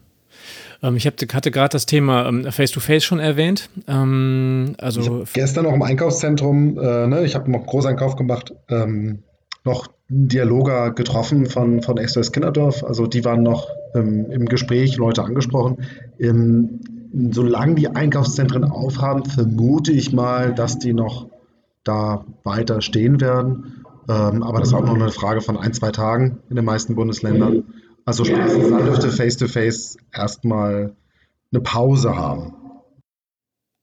Ähm, 0.82 0.96
ich 0.96 1.06
hab, 1.06 1.14
hatte 1.32 1.52
gerade 1.52 1.70
das 1.70 1.86
Thema 1.86 2.26
ähm, 2.26 2.50
Face-to-Face 2.50 3.04
-face 3.04 3.06
schon 3.06 3.20
erwähnt. 3.20 3.70
Ähm, 3.86 4.74
also 4.78 5.24
gestern 5.32 5.64
noch 5.64 5.74
im 5.74 5.82
Einkaufszentrum, 5.82 6.76
äh, 6.76 7.06
ne, 7.06 7.24
ich 7.24 7.36
habe 7.36 7.50
noch 7.50 7.60
einen 7.60 7.68
Großeinkauf 7.68 8.16
gemacht, 8.16 8.52
ähm, 8.68 9.22
noch 9.64 9.88
Dialoger 10.08 10.90
getroffen 10.90 11.46
von, 11.46 11.82
von 11.82 11.96
SOS 11.96 12.32
Kinderdorf. 12.32 12.84
Also 12.84 13.06
die 13.06 13.24
waren 13.24 13.42
noch 13.42 13.68
ähm, 13.94 14.30
im 14.30 14.46
Gespräch, 14.46 14.96
Leute 14.96 15.22
angesprochen. 15.22 15.78
Ähm, 16.18 16.80
solange 17.30 17.76
die 17.76 17.88
Einkaufszentren 17.88 18.64
aufhaben, 18.64 19.24
vermute 19.24 19.92
ich 19.92 20.12
mal, 20.12 20.54
dass 20.54 20.78
die 20.78 20.92
noch 20.92 21.28
da 21.84 22.24
weiter 22.44 22.80
stehen 22.80 23.20
werden. 23.20 23.84
Ähm, 24.08 24.42
aber 24.42 24.60
das 24.60 24.68
ist 24.68 24.74
auch 24.74 24.84
noch 24.84 24.94
eine 24.94 25.10
Frage 25.10 25.40
von 25.40 25.56
ein, 25.56 25.72
zwei 25.72 25.90
Tagen 25.90 26.40
in 26.50 26.56
den 26.56 26.64
meisten 26.64 26.94
Bundesländern. 26.94 27.64
Also 28.04 28.24
spätestens 28.24 28.70
dann 28.70 28.84
dürfte 28.84 29.10
Face-to-Face 29.10 29.96
erstmal 30.12 30.92
eine 31.52 31.60
Pause 31.60 32.16
haben. 32.16 32.54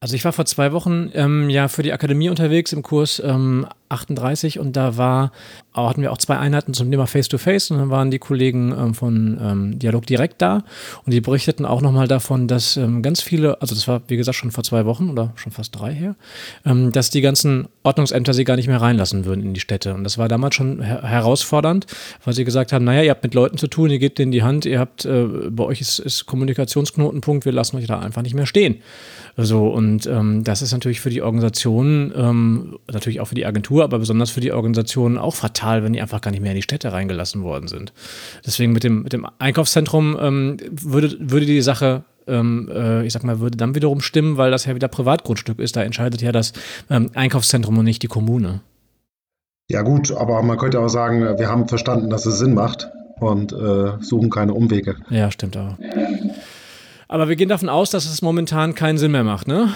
Also 0.01 0.15
ich 0.15 0.23
war 0.25 0.33
vor 0.33 0.45
zwei 0.45 0.71
Wochen 0.71 1.09
ähm, 1.13 1.49
ja 1.49 1.67
für 1.67 1.83
die 1.83 1.93
Akademie 1.93 2.29
unterwegs 2.29 2.73
im 2.73 2.83
Kurs 2.83 3.21
ähm, 3.23 3.65
38 3.89 4.59
und 4.59 4.75
da 4.75 4.97
war, 4.97 5.31
hatten 5.73 6.01
wir 6.01 6.11
auch 6.11 6.17
zwei 6.17 6.37
Einheiten 6.37 6.73
zum 6.73 6.89
Thema 6.91 7.07
Face-to-Face 7.07 7.65
-face, 7.65 7.73
und 7.73 7.79
dann 7.79 7.89
waren 7.89 8.11
die 8.11 8.19
Kollegen 8.19 8.71
ähm, 8.71 8.93
von 8.93 9.39
ähm, 9.41 9.79
Dialog 9.79 10.05
direkt 10.05 10.41
da 10.41 10.63
und 11.05 11.13
die 11.13 11.21
berichteten 11.21 11.65
auch 11.65 11.81
nochmal 11.81 12.07
davon, 12.07 12.47
dass 12.47 12.77
ähm, 12.77 13.01
ganz 13.01 13.21
viele, 13.21 13.61
also 13.61 13.75
das 13.75 13.87
war 13.87 14.01
wie 14.07 14.17
gesagt 14.17 14.37
schon 14.37 14.51
vor 14.51 14.63
zwei 14.63 14.85
Wochen 14.85 15.09
oder 15.09 15.33
schon 15.35 15.51
fast 15.51 15.77
drei 15.79 15.93
her, 15.93 16.15
ähm, 16.65 16.91
dass 16.91 17.09
die 17.09 17.21
ganzen 17.21 17.67
Ordnungsämter 17.83 18.33
sie 18.33 18.43
gar 18.43 18.55
nicht 18.55 18.67
mehr 18.67 18.81
reinlassen 18.81 19.25
würden 19.25 19.43
in 19.43 19.53
die 19.53 19.59
Städte 19.59 19.93
und 19.93 20.03
das 20.03 20.17
war 20.17 20.27
damals 20.27 20.55
schon 20.55 20.81
her 20.81 21.01
herausfordernd, 21.01 21.87
weil 22.23 22.33
sie 22.33 22.45
gesagt 22.45 22.71
haben, 22.71 22.85
naja, 22.85 23.01
ihr 23.01 23.11
habt 23.11 23.23
mit 23.23 23.33
Leuten 23.33 23.57
zu 23.57 23.67
tun, 23.67 23.89
ihr 23.89 23.99
gebt 23.99 24.19
denen 24.19 24.31
die 24.31 24.43
Hand, 24.43 24.65
ihr 24.65 24.79
habt, 24.79 25.05
äh, 25.05 25.25
bei 25.49 25.63
euch 25.63 25.81
ist, 25.81 25.99
ist 25.99 26.25
Kommunikationsknotenpunkt, 26.25 27.45
wir 27.45 27.51
lassen 27.51 27.77
euch 27.77 27.87
da 27.87 27.99
einfach 27.99 28.21
nicht 28.21 28.35
mehr 28.35 28.45
stehen. 28.45 28.81
So, 29.37 29.67
und 29.67 30.05
ähm, 30.07 30.43
das 30.43 30.61
ist 30.61 30.73
natürlich 30.73 30.99
für 30.99 31.09
die 31.09 31.21
Organisation, 31.21 32.13
ähm, 32.15 32.79
natürlich 32.91 33.21
auch 33.21 33.27
für 33.27 33.35
die 33.35 33.45
Agentur, 33.45 33.78
aber 33.83 33.99
besonders 33.99 34.29
für 34.29 34.41
die 34.41 34.51
Organisation 34.51 35.17
auch 35.17 35.35
fatal, 35.35 35.83
wenn 35.83 35.93
die 35.93 36.01
einfach 36.01 36.21
gar 36.21 36.31
nicht 36.31 36.41
mehr 36.41 36.51
in 36.51 36.57
die 36.57 36.63
Städte 36.63 36.91
reingelassen 36.91 37.43
worden 37.43 37.67
sind. 37.67 37.93
Deswegen 38.45 38.71
mit 38.73 38.83
dem, 38.83 39.03
mit 39.03 39.13
dem 39.13 39.27
Einkaufszentrum 39.39 40.17
ähm, 40.19 40.57
würde, 40.71 41.15
würde 41.19 41.45
die 41.45 41.61
Sache 41.61 42.03
ähm, 42.27 42.69
äh, 42.71 43.05
ich 43.05 43.13
sag 43.13 43.23
mal, 43.23 43.39
würde 43.39 43.57
dann 43.57 43.75
wiederum 43.75 44.01
stimmen, 44.01 44.37
weil 44.37 44.51
das 44.51 44.65
ja 44.65 44.75
wieder 44.75 44.87
Privatgrundstück 44.87 45.59
ist. 45.59 45.75
Da 45.75 45.83
entscheidet 45.83 46.21
ja 46.21 46.31
das 46.31 46.53
ähm, 46.89 47.09
Einkaufszentrum 47.15 47.77
und 47.77 47.85
nicht 47.85 48.03
die 48.03 48.07
Kommune. 48.07 48.61
Ja, 49.69 49.81
gut, 49.81 50.11
aber 50.11 50.41
man 50.41 50.57
könnte 50.57 50.79
auch 50.79 50.87
sagen, 50.87 51.21
wir 51.21 51.47
haben 51.47 51.67
verstanden, 51.67 52.09
dass 52.09 52.25
es 52.25 52.39
Sinn 52.39 52.53
macht 52.53 52.89
und 53.19 53.51
äh, 53.51 53.91
suchen 54.01 54.29
keine 54.29 54.53
Umwege. 54.53 54.95
Ja, 55.09 55.31
stimmt 55.31 55.57
auch. 55.57 55.75
Aber 57.07 57.27
wir 57.27 57.35
gehen 57.35 57.49
davon 57.49 57.69
aus, 57.69 57.91
dass 57.91 58.05
es 58.05 58.21
momentan 58.21 58.75
keinen 58.75 58.97
Sinn 58.97 59.11
mehr 59.11 59.23
macht, 59.23 59.47
ne? 59.47 59.73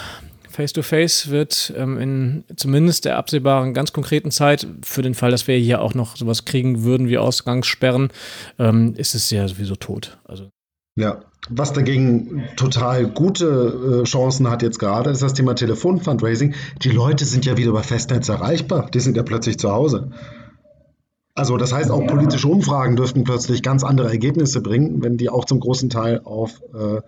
Face-to-Face 0.54 1.26
-face 1.26 1.30
wird 1.30 1.74
ähm, 1.76 1.98
in 1.98 2.44
zumindest 2.56 3.04
der 3.04 3.18
absehbaren, 3.18 3.74
ganz 3.74 3.92
konkreten 3.92 4.30
Zeit, 4.30 4.66
für 4.82 5.02
den 5.02 5.14
Fall, 5.14 5.30
dass 5.30 5.48
wir 5.48 5.56
hier 5.56 5.82
auch 5.82 5.94
noch 5.94 6.16
sowas 6.16 6.44
kriegen 6.44 6.84
würden 6.84 7.08
wie 7.08 7.18
Ausgangssperren, 7.18 8.10
ähm, 8.58 8.94
ist 8.96 9.14
es 9.14 9.30
ja 9.30 9.46
sowieso 9.48 9.74
tot. 9.74 10.18
Also. 10.24 10.50
Ja, 10.96 11.20
was 11.50 11.72
dagegen 11.72 12.44
total 12.56 13.06
gute 13.08 14.02
äh, 14.02 14.04
Chancen 14.04 14.48
hat 14.48 14.62
jetzt 14.62 14.78
gerade, 14.78 15.10
ist 15.10 15.22
das 15.22 15.34
Thema 15.34 15.54
Telefon-Fundraising. 15.54 16.54
Die 16.82 16.90
Leute 16.90 17.24
sind 17.24 17.44
ja 17.44 17.56
wieder 17.56 17.70
über 17.70 17.82
Festnetz 17.82 18.28
erreichbar. 18.28 18.88
Die 18.94 19.00
sind 19.00 19.16
ja 19.16 19.24
plötzlich 19.24 19.58
zu 19.58 19.72
Hause. 19.72 20.10
Also 21.34 21.56
das 21.56 21.72
heißt, 21.72 21.90
auch 21.90 22.06
politische 22.06 22.46
Umfragen 22.46 22.94
dürften 22.94 23.24
plötzlich 23.24 23.62
ganz 23.62 23.82
andere 23.82 24.08
Ergebnisse 24.08 24.60
bringen, 24.60 25.02
wenn 25.02 25.16
die 25.16 25.28
auch 25.28 25.44
zum 25.44 25.58
großen 25.58 25.90
Teil 25.90 26.20
auf 26.24 26.62
äh, 26.72 27.00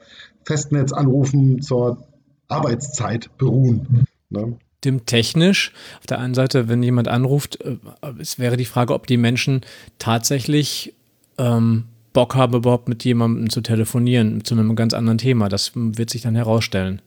Festnetzanrufen 0.44 1.62
zur 1.62 2.08
Arbeitszeit 2.48 3.30
beruhen. 3.38 4.06
Ne? 4.30 4.58
Stimmt 4.78 5.06
technisch. 5.06 5.72
Auf 5.98 6.06
der 6.06 6.18
einen 6.18 6.34
Seite, 6.34 6.68
wenn 6.68 6.82
jemand 6.82 7.08
anruft, 7.08 7.60
äh, 7.60 7.76
es 8.18 8.38
wäre 8.38 8.56
die 8.56 8.64
Frage, 8.64 8.94
ob 8.94 9.06
die 9.06 9.16
Menschen 9.16 9.62
tatsächlich 9.98 10.94
ähm, 11.38 11.84
Bock 12.12 12.34
haben, 12.34 12.54
überhaupt 12.54 12.88
mit 12.88 13.04
jemandem 13.04 13.50
zu 13.50 13.60
telefonieren, 13.60 14.44
zu 14.44 14.54
einem 14.54 14.74
ganz 14.76 14.94
anderen 14.94 15.18
Thema. 15.18 15.48
Das 15.48 15.72
wird 15.74 16.10
sich 16.10 16.22
dann 16.22 16.34
herausstellen. 16.34 17.02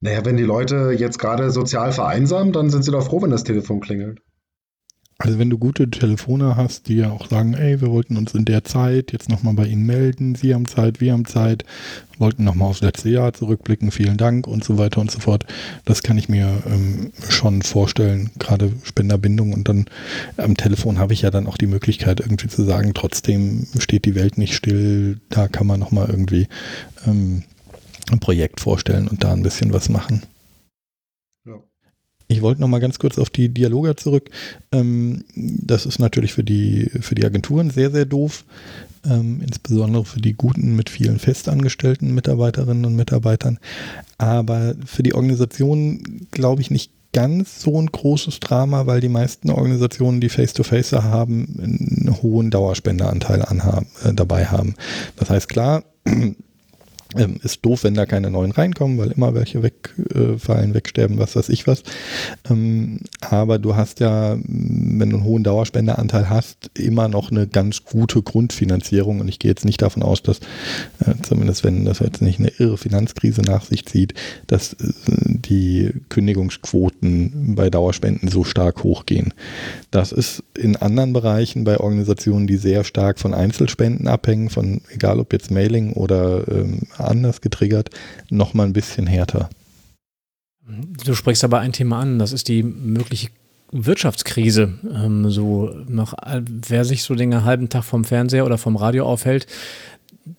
Naja, 0.00 0.24
wenn 0.24 0.36
die 0.36 0.42
Leute 0.42 0.94
jetzt 0.98 1.18
gerade 1.18 1.50
sozial 1.50 1.92
vereinsamen, 1.92 2.52
dann 2.52 2.70
sind 2.70 2.82
sie 2.82 2.90
doch 2.90 3.06
froh, 3.06 3.22
wenn 3.22 3.30
das 3.30 3.44
Telefon 3.44 3.80
klingelt. 3.80 4.20
Also 5.24 5.38
wenn 5.38 5.50
du 5.50 5.58
gute 5.58 5.88
Telefone 5.88 6.56
hast, 6.56 6.88
die 6.88 6.96
ja 6.96 7.12
auch 7.12 7.28
sagen, 7.28 7.54
ey, 7.54 7.80
wir 7.80 7.92
wollten 7.92 8.16
uns 8.16 8.34
in 8.34 8.44
der 8.44 8.64
Zeit 8.64 9.12
jetzt 9.12 9.28
nochmal 9.28 9.54
bei 9.54 9.66
Ihnen 9.66 9.86
melden, 9.86 10.34
Sie 10.34 10.52
haben 10.52 10.66
Zeit, 10.66 11.00
wir 11.00 11.12
haben 11.12 11.26
Zeit, 11.26 11.64
wollten 12.18 12.42
nochmal 12.42 12.70
aufs 12.70 12.80
letzte 12.80 13.08
Jahr 13.08 13.32
zurückblicken, 13.32 13.92
vielen 13.92 14.16
Dank 14.16 14.48
und 14.48 14.64
so 14.64 14.78
weiter 14.78 15.00
und 15.00 15.12
so 15.12 15.20
fort. 15.20 15.46
Das 15.84 16.02
kann 16.02 16.18
ich 16.18 16.28
mir 16.28 16.64
ähm, 16.66 17.12
schon 17.28 17.62
vorstellen, 17.62 18.30
gerade 18.40 18.72
Spenderbindung 18.82 19.52
und 19.52 19.68
dann 19.68 19.84
am 20.38 20.56
Telefon 20.56 20.98
habe 20.98 21.12
ich 21.12 21.22
ja 21.22 21.30
dann 21.30 21.46
auch 21.46 21.56
die 21.56 21.68
Möglichkeit 21.68 22.18
irgendwie 22.18 22.48
zu 22.48 22.64
sagen, 22.64 22.92
trotzdem 22.92 23.68
steht 23.78 24.06
die 24.06 24.16
Welt 24.16 24.38
nicht 24.38 24.54
still, 24.54 25.20
da 25.28 25.46
kann 25.46 25.68
man 25.68 25.78
nochmal 25.78 26.10
irgendwie 26.10 26.48
ähm, 27.06 27.44
ein 28.10 28.18
Projekt 28.18 28.60
vorstellen 28.60 29.06
und 29.06 29.22
da 29.22 29.32
ein 29.32 29.44
bisschen 29.44 29.72
was 29.72 29.88
machen. 29.88 30.22
Ich 32.32 32.40
wollte 32.40 32.62
noch 32.62 32.68
mal 32.68 32.80
ganz 32.80 32.98
kurz 32.98 33.18
auf 33.18 33.28
die 33.28 33.50
Dialoger 33.50 33.96
zurück. 33.96 34.30
Ähm, 34.72 35.24
das 35.34 35.84
ist 35.84 35.98
natürlich 35.98 36.32
für 36.32 36.42
die, 36.42 36.90
für 37.00 37.14
die 37.14 37.26
Agenturen 37.26 37.70
sehr, 37.70 37.90
sehr 37.90 38.06
doof. 38.06 38.44
Ähm, 39.04 39.40
insbesondere 39.42 40.04
für 40.04 40.20
die 40.20 40.32
guten 40.32 40.74
mit 40.74 40.88
vielen 40.88 41.18
festangestellten 41.18 42.14
Mitarbeiterinnen 42.14 42.86
und 42.86 42.96
Mitarbeitern. 42.96 43.58
Aber 44.16 44.74
für 44.86 45.02
die 45.02 45.12
Organisationen 45.14 46.28
glaube 46.30 46.62
ich 46.62 46.70
nicht 46.70 46.90
ganz 47.12 47.60
so 47.60 47.78
ein 47.78 47.88
großes 47.88 48.40
Drama, 48.40 48.86
weil 48.86 49.00
die 49.00 49.10
meisten 49.10 49.50
Organisationen, 49.50 50.22
die 50.22 50.30
Face-to-Face 50.30 50.94
-face 50.94 51.02
haben, 51.02 51.58
einen 51.58 52.22
hohen 52.22 52.50
Dauerspenderanteil 52.50 53.42
anhaben, 53.42 53.88
äh, 54.04 54.14
dabei 54.14 54.46
haben. 54.46 54.74
Das 55.16 55.28
heißt, 55.28 55.48
klar, 55.50 55.84
ähm, 57.16 57.40
ist 57.42 57.64
doof, 57.64 57.84
wenn 57.84 57.94
da 57.94 58.06
keine 58.06 58.30
neuen 58.30 58.52
reinkommen, 58.52 58.98
weil 58.98 59.10
immer 59.12 59.34
welche 59.34 59.62
wegfallen, 59.62 60.70
äh, 60.70 60.74
wegsterben, 60.74 61.18
was 61.18 61.36
weiß 61.36 61.48
ich 61.48 61.66
was. 61.66 61.82
Ähm, 62.50 63.00
aber 63.20 63.58
du 63.58 63.76
hast 63.76 64.00
ja, 64.00 64.36
wenn 64.44 65.10
du 65.10 65.16
einen 65.16 65.24
hohen 65.24 65.44
Dauerspenderanteil 65.44 66.28
hast, 66.30 66.70
immer 66.78 67.08
noch 67.08 67.30
eine 67.30 67.46
ganz 67.46 67.84
gute 67.84 68.22
Grundfinanzierung. 68.22 69.20
Und 69.20 69.28
ich 69.28 69.38
gehe 69.38 69.50
jetzt 69.50 69.64
nicht 69.64 69.82
davon 69.82 70.02
aus, 70.02 70.22
dass, 70.22 70.38
äh, 71.00 71.14
zumindest 71.22 71.64
wenn 71.64 71.84
das 71.84 71.98
jetzt 71.98 72.22
nicht 72.22 72.38
eine 72.38 72.52
irre 72.58 72.78
Finanzkrise 72.78 73.42
nach 73.42 73.64
sich 73.64 73.86
zieht, 73.86 74.14
dass 74.46 74.74
äh, 74.74 74.92
die 75.06 75.92
Kündigungsquoten 76.08 77.54
bei 77.54 77.70
Dauerspenden 77.70 78.28
so 78.28 78.44
stark 78.44 78.82
hochgehen. 78.84 79.34
Das 79.90 80.12
ist 80.12 80.42
in 80.54 80.76
anderen 80.76 81.12
Bereichen 81.12 81.64
bei 81.64 81.78
Organisationen, 81.78 82.46
die 82.46 82.56
sehr 82.56 82.84
stark 82.84 83.18
von 83.18 83.34
Einzelspenden 83.34 84.08
abhängen, 84.08 84.50
von 84.50 84.80
egal 84.94 85.20
ob 85.20 85.32
jetzt 85.32 85.50
Mailing 85.50 85.92
oder 85.92 86.46
ähm, 86.48 86.80
anders 87.02 87.40
getriggert, 87.40 87.90
nochmal 88.30 88.66
ein 88.66 88.72
bisschen 88.72 89.06
härter. 89.06 89.50
Du 91.04 91.14
sprichst 91.14 91.44
aber 91.44 91.60
ein 91.60 91.72
Thema 91.72 92.00
an, 92.00 92.18
das 92.18 92.32
ist 92.32 92.48
die 92.48 92.62
mögliche 92.62 93.28
Wirtschaftskrise. 93.72 94.74
Ähm, 94.94 95.30
so 95.30 95.74
nach, 95.88 96.14
wer 96.44 96.84
sich 96.84 97.02
so 97.02 97.14
den 97.14 97.44
halben 97.44 97.68
Tag 97.68 97.84
vom 97.84 98.04
Fernseher 98.04 98.46
oder 98.46 98.58
vom 98.58 98.76
Radio 98.76 99.06
aufhält, 99.06 99.46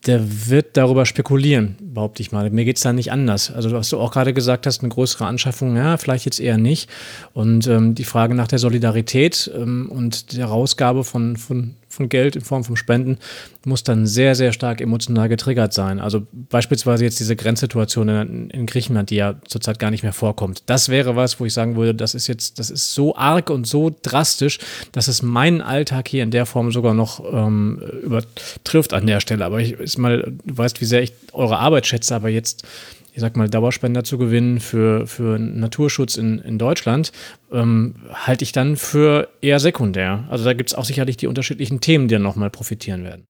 der 0.06 0.50
wird 0.50 0.78
darüber 0.78 1.06
spekulieren, 1.06 1.76
behaupte 1.82 2.22
ich 2.22 2.32
mal. 2.32 2.50
Mir 2.50 2.64
geht 2.64 2.78
es 2.78 2.84
da 2.84 2.94
nicht 2.94 3.12
anders. 3.12 3.52
Also, 3.52 3.72
was 3.72 3.90
du 3.90 4.00
auch 4.00 4.12
gerade 4.12 4.34
gesagt 4.34 4.66
hast, 4.66 4.82
eine 4.82 4.90
größere 4.90 5.26
Anschaffung, 5.26 5.76
ja, 5.76 5.98
vielleicht 5.98 6.24
jetzt 6.26 6.40
eher 6.40 6.58
nicht. 6.58 6.90
Und 7.34 7.68
ähm, 7.68 7.94
die 7.94 8.06
Frage 8.06 8.34
nach 8.34 8.48
der 8.48 8.60
Solidarität 8.60 9.52
ähm, 9.54 9.90
und 9.90 10.38
der 10.38 10.46
Rausgabe 10.46 11.04
von, 11.04 11.36
von 11.36 11.76
von 11.94 12.10
Geld 12.10 12.36
in 12.36 12.42
Form 12.42 12.64
von 12.64 12.76
Spenden 12.76 13.18
muss 13.66 13.84
dann 13.84 14.06
sehr, 14.08 14.36
sehr 14.36 14.52
stark 14.52 14.82
emotional 14.82 15.30
getriggert 15.30 15.74
sein. 15.74 16.00
Also 16.00 16.28
beispielsweise 16.32 17.06
jetzt 17.06 17.20
diese 17.20 17.36
Grenzsituation 17.36 18.10
in, 18.10 18.50
in, 18.50 18.66
Griechenland, 18.66 19.10
die 19.10 19.16
ja 19.16 19.36
zurzeit 19.48 19.80
gar 19.80 19.92
nicht 19.92 20.04
mehr 20.04 20.14
vorkommt. 20.14 20.64
Das 20.66 20.90
wäre 20.90 21.16
was, 21.16 21.40
wo 21.40 21.46
ich 21.46 21.54
sagen 21.54 21.76
würde, 21.76 21.96
das 21.96 22.16
ist 22.16 22.28
jetzt, 22.28 22.60
das 22.60 22.70
ist 22.70 22.94
so 22.94 23.16
arg 23.16 23.50
und 23.50 23.68
so 23.68 23.96
drastisch, 24.02 24.60
dass 24.92 25.08
es 25.08 25.22
meinen 25.22 25.62
Alltag 25.62 26.08
hier 26.08 26.24
in 26.24 26.32
der 26.32 26.46
Form 26.46 26.72
sogar 26.72 26.94
noch 26.94 27.24
ähm, 27.32 27.82
übertrifft 28.04 28.94
an 28.94 29.08
der 29.08 29.20
Stelle. 29.20 29.46
Aber 29.46 29.62
ich 29.62 29.74
ist 29.74 29.98
mal, 29.98 30.34
du 30.44 30.58
weißt, 30.58 30.82
wie 30.82 30.86
sehr 30.86 31.04
ich 31.04 31.14
eure 31.32 31.60
Arbeit 31.60 31.86
schätze, 31.86 32.16
aber 32.16 32.30
jetzt 32.30 32.66
ich 33.14 33.22
sag 33.22 33.38
mal, 33.38 33.48
Dauerspender 33.48 34.04
zu 34.04 34.18
gewinnen 34.18 34.60
für, 34.60 35.06
für 35.06 35.38
Naturschutz 35.38 36.16
in, 36.16 36.40
in 36.40 36.58
Deutschland, 36.58 37.12
ähm, 37.52 37.96
halte 38.12 38.44
ich 38.44 38.52
dann 38.52 38.76
für 38.76 39.30
eher 39.42 39.60
sekundär. 39.60 40.26
Also 40.30 40.44
da 40.46 40.54
gibt 40.54 40.72
es 40.72 40.76
auch 40.76 40.86
sicherlich 40.86 41.18
die 41.18 41.28
unterschiedlichen 41.28 41.80
Themen, 41.80 42.08
die 42.08 42.16
dann 42.16 42.24
nochmal 42.24 42.50
profitieren 42.50 43.04
werden. 43.04 43.26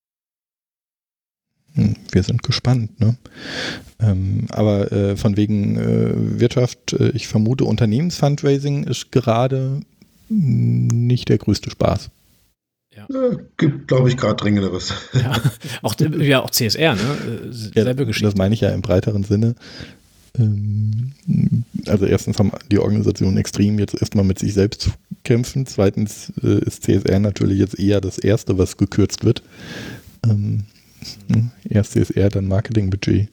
Hm, 1.73 1.95
wir 2.11 2.23
sind 2.23 2.43
gespannt, 2.43 2.99
ne? 2.99 3.17
Ähm, 3.99 4.45
aber 4.51 4.91
äh, 4.91 5.17
von 5.17 5.35
wegen 5.35 5.77
äh, 5.77 6.39
Wirtschaft, 6.39 6.93
äh, 6.93 7.09
ich 7.09 7.27
vermute, 7.27 7.65
Unternehmensfundraising 7.65 8.85
ist 8.85 9.11
gerade 9.11 9.81
nicht 10.29 11.29
der 11.29 11.39
größte 11.39 11.69
Spaß. 11.69 12.09
Ja. 12.95 13.07
Ja, 13.09 13.37
gibt, 13.57 13.87
glaube 13.87 14.09
ich, 14.09 14.17
gerade 14.17 14.35
Dringenderes. 14.35 14.93
Ja, 15.13 15.33
auch, 15.81 15.95
ja, 15.99 16.43
auch 16.43 16.51
CSR, 16.51 16.95
ne? 16.95 17.01
Selbe 17.51 18.01
ja, 18.01 18.07
Geschichte. 18.07 18.27
Das 18.27 18.35
meine 18.35 18.53
ich 18.53 18.61
ja 18.61 18.69
im 18.69 18.81
breiteren 18.81 19.23
Sinne. 19.23 19.55
Ähm, 20.37 21.13
also 21.87 22.05
erstens 22.05 22.39
haben 22.39 22.51
die 22.71 22.79
Organisationen 22.79 23.37
extrem 23.37 23.79
jetzt 23.79 23.99
erstmal 23.99 24.25
mit 24.25 24.39
sich 24.39 24.53
selbst 24.53 24.81
zu 24.81 24.91
kämpfen. 25.23 25.65
Zweitens 25.65 26.33
äh, 26.43 26.59
ist 26.65 26.83
CSR 26.83 27.19
natürlich 27.19 27.59
jetzt 27.59 27.79
eher 27.79 28.01
das 28.01 28.17
Erste, 28.17 28.57
was 28.57 28.77
gekürzt 28.77 29.23
wird. 29.23 29.43
Ähm, 30.25 30.65
hm, 31.31 31.51
erst 31.69 31.93
CSR, 31.93 32.29
dann 32.29 32.47
Marketingbudget. 32.47 33.29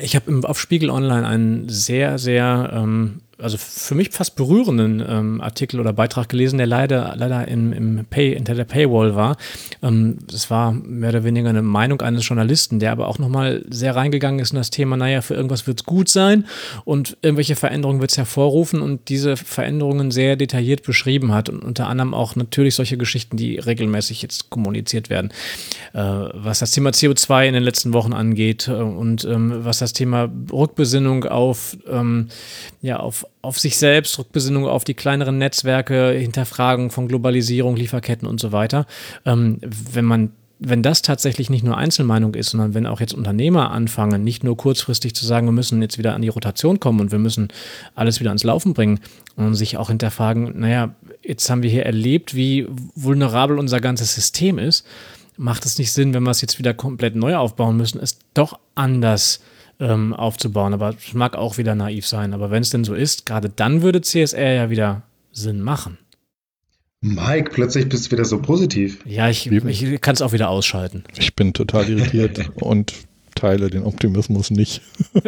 Ich 0.00 0.16
habe 0.16 0.48
auf 0.48 0.60
Spiegel 0.60 0.90
Online 0.90 1.26
einen 1.26 1.68
sehr, 1.68 2.18
sehr 2.18 2.70
ähm, 2.72 3.20
also 3.38 3.58
für 3.58 3.94
mich 3.94 4.10
fast 4.10 4.36
berührenden 4.36 5.04
ähm, 5.06 5.40
Artikel 5.40 5.80
oder 5.80 5.92
Beitrag 5.92 6.28
gelesen, 6.28 6.58
der 6.58 6.66
leider, 6.66 7.14
leider 7.16 7.48
im, 7.48 7.72
im 7.72 8.04
Pay, 8.08 8.34
hinter 8.34 8.54
der 8.54 8.64
Paywall 8.64 9.14
war. 9.14 9.36
Ähm, 9.82 10.18
das 10.26 10.50
war 10.50 10.72
mehr 10.72 11.10
oder 11.10 11.24
weniger 11.24 11.48
eine 11.48 11.62
Meinung 11.62 12.00
eines 12.00 12.26
Journalisten, 12.26 12.78
der 12.78 12.92
aber 12.92 13.08
auch 13.08 13.18
nochmal 13.18 13.64
sehr 13.68 13.96
reingegangen 13.96 14.40
ist 14.40 14.52
in 14.52 14.56
das 14.56 14.70
Thema, 14.70 14.96
naja, 14.96 15.20
für 15.20 15.34
irgendwas 15.34 15.66
wird 15.66 15.80
es 15.80 15.86
gut 15.86 16.08
sein 16.08 16.46
und 16.84 17.16
irgendwelche 17.22 17.56
Veränderungen 17.56 18.00
wird 18.00 18.12
es 18.12 18.18
hervorrufen 18.18 18.80
und 18.80 19.08
diese 19.08 19.36
Veränderungen 19.36 20.10
sehr 20.10 20.36
detailliert 20.36 20.82
beschrieben 20.82 21.32
hat 21.32 21.48
und 21.48 21.64
unter 21.64 21.88
anderem 21.88 22.14
auch 22.14 22.36
natürlich 22.36 22.74
solche 22.74 22.96
Geschichten, 22.96 23.36
die 23.36 23.58
regelmäßig 23.58 24.22
jetzt 24.22 24.50
kommuniziert 24.50 25.10
werden. 25.10 25.32
Äh, 25.92 26.00
was 26.00 26.60
das 26.60 26.72
Thema 26.72 26.90
CO2 26.90 27.48
in 27.48 27.54
den 27.54 27.62
letzten 27.62 27.92
Wochen 27.92 28.12
angeht 28.12 28.68
äh, 28.68 28.72
und 28.72 29.24
ähm, 29.24 29.64
was 29.64 29.78
das 29.78 29.92
Thema 29.92 30.30
Rückbesinnung 30.52 31.24
auf, 31.24 31.76
ähm, 31.90 32.28
ja, 32.82 32.98
auf 32.98 33.23
auf, 33.42 33.58
sich 33.58 33.76
selbst, 33.76 34.18
Rückbesinnung 34.18 34.66
auf 34.66 34.84
die 34.84 34.94
kleineren 34.94 35.38
Netzwerke, 35.38 36.10
Hinterfragung 36.10 36.90
von 36.90 37.08
Globalisierung, 37.08 37.76
Lieferketten 37.76 38.28
und 38.28 38.40
so 38.40 38.52
weiter. 38.52 38.86
Ähm, 39.24 39.58
wenn 39.62 40.04
man 40.04 40.30
wenn 40.60 40.82
das 40.82 41.02
tatsächlich 41.02 41.50
nicht 41.50 41.64
nur 41.64 41.76
Einzelmeinung 41.76 42.34
ist, 42.34 42.50
sondern 42.50 42.74
wenn 42.74 42.86
auch 42.86 43.00
jetzt 43.00 43.12
Unternehmer 43.12 43.70
anfangen, 43.72 44.22
nicht 44.24 44.44
nur 44.44 44.56
kurzfristig 44.56 45.14
zu 45.14 45.26
sagen, 45.26 45.46
wir 45.46 45.52
müssen 45.52 45.82
jetzt 45.82 45.98
wieder 45.98 46.14
an 46.14 46.22
die 46.22 46.28
Rotation 46.28 46.80
kommen 46.80 47.00
und 47.00 47.12
wir 47.12 47.18
müssen 47.18 47.48
alles 47.94 48.20
wieder 48.20 48.30
ans 48.30 48.44
Laufen 48.44 48.72
bringen 48.72 49.00
und 49.36 49.54
sich 49.54 49.76
auch 49.76 49.88
hinterfragen, 49.88 50.58
naja, 50.58 50.94
jetzt 51.22 51.50
haben 51.50 51.62
wir 51.62 51.70
hier 51.70 51.84
erlebt, 51.84 52.34
wie 52.34 52.66
vulnerabel 52.94 53.58
unser 53.58 53.80
ganzes 53.80 54.14
System 54.14 54.58
ist, 54.58 54.86
macht 55.36 55.66
es 55.66 55.78
nicht 55.78 55.92
Sinn, 55.92 56.14
wenn 56.14 56.22
wir 56.22 56.30
es 56.30 56.40
jetzt 56.40 56.58
wieder 56.58 56.72
komplett 56.72 57.16
neu 57.16 57.36
aufbauen 57.36 57.76
müssen, 57.76 58.00
es 58.00 58.18
doch 58.32 58.58
anders 58.74 59.40
ähm, 59.80 60.14
aufzubauen. 60.14 60.74
Aber 60.74 60.90
es 60.90 61.14
mag 61.14 61.36
auch 61.36 61.58
wieder 61.58 61.74
naiv 61.74 62.06
sein. 62.06 62.32
Aber 62.32 62.50
wenn 62.50 62.62
es 62.62 62.70
denn 62.70 62.84
so 62.84 62.94
ist, 62.94 63.26
gerade 63.26 63.48
dann 63.48 63.82
würde 63.82 64.00
CSR 64.00 64.52
ja 64.52 64.70
wieder 64.70 65.02
Sinn 65.32 65.60
machen. 65.60 65.98
Mike, 67.00 67.50
plötzlich 67.52 67.88
bist 67.88 68.06
du 68.06 68.12
wieder 68.12 68.24
so 68.24 68.40
positiv. 68.40 69.00
Ja, 69.04 69.28
ich, 69.28 69.50
ich 69.52 70.00
kann 70.00 70.14
es 70.14 70.22
auch 70.22 70.32
wieder 70.32 70.48
ausschalten. 70.48 71.04
Ich 71.18 71.36
bin 71.36 71.52
total 71.52 71.86
irritiert 71.88 72.50
und 72.60 72.94
teile 73.34 73.68
den 73.68 73.84
Optimismus 73.84 74.50
nicht. 74.50 74.80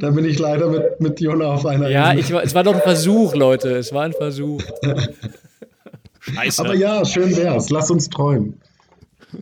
da 0.00 0.10
bin 0.10 0.24
ich 0.24 0.40
leider 0.40 0.68
mit, 0.68 1.00
mit 1.00 1.20
Jona 1.20 1.46
auf 1.46 1.64
einer 1.64 1.88
Ja, 1.90 2.12
ich, 2.12 2.30
es 2.30 2.54
war 2.56 2.64
doch 2.64 2.74
ein 2.74 2.82
Versuch, 2.82 3.36
Leute. 3.36 3.76
Es 3.76 3.92
war 3.92 4.02
ein 4.02 4.14
Versuch. 4.14 4.60
Scheiße. 6.20 6.60
Aber 6.62 6.74
ja, 6.74 7.04
schön 7.04 7.36
wär's. 7.36 7.70
Lass 7.70 7.90
uns 7.90 8.08
träumen. 8.08 8.60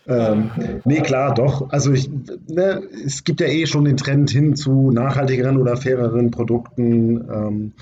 Ähm, 0.07 0.51
nee, 0.85 1.01
klar, 1.01 1.35
doch. 1.35 1.71
Also 1.71 1.93
ich, 1.93 2.11
ne, 2.49 2.83
es 3.05 3.25
gibt 3.25 3.41
ja 3.41 3.47
eh 3.47 3.67
schon 3.67 3.85
den 3.85 3.97
Trend 3.97 4.31
hin 4.31 4.57
zu 4.57 4.91
nachhaltigeren 4.91 5.59
oder 5.59 5.77
faireren 5.77 6.31
Produkten. 6.31 7.25
Ähm, 7.33 7.73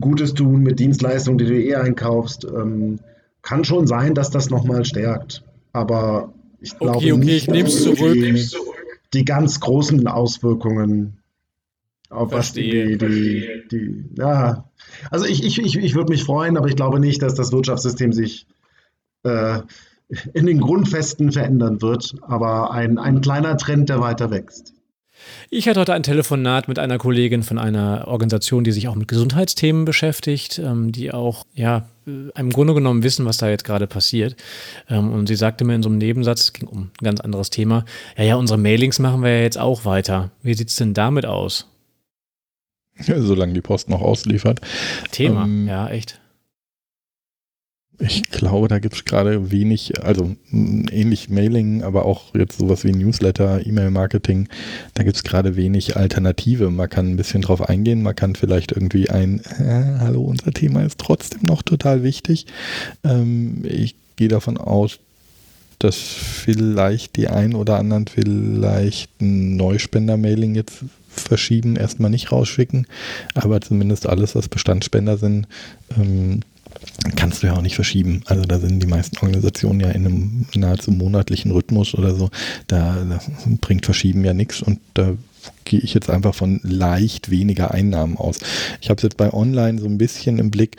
Gutes 0.00 0.34
tun 0.34 0.62
mit 0.62 0.78
Dienstleistungen, 0.80 1.38
die 1.38 1.46
du 1.46 1.54
eh 1.54 1.74
einkaufst. 1.74 2.44
Ähm, 2.44 2.98
kann 3.42 3.64
schon 3.64 3.86
sein, 3.86 4.14
dass 4.14 4.30
das 4.30 4.50
nochmal 4.50 4.84
stärkt. 4.84 5.44
Aber 5.72 6.32
ich 6.60 6.78
glaube 6.78 6.96
okay, 6.96 7.12
okay, 7.12 7.24
nicht, 7.24 7.48
ich 7.48 7.64
es 7.64 7.82
zurück. 7.82 8.14
Die, 8.14 8.48
die, 9.12 9.24
ganz 9.24 9.60
großen 9.60 10.06
Auswirkungen 10.06 11.18
auf 12.08 12.30
Verstehe, 12.30 12.92
was 12.92 12.98
die, 12.98 13.68
die, 13.68 13.68
die, 13.70 14.04
ja. 14.16 14.68
Also 15.10 15.26
ich, 15.26 15.44
ich, 15.44 15.58
ich, 15.58 15.76
ich 15.76 15.94
würde 15.94 16.12
mich 16.12 16.24
freuen, 16.24 16.56
aber 16.56 16.68
ich 16.68 16.76
glaube 16.76 16.98
nicht, 16.98 17.20
dass 17.22 17.34
das 17.34 17.52
Wirtschaftssystem 17.52 18.12
sich 18.12 18.46
äh, 19.24 19.60
in 20.34 20.46
den 20.46 20.60
Grundfesten 20.60 21.32
verändern 21.32 21.82
wird. 21.82 22.14
Aber 22.22 22.70
ein, 22.70 22.98
ein 22.98 23.20
kleiner 23.20 23.56
Trend, 23.56 23.88
der 23.88 24.00
weiter 24.00 24.30
wächst. 24.30 24.72
Ich 25.50 25.68
hatte 25.68 25.80
heute 25.80 25.94
ein 25.94 26.02
Telefonat 26.02 26.68
mit 26.68 26.78
einer 26.78 26.98
Kollegin 26.98 27.42
von 27.42 27.58
einer 27.58 28.04
Organisation, 28.06 28.64
die 28.64 28.72
sich 28.72 28.88
auch 28.88 28.94
mit 28.94 29.08
Gesundheitsthemen 29.08 29.84
beschäftigt, 29.84 30.58
ähm, 30.58 30.92
die 30.92 31.12
auch, 31.12 31.44
ja, 31.54 31.88
äh, 32.06 32.30
im 32.38 32.50
Grunde 32.50 32.74
genommen 32.74 33.02
wissen, 33.02 33.24
was 33.24 33.38
da 33.38 33.48
jetzt 33.48 33.64
gerade 33.64 33.86
passiert. 33.86 34.36
Ähm, 34.88 35.12
und 35.12 35.26
sie 35.26 35.36
sagte 35.36 35.64
mir 35.64 35.74
in 35.74 35.82
so 35.82 35.88
einem 35.88 35.98
Nebensatz, 35.98 36.42
es 36.42 36.52
ging 36.52 36.68
um 36.68 36.82
ein 36.82 37.04
ganz 37.04 37.20
anderes 37.20 37.50
Thema, 37.50 37.84
ja, 38.16 38.24
ja, 38.24 38.36
unsere 38.36 38.58
Mailings 38.58 38.98
machen 38.98 39.22
wir 39.22 39.30
ja 39.30 39.42
jetzt 39.42 39.58
auch 39.58 39.84
weiter. 39.84 40.30
Wie 40.42 40.54
sieht 40.54 40.68
es 40.68 40.76
denn 40.76 40.94
damit 40.94 41.26
aus? 41.26 41.68
Ja, 43.04 43.20
solange 43.20 43.52
die 43.52 43.60
Post 43.60 43.88
noch 43.88 44.00
ausliefert. 44.00 44.60
Thema, 45.10 45.44
ähm, 45.44 45.66
ja, 45.68 45.88
echt. 45.88 46.20
Ich 47.98 48.24
glaube, 48.30 48.68
da 48.68 48.78
gibt 48.78 48.94
es 48.94 49.04
gerade 49.04 49.50
wenig, 49.50 50.04
also 50.04 50.36
ähnlich 50.52 51.30
Mailing, 51.30 51.82
aber 51.82 52.04
auch 52.04 52.34
jetzt 52.34 52.58
sowas 52.58 52.84
wie 52.84 52.92
Newsletter, 52.92 53.66
E-Mail-Marketing, 53.66 54.48
da 54.94 55.02
gibt 55.02 55.16
es 55.16 55.24
gerade 55.24 55.56
wenig 55.56 55.96
Alternative. 55.96 56.70
Man 56.70 56.90
kann 56.90 57.08
ein 57.08 57.16
bisschen 57.16 57.42
drauf 57.42 57.66
eingehen, 57.66 58.02
man 58.02 58.14
kann 58.14 58.34
vielleicht 58.34 58.72
irgendwie 58.72 59.08
ein, 59.08 59.40
äh, 59.58 59.98
hallo, 60.00 60.22
unser 60.22 60.52
Thema 60.52 60.84
ist 60.84 60.98
trotzdem 60.98 61.42
noch 61.42 61.62
total 61.62 62.02
wichtig. 62.02 62.46
Ähm, 63.02 63.62
ich 63.64 63.94
gehe 64.16 64.28
davon 64.28 64.58
aus, 64.58 64.98
dass 65.78 65.96
vielleicht 65.96 67.16
die 67.16 67.28
ein 67.28 67.54
oder 67.54 67.78
anderen 67.78 68.06
vielleicht 68.06 69.20
ein 69.20 69.56
Neuspender-Mailing 69.56 70.54
jetzt 70.54 70.84
verschieben, 71.08 71.76
erstmal 71.76 72.10
nicht 72.10 72.30
rausschicken, 72.30 72.86
aber 73.34 73.60
zumindest 73.62 74.06
alles, 74.06 74.34
was 74.34 74.48
Bestandsspender 74.48 75.16
sind, 75.16 75.46
ähm, 75.96 76.40
kannst 77.16 77.42
du 77.42 77.48
ja 77.48 77.54
auch 77.54 77.62
nicht 77.62 77.74
verschieben. 77.74 78.22
Also 78.26 78.44
da 78.44 78.58
sind 78.58 78.82
die 78.82 78.86
meisten 78.86 79.16
Organisationen 79.18 79.80
ja 79.80 79.90
in 79.90 80.06
einem 80.06 80.46
nahezu 80.54 80.90
monatlichen 80.90 81.50
Rhythmus 81.50 81.94
oder 81.94 82.14
so. 82.14 82.30
Da, 82.66 82.96
da 83.08 83.20
bringt 83.60 83.84
Verschieben 83.84 84.24
ja 84.24 84.34
nichts 84.34 84.62
und 84.62 84.80
da 84.94 85.14
gehe 85.66 85.80
ich 85.80 85.92
jetzt 85.92 86.08
einfach 86.08 86.34
von 86.34 86.60
leicht 86.62 87.30
weniger 87.30 87.72
Einnahmen 87.72 88.16
aus. 88.16 88.38
Ich 88.80 88.88
habe 88.88 88.96
es 88.96 89.02
jetzt 89.02 89.18
bei 89.18 89.32
Online 89.34 89.78
so 89.78 89.86
ein 89.86 89.98
bisschen 89.98 90.38
im 90.38 90.50
Blick. 90.50 90.76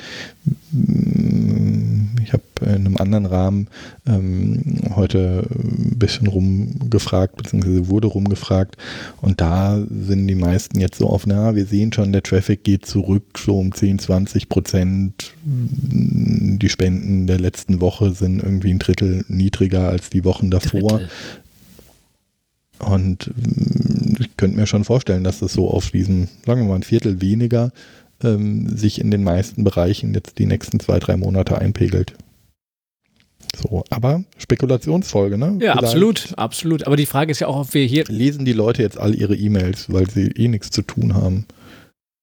Ich 2.23 2.33
habe 2.33 2.43
in 2.61 2.85
einem 2.85 2.97
anderen 2.97 3.25
Rahmen 3.25 3.67
ähm, 4.07 4.79
heute 4.95 5.47
ein 5.51 5.99
bisschen 5.99 6.27
rumgefragt, 6.27 7.35
beziehungsweise 7.35 7.89
wurde 7.89 8.07
rumgefragt. 8.07 8.77
Und 9.21 9.41
da 9.41 9.77
sind 9.89 10.27
die 10.27 10.35
meisten 10.35 10.79
jetzt 10.79 10.97
so 10.97 11.09
auf, 11.09 11.27
na, 11.27 11.55
wir 11.55 11.65
sehen 11.65 11.93
schon, 11.93 12.13
der 12.13 12.23
Traffic 12.23 12.63
geht 12.63 12.85
zurück, 12.85 13.23
so 13.37 13.59
um 13.59 13.73
10, 13.73 13.99
20 13.99 14.49
Prozent. 14.49 15.33
Die 15.43 16.69
Spenden 16.69 17.27
der 17.27 17.39
letzten 17.39 17.81
Woche 17.81 18.11
sind 18.11 18.41
irgendwie 18.41 18.71
ein 18.71 18.79
Drittel 18.79 19.25
niedriger 19.27 19.89
als 19.89 20.09
die 20.09 20.23
Wochen 20.23 20.49
davor. 20.49 20.99
Drittel. 20.99 21.09
Und 22.79 23.31
mm, 23.35 24.06
ich 24.19 24.37
könnte 24.37 24.57
mir 24.57 24.67
schon 24.67 24.83
vorstellen, 24.83 25.23
dass 25.23 25.39
das 25.39 25.53
so 25.53 25.69
auf 25.69 25.91
diesem, 25.91 26.27
sagen 26.45 26.61
wir 26.61 26.69
mal, 26.69 26.75
ein 26.75 26.83
Viertel 26.83 27.21
weniger 27.21 27.71
ähm, 28.23 28.75
sich 28.75 28.99
in 28.99 29.11
den 29.11 29.23
meisten 29.23 29.63
Bereichen 29.63 30.13
jetzt 30.13 30.39
die 30.39 30.45
nächsten 30.45 30.79
zwei, 30.79 30.99
drei 30.99 31.17
Monate 31.17 31.57
einpegelt. 31.57 32.13
So, 33.55 33.83
aber 33.89 34.23
Spekulationsfolge, 34.37 35.37
ne? 35.37 35.57
Ja, 35.59 35.73
Vielleicht 35.73 35.77
absolut, 35.77 36.33
absolut. 36.37 36.87
Aber 36.87 36.95
die 36.95 37.05
Frage 37.05 37.31
ist 37.31 37.39
ja 37.39 37.47
auch, 37.47 37.61
ob 37.61 37.73
wir 37.73 37.85
hier. 37.85 38.03
Lesen 38.07 38.45
die 38.45 38.53
Leute 38.53 38.81
jetzt 38.81 38.99
all 38.99 39.15
ihre 39.15 39.35
E-Mails, 39.35 39.91
weil 39.91 40.09
sie 40.09 40.27
eh 40.27 40.47
nichts 40.47 40.69
zu 40.69 40.81
tun 40.81 41.13
haben? 41.13 41.45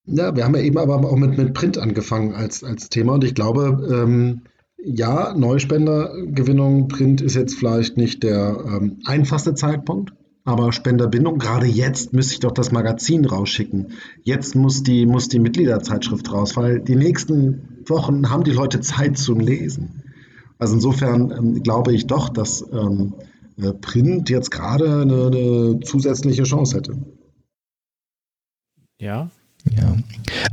Ja, 0.07 0.37
wir 0.37 0.45
haben 0.45 0.55
ja 0.55 0.61
eben 0.61 0.79
aber 0.79 0.97
auch 0.97 1.17
mit, 1.17 1.39
mit 1.39 1.55
Print 1.55 1.79
angefangen 1.79 2.35
als, 2.35 2.63
als 2.63 2.91
Thema 2.91 3.15
und 3.15 3.25
ich 3.25 3.35
glaube, 3.35 3.89
ähm, 3.91 4.43
ja, 4.85 5.35
Neuspendergewinnung, 5.35 6.89
Print 6.89 7.23
ist 7.23 7.37
jetzt 7.37 7.55
vielleicht 7.55 7.97
nicht 7.97 8.23
der 8.23 8.63
ähm, 8.67 8.99
einfachste 9.07 9.55
Zeitpunkt. 9.55 10.13
Aber 10.45 10.73
Spenderbindung, 10.73 11.39
gerade 11.39 11.67
jetzt 11.67 12.13
müsste 12.13 12.35
ich 12.35 12.41
doch 12.41 12.53
das 12.53 12.71
Magazin 12.71 13.25
rausschicken. 13.25 13.93
Jetzt 14.23 14.55
muss 14.55 14.83
die, 14.83 15.07
muss 15.07 15.29
die 15.29 15.39
Mitgliederzeitschrift 15.39 16.31
raus, 16.31 16.55
weil 16.57 16.81
die 16.81 16.97
nächsten 16.97 17.83
Wochen 17.87 18.29
haben 18.29 18.45
die 18.45 18.53
Leute 18.53 18.81
Zeit 18.81 19.17
zum 19.17 19.41
Lesen. 19.41 20.03
Also 20.59 20.75
insofern 20.75 21.31
ähm, 21.31 21.63
glaube 21.63 21.95
ich 21.95 22.07
doch, 22.07 22.29
dass 22.29 22.63
ähm, 22.73 23.15
äh, 23.57 23.73
Print 23.73 24.29
jetzt 24.29 24.51
gerade 24.51 25.01
eine, 25.03 25.27
eine 25.27 25.81
zusätzliche 25.81 26.43
Chance 26.43 26.77
hätte. 26.77 26.99
Ja, 29.01 29.31
ja, 29.71 29.97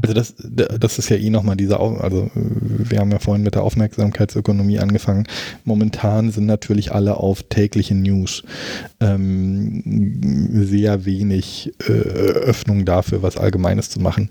also 0.02 0.14
das, 0.14 0.36
das 0.38 0.98
ist 0.98 1.10
ja 1.10 1.18
eh 1.18 1.30
nochmal 1.30 1.58
dieser, 1.58 1.80
also 1.80 2.32
wir 2.34 3.00
haben 3.00 3.12
ja 3.12 3.20
vorhin 3.20 3.44
mit 3.44 3.56
der 3.56 3.64
Aufmerksamkeitsökonomie 3.64 4.80
angefangen. 4.80 5.28
Momentan 5.66 6.32
sind 6.32 6.46
natürlich 6.46 6.94
alle 6.94 7.18
auf 7.18 7.44
tägliche 7.44 7.94
News. 7.94 8.44
Ähm, 9.00 10.64
sehr 10.66 11.06
wenig 11.06 11.74
äh, 11.88 11.92
Öffnung 11.92 12.86
dafür, 12.86 13.22
was 13.22 13.38
Allgemeines 13.38 13.90
zu 13.90 14.00
machen. 14.00 14.30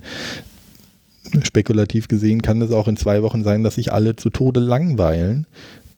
Spekulativ 1.43 2.09
gesehen 2.09 2.43
kann 2.43 2.63
es 2.63 2.73
auch 2.73 2.89
in 2.89 2.97
zwei 2.97 3.23
Wochen 3.23 3.45
sein, 3.45 3.63
dass 3.63 3.77
sich 3.77 3.93
alle 3.93 4.17
zu 4.17 4.31
Tode 4.31 4.61
langweilen 4.61 5.47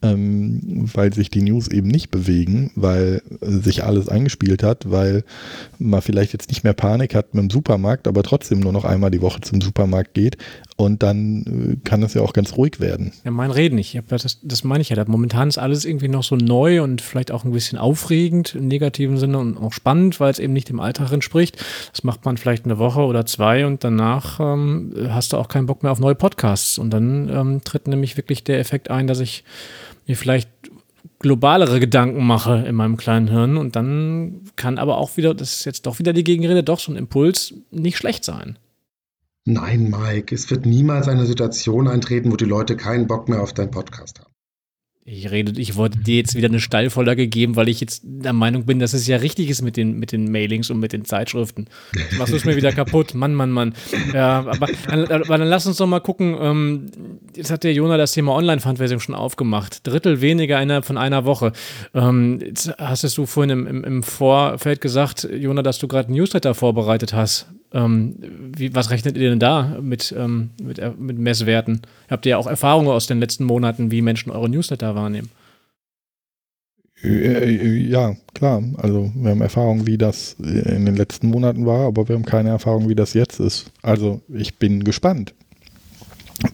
ähm, 0.03 0.89
weil 0.93 1.13
sich 1.13 1.31
die 1.31 1.43
News 1.43 1.69
eben 1.69 1.89
nicht 1.89 2.11
bewegen, 2.11 2.71
weil 2.75 3.23
sich 3.41 3.85
alles 3.85 4.09
eingespielt 4.09 4.63
hat, 4.63 4.91
weil 4.91 5.25
man 5.79 6.03
vielleicht 6.03 6.33
jetzt 6.33 6.49
nicht 6.49 6.65
mehr 6.65 6.73
Panik 6.73 7.15
hat 7.15 7.35
mit 7.35 7.43
dem 7.43 7.51
Supermarkt, 7.51 8.09
aber 8.09 8.23
trotzdem 8.23 8.61
nur 8.61 8.73
noch 8.73 8.85
einmal 8.85 9.11
die 9.11 9.23
Woche 9.23 9.41
zum 9.41 9.61
Supermarkt 9.61 10.15
geht 10.15 10.37
und 10.77 11.03
dann 11.03 11.79
äh, 11.83 11.89
kann 11.89 12.03
es 12.03 12.15
ja 12.15 12.23
auch 12.23 12.33
ganz 12.33 12.57
ruhig 12.57 12.81
werden. 12.81 13.13
Ja, 13.25 13.31
mein 13.31 13.51
Reden 13.51 13.77
nicht. 13.77 14.01
Das, 14.09 14.39
das 14.43 14.65
meine 14.65 14.83
ich 14.83 14.89
ja. 14.89 15.03
Momentan 15.07 15.49
ist 15.49 15.59
alles 15.59 15.85
irgendwie 15.85 16.09
noch 16.09 16.23
so 16.23 16.37
neu 16.37 16.83
und 16.83 17.01
vielleicht 17.01 17.31
auch 17.31 17.45
ein 17.45 17.53
bisschen 17.53 17.79
aufregend 17.79 18.55
im 18.55 18.69
negativen 18.69 19.17
Sinne 19.19 19.39
und 19.39 19.57
auch 19.57 19.73
spannend, 19.73 20.21
weil 20.21 20.31
es 20.31 20.39
eben 20.39 20.53
nicht 20.53 20.69
dem 20.69 20.81
Alltag 20.81 21.13
entspricht. 21.13 21.65
Das 21.93 22.05
macht 22.05 22.25
man 22.25 22.37
vielleicht 22.37 22.65
eine 22.65 22.79
Woche 22.79 23.01
oder 23.01 23.27
zwei 23.27 23.67
und 23.67 23.85
danach 23.85 24.41
ähm, 24.41 24.93
hast 25.09 25.33
du 25.33 25.37
auch 25.37 25.49
keinen 25.49 25.67
Bock 25.67 25.83
mehr 25.83 25.93
auf 25.93 26.01
neue 26.01 26.15
Podcasts. 26.15 26.79
Und 26.79 26.91
dann 26.91 27.29
ähm, 27.29 27.61
tritt 27.65 27.87
nämlich 27.87 28.17
wirklich 28.17 28.45
der 28.45 28.59
Effekt 28.59 28.91
ein, 28.91 29.07
dass 29.07 29.21
ich 29.21 29.45
mir 30.07 30.17
vielleicht 30.17 30.51
globalere 31.19 31.81
Gedanken 31.81 32.27
mache 32.27 32.65
in 32.67 32.75
meinem 32.75 32.97
kleinen 32.97 33.29
Hirn 33.29 33.57
und 33.57 33.77
dann 33.77 34.43
kann 34.57 34.79
aber 34.79 34.99
auch 34.99 35.17
wieder, 35.17 35.35
das 35.35 35.55
ist 35.55 35.65
jetzt 35.65 35.87
doch 35.87 35.99
wieder 35.99 36.13
die 36.13 36.25
Gegenrede, 36.25 36.63
doch 36.63 36.81
so 36.81 36.93
ein 36.93 36.97
Impuls 36.97 37.55
nicht 37.71 37.97
schlecht 37.97 38.25
sein. 38.25 38.59
Nein, 39.45 39.91
Mike, 39.91 40.35
es 40.35 40.51
wird 40.51 40.67
niemals 40.67 41.09
eine 41.09 41.27
Situation 41.27 41.89
eintreten, 41.89 42.31
wo 42.31 42.37
die 42.37 42.45
Leute 42.45 42.77
keinen 42.77 43.07
Bock 43.07 43.29
mehr 43.29 43.43
auf 43.43 43.53
deinen 43.53 43.71
Podcast 43.71 44.21
haben. 44.21 44.32
Ich 45.05 45.33
rede, 45.33 45.61
ich 45.61 45.75
wollte 45.75 45.99
dir 45.99 46.17
jetzt 46.17 46.37
wieder 46.37 46.47
eine 46.47 46.61
Steilvorlage 46.61 47.27
geben, 47.27 47.57
weil 47.57 47.69
ich 47.69 47.81
jetzt 47.81 48.03
der 48.05 48.33
Meinung 48.33 48.67
bin, 48.67 48.79
dass 48.79 48.93
es 48.93 49.05
ja 49.09 49.17
richtig 49.17 49.51
ist 49.51 49.61
mit 49.61 49.77
den, 49.77 49.99
mit 49.99 50.13
den 50.13 50.31
Mailings 50.31 50.71
und 50.71 50.79
mit 50.79 50.93
den 50.93 51.05
Zeitschriften. 51.05 51.67
Machst 52.19 52.33
du 52.33 52.37
es 52.37 52.45
mir 52.45 52.55
wieder 52.55 52.71
kaputt? 52.71 53.13
Mann, 53.13 53.35
Mann, 53.35 53.51
Mann. 53.51 53.75
Ja, 54.15 54.47
aber, 54.47 54.69
aber 54.87 55.39
dann 55.39 55.49
lass 55.49 55.67
uns 55.67 55.79
doch 55.79 55.89
mal 55.89 55.99
gucken. 55.99 56.37
Ähm, 56.41 56.87
jetzt 57.35 57.51
hat 57.51 57.65
der 57.65 57.73
Jona 57.73 57.97
das 57.97 58.13
Thema 58.13 58.33
Online-Fundraising 58.37 59.01
schon 59.01 59.17
aufgemacht. 59.17 59.85
Drittel 59.85 60.21
weniger 60.21 60.63
innerhalb 60.63 60.85
von 60.85 60.97
einer 60.97 61.25
Woche. 61.25 61.53
Ähm, 61.95 62.39
jetzt 62.41 62.73
hast 62.79 63.19
du 63.19 63.27
vorhin 63.27 63.51
im, 63.51 63.67
im, 63.67 63.83
im 63.83 64.03
Vorfeld 64.05 64.81
gesagt, 64.81 65.29
Jona, 65.33 65.63
dass 65.63 65.81
du 65.81 65.89
gerade 65.89 66.13
ein 66.13 66.15
Newsletter 66.15 66.55
vorbereitet 66.55 67.13
hast. 67.13 67.49
Ähm, 67.75 68.17
wie, 68.57 68.75
was 68.75 68.91
rechnet 68.91 69.17
ihr 69.17 69.31
denn 69.31 69.39
da 69.39 69.79
mit, 69.81 70.15
ähm, 70.17 70.51
mit, 70.63 70.79
äh, 70.79 70.93
mit 70.97 71.19
Messwerten? 71.19 71.81
Habt 72.11 72.27
ihr 72.27 72.31
ja 72.31 72.37
auch 72.37 72.47
Erfahrungen 72.47 72.89
aus 72.89 73.07
den 73.07 73.21
letzten 73.21 73.45
Monaten, 73.45 73.91
wie 73.91 74.03
Menschen 74.03 74.31
eure 74.31 74.49
Newsletter 74.49 74.95
wahrnehmen? 74.95 75.31
Äh, 77.03 77.51
ja, 77.89 78.15
klar. 78.35 78.63
Also 78.77 79.11
wir 79.15 79.31
haben 79.31 79.41
Erfahrung, 79.41 79.87
wie 79.87 79.99
das 79.99 80.35
in 80.39 80.85
den 80.87 80.97
letzten 80.97 81.29
Monaten 81.29 81.67
war, 81.67 81.87
aber 81.87 82.09
wir 82.09 82.15
haben 82.15 82.25
keine 82.25 82.51
Erfahrung, 82.51 82.89
wie 82.89 82.95
das 82.95 83.15
jetzt 83.15 83.41
ist. 83.41 83.71
Also 83.83 84.21
ich 84.29 84.59
bin 84.59 84.85
gespannt. 84.85 85.35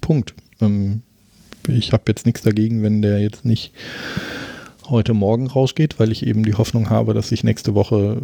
Punkt. 0.00 0.34
Ähm, 0.60 1.02
ich 1.66 1.92
habe 1.92 2.04
jetzt 2.08 2.26
nichts 2.26 2.42
dagegen, 2.42 2.82
wenn 2.82 3.02
der 3.02 3.20
jetzt 3.20 3.44
nicht 3.44 3.72
heute 4.88 5.12
Morgen 5.12 5.48
rausgeht, 5.48 5.98
weil 5.98 6.12
ich 6.12 6.26
eben 6.26 6.44
die 6.44 6.54
Hoffnung 6.54 6.88
habe, 6.88 7.12
dass 7.12 7.28
sich 7.28 7.44
nächste 7.44 7.74
Woche 7.74 8.22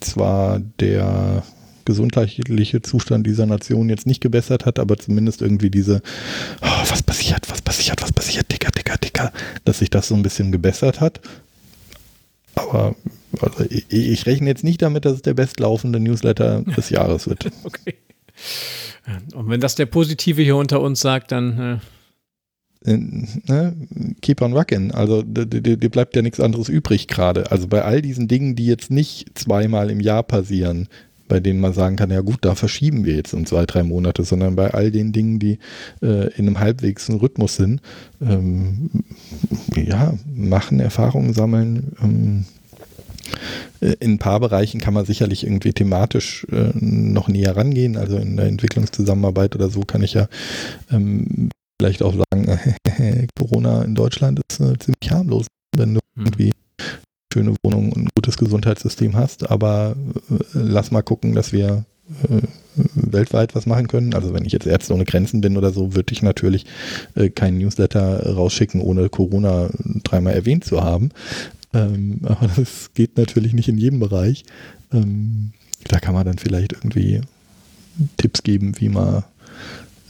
zwar 0.00 0.60
der 0.78 1.42
gesundheitliche 1.90 2.82
Zustand 2.82 3.26
dieser 3.26 3.46
Nation 3.46 3.88
jetzt 3.88 4.06
nicht 4.06 4.20
gebessert 4.20 4.64
hat, 4.64 4.78
aber 4.78 4.96
zumindest 4.96 5.42
irgendwie 5.42 5.70
diese, 5.70 6.02
oh, 6.62 6.88
was 6.88 7.02
passiert, 7.02 7.50
was 7.50 7.62
passiert, 7.62 8.00
was 8.00 8.12
passiert, 8.12 8.50
dicker, 8.52 8.70
dicker, 8.70 8.96
dicker, 8.96 9.32
dass 9.64 9.80
sich 9.80 9.90
das 9.90 10.06
so 10.06 10.14
ein 10.14 10.22
bisschen 10.22 10.52
gebessert 10.52 11.00
hat. 11.00 11.20
Aber 12.54 12.94
also 13.40 13.64
ich, 13.68 13.86
ich, 13.90 14.26
rechne 14.26 14.48
jetzt 14.48 14.62
nicht 14.62 14.82
damit, 14.82 15.04
dass 15.04 15.14
es 15.14 15.22
der 15.22 15.34
bestlaufende 15.34 15.98
Newsletter 15.98 16.62
des 16.62 16.90
Jahres 16.90 17.26
wird. 17.26 17.46
okay. 17.64 17.96
Und 19.34 19.48
wenn 19.48 19.60
das 19.60 19.74
der 19.74 19.86
Positive 19.86 20.42
hier 20.42 20.56
unter 20.56 20.80
uns 20.80 21.00
sagt, 21.00 21.32
dann. 21.32 21.58
Äh 21.58 21.78
ne, 22.84 23.76
keep 24.22 24.42
on 24.42 24.52
rocking. 24.52 24.92
Also 24.92 25.22
dir 25.22 25.90
bleibt 25.90 26.16
ja 26.16 26.22
nichts 26.22 26.40
anderes 26.40 26.68
übrig 26.68 27.08
gerade. 27.08 27.50
Also 27.50 27.68
bei 27.68 27.82
all 27.82 28.00
diesen 28.02 28.28
Dingen, 28.28 28.56
die 28.56 28.66
jetzt 28.66 28.90
nicht 28.90 29.38
zweimal 29.38 29.90
im 29.90 30.00
Jahr 30.00 30.22
passieren, 30.22 30.88
bei 31.30 31.38
denen 31.38 31.60
man 31.60 31.72
sagen 31.72 31.94
kann, 31.94 32.10
ja 32.10 32.22
gut, 32.22 32.38
da 32.40 32.56
verschieben 32.56 33.04
wir 33.04 33.14
jetzt 33.14 33.32
um 33.34 33.46
zwei, 33.46 33.64
drei 33.64 33.84
Monate, 33.84 34.24
sondern 34.24 34.56
bei 34.56 34.74
all 34.74 34.90
den 34.90 35.12
Dingen, 35.12 35.38
die 35.38 35.60
äh, 36.02 36.28
in 36.34 36.48
einem 36.48 36.58
halbwegs 36.58 37.08
Rhythmus 37.08 37.54
sind, 37.54 37.80
ähm, 38.20 38.90
ja, 39.76 40.12
machen, 40.26 40.80
Erfahrungen 40.80 41.32
sammeln. 41.32 41.92
Ähm, 42.02 42.44
äh, 43.80 43.94
in 44.00 44.14
ein 44.14 44.18
paar 44.18 44.40
Bereichen 44.40 44.80
kann 44.80 44.92
man 44.92 45.04
sicherlich 45.04 45.44
irgendwie 45.44 45.72
thematisch 45.72 46.48
äh, 46.50 46.72
noch 46.74 47.28
näher 47.28 47.56
rangehen. 47.56 47.96
Also 47.96 48.16
in 48.16 48.36
der 48.36 48.46
Entwicklungszusammenarbeit 48.46 49.54
oder 49.54 49.70
so 49.70 49.82
kann 49.82 50.02
ich 50.02 50.14
ja 50.14 50.26
ähm, 50.90 51.50
vielleicht 51.80 52.02
auch 52.02 52.14
sagen, 52.14 52.58
Corona 53.38 53.82
in 53.84 53.94
Deutschland 53.94 54.40
ist 54.50 54.58
äh, 54.58 54.76
ziemlich 54.80 55.12
harmlos, 55.12 55.46
wenn 55.76 55.94
du 55.94 56.00
hm. 56.16 56.26
irgendwie 56.26 56.50
schöne 57.32 57.54
Wohnung 57.62 57.92
und 57.92 58.04
ein 58.04 58.08
gutes 58.14 58.36
Gesundheitssystem 58.36 59.16
hast, 59.16 59.50
aber 59.50 59.96
äh, 60.30 60.34
lass 60.52 60.90
mal 60.90 61.02
gucken, 61.02 61.34
dass 61.34 61.52
wir 61.52 61.84
äh, 62.24 62.42
weltweit 62.94 63.54
was 63.54 63.66
machen 63.66 63.88
können. 63.88 64.14
Also 64.14 64.34
wenn 64.34 64.44
ich 64.44 64.52
jetzt 64.52 64.66
Ärzte 64.66 64.94
ohne 64.94 65.04
Grenzen 65.04 65.40
bin 65.40 65.56
oder 65.56 65.70
so, 65.72 65.94
würde 65.94 66.12
ich 66.12 66.22
natürlich 66.22 66.66
äh, 67.14 67.30
keinen 67.30 67.58
Newsletter 67.58 68.34
rausschicken, 68.34 68.80
ohne 68.80 69.08
Corona 69.08 69.70
dreimal 70.02 70.34
erwähnt 70.34 70.64
zu 70.64 70.82
haben. 70.82 71.10
Ähm, 71.72 72.20
aber 72.24 72.48
das 72.56 72.90
geht 72.94 73.16
natürlich 73.16 73.52
nicht 73.52 73.68
in 73.68 73.78
jedem 73.78 74.00
Bereich. 74.00 74.44
Ähm, 74.92 75.52
da 75.88 75.98
kann 75.98 76.14
man 76.14 76.26
dann 76.26 76.38
vielleicht 76.38 76.72
irgendwie 76.72 77.20
Tipps 78.16 78.42
geben, 78.42 78.74
wie 78.78 78.88
man 78.88 79.24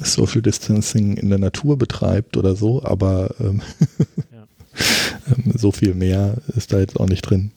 Social 0.02 0.40
Distancing 0.40 1.16
in 1.16 1.28
der 1.28 1.38
Natur 1.38 1.76
betreibt 1.76 2.36
oder 2.36 2.56
so, 2.56 2.82
aber 2.82 3.34
ähm, 3.40 3.60
so 5.54 5.72
viel 5.72 5.94
mehr 5.94 6.38
ist 6.56 6.72
da 6.72 6.80
jetzt 6.80 6.98
auch 6.98 7.08
nicht 7.08 7.22
drin. 7.22 7.52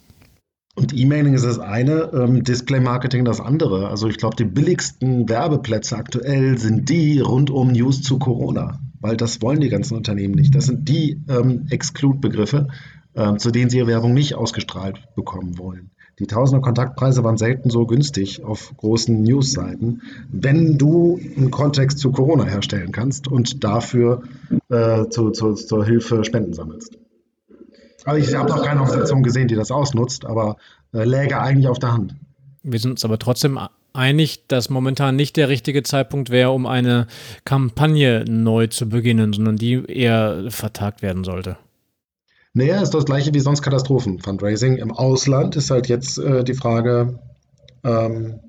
Und 0.76 0.92
E-Mailing 0.92 1.36
ist 1.36 1.46
das 1.46 1.60
eine, 1.60 2.10
ähm, 2.14 2.44
Display-Marketing 2.44 3.26
das 3.26 3.40
andere. 3.40 3.90
Also 3.90 4.08
ich 4.08 4.18
glaube, 4.18 4.36
die 4.36 4.46
billigsten 4.46 5.30
Werbeplätze 5.30 5.96
aktuell 5.96 6.58
sind 6.58 6.90
die 6.90 7.20
rund 7.20 7.52
um 7.52 7.72
News 7.72 8.02
zu 8.02 8.18
Corona, 8.18 8.80
weil 9.00 9.16
das 9.16 9.42
wollen 9.44 9.60
die 9.60 9.70
ganzen 9.70 9.96
Unternehmen 9.96 10.34
nicht. 10.34 10.56
Das 10.56 10.66
sind 10.66 10.90
die 10.90 11.22
ähm, 11.30 11.68
Exclude-Begriffe, 11.70 12.70
ähm, 13.16 13.38
zu 13.38 13.52
denen 13.52 13.70
sie 13.70 13.78
ihre 13.78 13.88
Werbung 13.88 14.16
nicht 14.16 14.34
ausgestrahlt 14.34 15.00
bekommen 15.16 15.60
wollen. 15.60 15.92
Die 16.20 16.28
Tausender 16.28 16.62
Kontaktpreise 16.62 17.24
waren 17.24 17.38
selten 17.38 17.70
so 17.70 17.86
günstig 17.86 18.44
auf 18.44 18.74
großen 18.78 19.22
News-Seiten, 19.22 20.02
wenn 20.32 20.78
du 20.78 21.20
einen 21.38 21.52
Kontext 21.52 22.00
zu 22.00 22.12
Corona 22.12 22.46
herstellen 22.46 22.92
kannst 22.92 23.28
und 23.28 23.64
dafür 23.64 24.24
äh, 24.70 25.08
zu, 25.10 25.32
zu, 25.32 25.54
zur 25.54 25.86
Hilfe 25.86 26.24
Spenden 26.24 26.54
sammelst. 26.54 26.98
Also 28.06 28.30
ich 28.30 28.36
habe 28.36 28.50
noch 28.50 28.64
keine 28.64 28.82
Organisation 28.82 29.24
gesehen, 29.24 29.48
die 29.48 29.56
das 29.56 29.72
ausnutzt, 29.72 30.26
aber 30.26 30.58
äh, 30.94 31.04
läge 31.04 31.40
eigentlich 31.40 31.68
auf 31.68 31.80
der 31.80 31.94
Hand. 31.94 32.16
Wir 32.64 32.80
sind 32.80 32.92
uns 32.92 33.06
aber 33.06 33.20
trotzdem 33.20 33.60
einig, 33.94 34.48
dass 34.48 34.70
momentan 34.70 35.16
nicht 35.16 35.38
der 35.38 35.50
richtige 35.50 35.84
Zeitpunkt 35.84 36.30
wäre, 36.30 36.52
um 36.52 36.66
eine 36.66 37.08
Kampagne 37.46 38.26
neu 38.28 38.68
zu 38.68 38.90
beginnen, 38.90 39.34
sondern 39.34 39.56
die 39.58 39.84
eher 39.86 40.46
vertagt 40.50 41.02
werden 41.02 41.24
sollte. 41.24 41.58
Naja, 42.54 42.82
ist 42.82 42.94
das 42.94 43.06
gleiche 43.06 43.34
wie 43.34 43.40
sonst 43.40 43.62
Katastrophen-Fundraising. 43.64 44.78
Im 44.78 44.92
Ausland 44.92 45.56
ist 45.56 45.72
halt 45.72 45.88
jetzt 45.88 46.20
äh, 46.20 46.44
die 46.44 46.54
Frage, 46.54 47.20
ähm, 47.84 48.40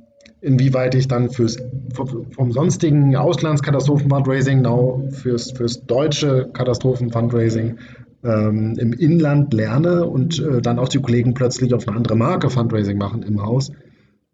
inwieweit 0.42 0.94
ich 0.94 1.09
dann 1.09 1.30
fürs, 1.30 1.57
vom 1.94 2.52
sonstigen 2.52 3.16
Auslandskatastrophen-Fundraising, 3.16 4.59
genau 4.59 5.09
fürs, 5.11 5.52
fürs 5.52 5.86
deutsche 5.86 6.50
Katastrophen-Fundraising 6.52 7.78
ähm, 8.24 8.76
im 8.78 8.92
Inland 8.92 9.52
lerne 9.52 10.06
und 10.06 10.40
äh, 10.40 10.62
dann 10.62 10.78
auch 10.78 10.88
die 10.88 11.00
Kollegen 11.00 11.34
plötzlich 11.34 11.74
auf 11.74 11.86
eine 11.86 11.96
andere 11.96 12.16
Marke 12.16 12.50
Fundraising 12.50 12.98
machen 12.98 13.22
im 13.22 13.42
Haus. 13.42 13.70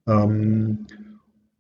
Ähm, 0.07 0.87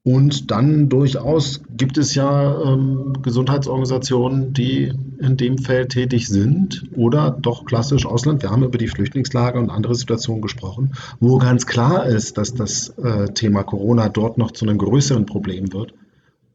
und 0.03 0.51
dann 0.51 0.89
durchaus 0.89 1.61
gibt 1.77 1.99
es 1.99 2.15
ja 2.15 2.59
ähm, 2.63 3.13
Gesundheitsorganisationen, 3.23 4.55
die 4.55 4.93
in 5.19 5.37
dem 5.37 5.59
Feld 5.59 5.91
tätig 5.91 6.27
sind 6.29 6.85
oder 6.97 7.31
doch 7.31 7.67
klassisch 7.67 8.07
Ausland. 8.07 8.43
Wir 8.43 8.51
haben 8.51 8.65
über 8.65 8.79
die 8.79 8.89
Flüchtlingslage 8.89 9.59
und 9.59 9.69
andere 9.69 9.95
Situationen 9.95 10.41
gesprochen, 10.41 10.95
wo 11.21 11.37
ganz 11.37 11.67
klar 11.67 12.07
ist, 12.07 12.39
dass 12.39 12.55
das 12.55 12.89
äh, 12.97 13.27
Thema 13.35 13.63
Corona 13.63 14.09
dort 14.09 14.39
noch 14.39 14.53
zu 14.53 14.65
einem 14.65 14.79
größeren 14.79 15.27
Problem 15.27 15.73
wird. 15.75 15.93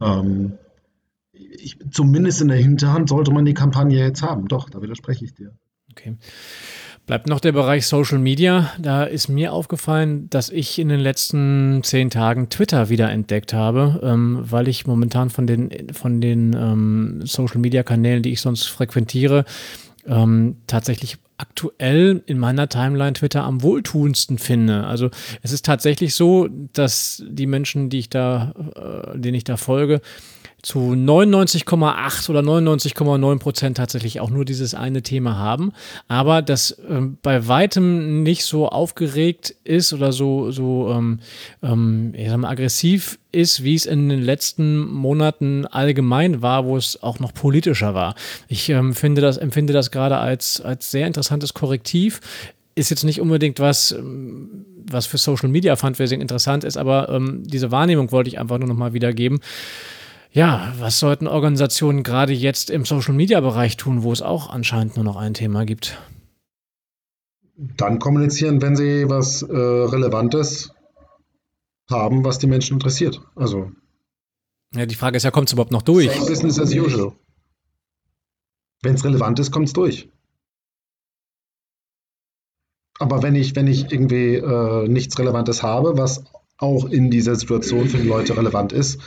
Ähm, 0.01 0.53
ich, 1.32 1.78
zumindest 1.91 2.41
in 2.41 2.47
der 2.47 2.57
Hinterhand 2.57 3.09
sollte 3.09 3.32
man 3.32 3.45
die 3.45 3.53
Kampagne 3.53 3.99
jetzt 3.99 4.23
haben. 4.23 4.47
Doch, 4.47 4.69
da 4.69 4.82
widerspreche 4.82 5.23
ich 5.23 5.36
dir. 5.36 5.51
Okay. 5.98 6.16
Bleibt 7.06 7.28
noch 7.28 7.39
der 7.39 7.52
Bereich 7.52 7.86
Social 7.86 8.18
Media. 8.18 8.72
Da 8.80 9.04
ist 9.04 9.28
mir 9.28 9.54
aufgefallen, 9.54 10.28
dass 10.32 10.50
ich 10.50 10.80
in 10.80 10.89
den 10.89 11.00
letzten 11.00 11.82
zehn 11.84 12.10
Tagen 12.10 12.50
Twitter 12.50 12.89
wieder 12.89 13.12
entdeckt 13.12 13.54
habe, 13.54 14.02
ähm, 14.04 14.39
weil 14.41 14.68
ich 14.68 14.88
momentan 14.88 15.30
von 15.30 15.46
den, 15.46 15.93
von 15.93 16.20
den 16.20 16.54
ähm, 16.54 17.22
Social 17.24 17.60
Media 17.60 17.84
Kanälen, 17.84 18.24
die 18.24 18.32
ich 18.32 18.41
sonst 18.41 18.66
frequentiere, 18.66 19.46
ähm, 20.08 20.58
tatsächlich 20.66 21.18
aktuell 21.38 22.24
in 22.26 22.39
meiner 22.39 22.70
Timeline 22.70 23.14
Twitter 23.14 23.43
am 23.43 23.62
wohltuendsten 23.62 24.39
finde. 24.39 24.86
Also 24.86 25.10
es 25.43 25.52
ist 25.52 25.66
tatsächlich 25.66 26.16
so, 26.16 26.48
dass 26.74 27.24
die 27.28 27.46
Menschen, 27.46 27.89
die 27.89 28.00
ich 28.00 28.10
da, 28.10 28.54
äh, 28.76 29.18
denen 29.20 29.36
ich 29.36 29.43
da 29.43 29.58
folge, 29.58 30.02
zu 30.66 30.80
99,8 30.80 32.28
oder 32.32 32.39
99,9 32.39 33.38
Prozent 33.38 33.78
tatsächlich 33.78 34.20
auch 34.20 34.32
nur 34.32 34.45
dieses 34.45 34.74
eine 34.74 35.03
Thema 35.03 35.38
haben, 35.38 35.74
aber 36.07 36.41
das 36.41 36.76
ähm, 36.89 37.20
bei 37.22 37.47
weitem 37.47 38.24
nicht 38.24 38.45
so 38.45 38.68
aufgeregt 38.68 39.53
ist 39.63 39.93
oder 39.93 40.11
so, 40.11 40.49
so 40.49 40.89
ähm, 40.89 41.20
ähm, 41.61 42.13
ich 42.18 42.30
sag 42.30 42.38
mal, 42.38 42.49
aggressiv 42.49 43.20
ist, 43.32 43.63
wie 43.63 43.76
es 43.76 43.86
in 43.86 44.09
den 44.09 44.24
letzten 44.24 44.80
Monaten 44.91 45.68
allgemein 45.68 46.41
war, 46.41 46.66
wo 46.66 46.78
es 46.78 47.01
auch 47.03 47.20
noch 47.20 47.32
politischer 47.32 47.93
war. 47.93 48.16
Ich 48.47 48.68
ähm, 48.70 48.95
finde 48.95 49.22
das, 49.22 49.38
empfinde 49.38 49.72
das 49.72 49.91
gerade 49.91 50.18
als, 50.18 50.61
als 50.61 50.89
sehr 50.89 51.05
interessantes 51.05 51.53
Korrektiv. 51.53 52.22
Ist 52.74 52.89
jetzt 52.89 53.03
nicht 53.03 53.22
unbedingt 53.22 53.59
was, 53.59 53.91
ähm, 53.91 54.66
was 54.89 55.05
für 55.05 55.20
Social 55.20 55.49
Media 55.49 55.76
Fundraising 55.76 56.22
interessant 56.22 56.63
ist, 56.63 56.76
aber 56.76 57.09
ähm, 57.09 57.43
diese 57.45 57.70
Wahrnehmung 57.70 58.11
wollte 58.11 58.30
ich 58.30 58.39
einfach 58.39 58.57
nur 58.57 58.68
noch 58.68 58.76
mal 58.76 58.93
wiedergeben. 58.93 59.41
Ja, 60.36 60.74
was 60.80 61.00
sollten 61.00 61.28
Organisationen 61.28 62.04
gerade 62.04 62.34
jetzt 62.34 62.70
im 62.70 62.84
Social-Media-Bereich 62.84 63.78
tun, 63.78 64.04
wo 64.04 64.12
es 64.12 64.22
auch 64.22 64.50
anscheinend 64.50 64.98
nur 64.98 65.06
noch 65.06 65.16
ein 65.16 65.34
Thema 65.34 65.64
gibt? 65.64 65.98
Dann 67.56 68.00
kommunizieren, 68.00 68.62
wenn 68.62 68.76
sie 68.76 69.08
was 69.08 69.44
äh, 69.44 69.56
Relevantes 69.56 70.74
haben, 71.90 72.26
was 72.26 72.38
die 72.38 72.48
Menschen 72.48 72.74
interessiert. 72.74 73.22
Also. 73.38 73.72
Ja, 74.76 74.86
die 74.86 74.96
Frage 74.96 75.16
ist 75.16 75.24
ja, 75.24 75.32
kommt 75.32 75.48
es 75.48 75.54
überhaupt 75.54 75.72
noch 75.72 75.84
durch? 75.84 76.12
Same 76.12 76.26
business 76.26 76.60
as 76.60 76.76
usual. 76.76 77.14
Wenn 78.82 78.96
es 78.96 79.06
relevant 79.06 79.40
ist, 79.40 79.52
kommt 79.52 79.68
es 79.68 79.74
durch. 79.74 80.10
Aber 83.00 83.24
wenn 83.24 83.36
ich, 83.36 83.56
wenn 83.56 83.68
ich 83.68 83.90
irgendwie 83.90 84.36
äh, 84.36 84.88
nichts 84.90 85.18
Relevantes 85.18 85.64
habe, 85.64 85.98
was 85.98 86.26
auch 86.58 86.84
in 86.84 87.10
dieser 87.10 87.38
Situation 87.38 87.88
für 87.88 88.00
die 88.00 88.08
Leute 88.08 88.36
relevant 88.36 88.74
ist, 88.74 89.00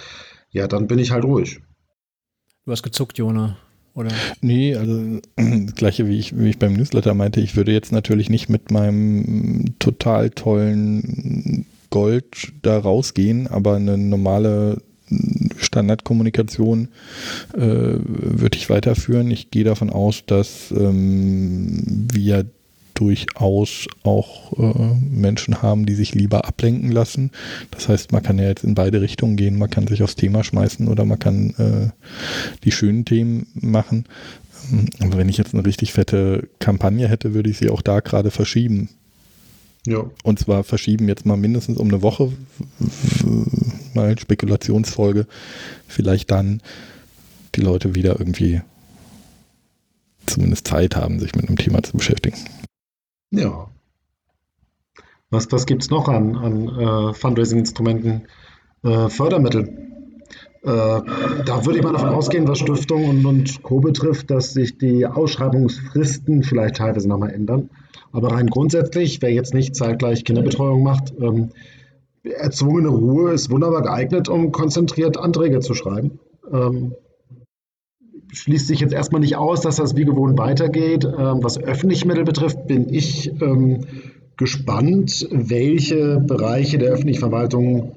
ja, 0.51 0.67
dann 0.67 0.87
bin 0.87 0.99
ich 0.99 1.11
halt 1.11 1.25
ruhig. 1.25 1.61
Du 2.65 2.73
hast 2.73 2.83
gezuckt, 2.83 3.19
Jona. 3.19 3.57
Oder? 3.95 4.11
Nee, 4.41 4.77
also 4.77 5.21
das 5.37 5.75
gleiche 5.75 6.07
wie 6.07 6.19
ich, 6.19 6.39
wie 6.39 6.51
ich 6.51 6.59
beim 6.59 6.75
Newsletter 6.75 7.15
meinte, 7.15 7.41
ich 7.41 7.57
würde 7.57 7.73
jetzt 7.73 7.91
natürlich 7.93 8.31
nicht 8.31 8.49
mit 8.49 8.71
meinem 8.71 9.75
total 9.79 10.31
tollen 10.31 11.67
Gold 11.91 12.53
da 12.63 12.79
rausgehen, 12.79 13.49
aber 13.49 13.77
eine 13.77 13.99
normale 13.99 14.83
Standardkommunikation 15.57 16.89
äh, 17.55 17.59
würde 17.59 18.57
ich 18.57 18.71
weiterführen. 18.71 19.31
Ich 19.31 19.51
gehe 19.51 19.65
davon 19.65 19.91
aus, 19.91 20.25
dass 20.27 20.71
ähm, 20.71 22.07
wir 22.13 22.47
durchaus 22.99 23.87
auch 24.03 24.53
äh, 24.59 24.95
Menschen 25.09 25.63
haben, 25.63 25.87
die 25.87 25.95
sich 25.95 26.15
lieber 26.15 26.47
ablenken 26.47 26.91
lassen. 26.91 27.31
Das 27.71 27.89
heißt, 27.89 28.11
man 28.11 28.25
kann 28.25 28.39
ja 28.39 28.47
jetzt 28.47 28.65
in 28.65 28.75
beide 28.75 29.01
Richtungen 29.01 29.37
gehen. 29.37 29.57
Man 29.57 29.71
kann 29.71 29.87
sich 29.87 30.03
aufs 30.03 30.17
Thema 30.17 30.43
schmeißen 30.43 30.89
oder 30.89 31.05
man 31.05 31.19
kann 31.21 31.51
äh, 31.59 31.91
die 32.65 32.73
schönen 32.73 33.05
Themen 33.05 33.47
machen. 33.55 34.05
Ähm, 34.73 34.87
aber 35.01 35.17
wenn 35.17 35.29
ich 35.29 35.39
jetzt 35.39 35.55
eine 35.55 35.65
richtig 35.65 35.93
fette 35.93 36.49
Kampagne 36.59 37.09
hätte, 37.09 37.35
würde 37.35 37.51
ich 37.51 37.59
sie 37.59 37.71
auch 37.71 37.83
da 37.83 38.01
gerade 38.01 38.33
verschieben. 38.33 38.89
Ja. 39.87 40.05
Und 40.25 40.41
zwar 40.41 40.65
verschieben 40.65 41.07
jetzt 41.07 41.25
mal 41.25 41.37
mindestens 41.37 41.79
um 41.79 41.89
eine 41.89 42.03
Woche, 42.03 42.33
mal 43.95 44.19
Spekulationsfolge, 44.19 45.27
vielleicht 45.87 46.33
dann 46.33 46.61
die 47.55 47.61
Leute 47.61 47.95
wieder 47.95 48.19
irgendwie 48.19 48.61
zumindest 50.27 50.67
Zeit 50.67 50.97
haben, 50.97 51.21
sich 51.21 51.35
mit 51.35 51.49
einem 51.49 51.57
Thema 51.57 51.83
zu 51.83 51.97
beschäftigen. 51.97 52.37
Ja. 53.31 53.69
Was, 55.31 55.51
was 55.53 55.67
gibt 55.67 55.83
es 55.83 55.91
noch 55.91 56.09
an, 56.09 56.37
an 56.37 56.69
äh, 56.69 57.15
Fundraising-Instrumenten? 57.15 58.27
Äh, 58.83 59.09
Fördermittel. 59.09 59.89
Äh, 60.63 61.03
da 61.45 61.65
würde 61.65 61.79
ich 61.79 61.85
mal 61.85 61.93
davon 61.93 62.09
ausgehen, 62.09 62.49
was 62.49 62.59
Stiftung 62.59 63.09
und, 63.09 63.27
und 63.27 63.63
Co. 63.63 63.81
betrifft, 63.81 64.31
dass 64.31 64.53
sich 64.53 64.79
die 64.79 65.07
Ausschreibungsfristen 65.07 66.43
vielleicht 66.43 66.77
teilweise 66.77 67.09
nochmal 67.09 67.31
ändern. 67.31 67.71
Aber 68.13 68.33
rein 68.33 68.49
grundsätzlich, 68.49 69.21
wer 69.23 69.33
jetzt 69.33 69.55
nicht 69.55 69.77
zeitgleich 69.77 70.25
Kinderbetreuung 70.25 70.83
macht, 70.83 71.13
ähm, 71.21 71.51
erzwungene 72.23 72.89
Ruhe 72.89 73.33
ist 73.33 73.51
wunderbar 73.51 73.83
geeignet, 73.83 74.29
um 74.29 74.51
konzentriert 74.51 75.19
Anträge 75.19 75.61
zu 75.61 75.75
schreiben. 75.75 76.19
Ähm, 76.51 76.95
schließt 78.33 78.67
sich 78.67 78.81
jetzt 78.81 78.93
erstmal 78.93 79.21
nicht 79.21 79.37
aus, 79.37 79.61
dass 79.61 79.77
das 79.77 79.97
wie 79.97 80.05
gewohnt 80.05 80.39
weitergeht. 80.39 81.05
Ähm, 81.05 81.39
was 81.43 81.59
öffentliche 81.59 82.07
Mittel 82.07 82.25
betrifft, 82.25 82.67
bin 82.67 82.93
ich 82.93 83.31
ähm, 83.41 83.85
gespannt, 84.37 85.27
welche 85.31 86.21
Bereiche 86.21 86.79
der 86.79 86.93
öffentlichen 86.93 87.21
Verwaltung 87.21 87.97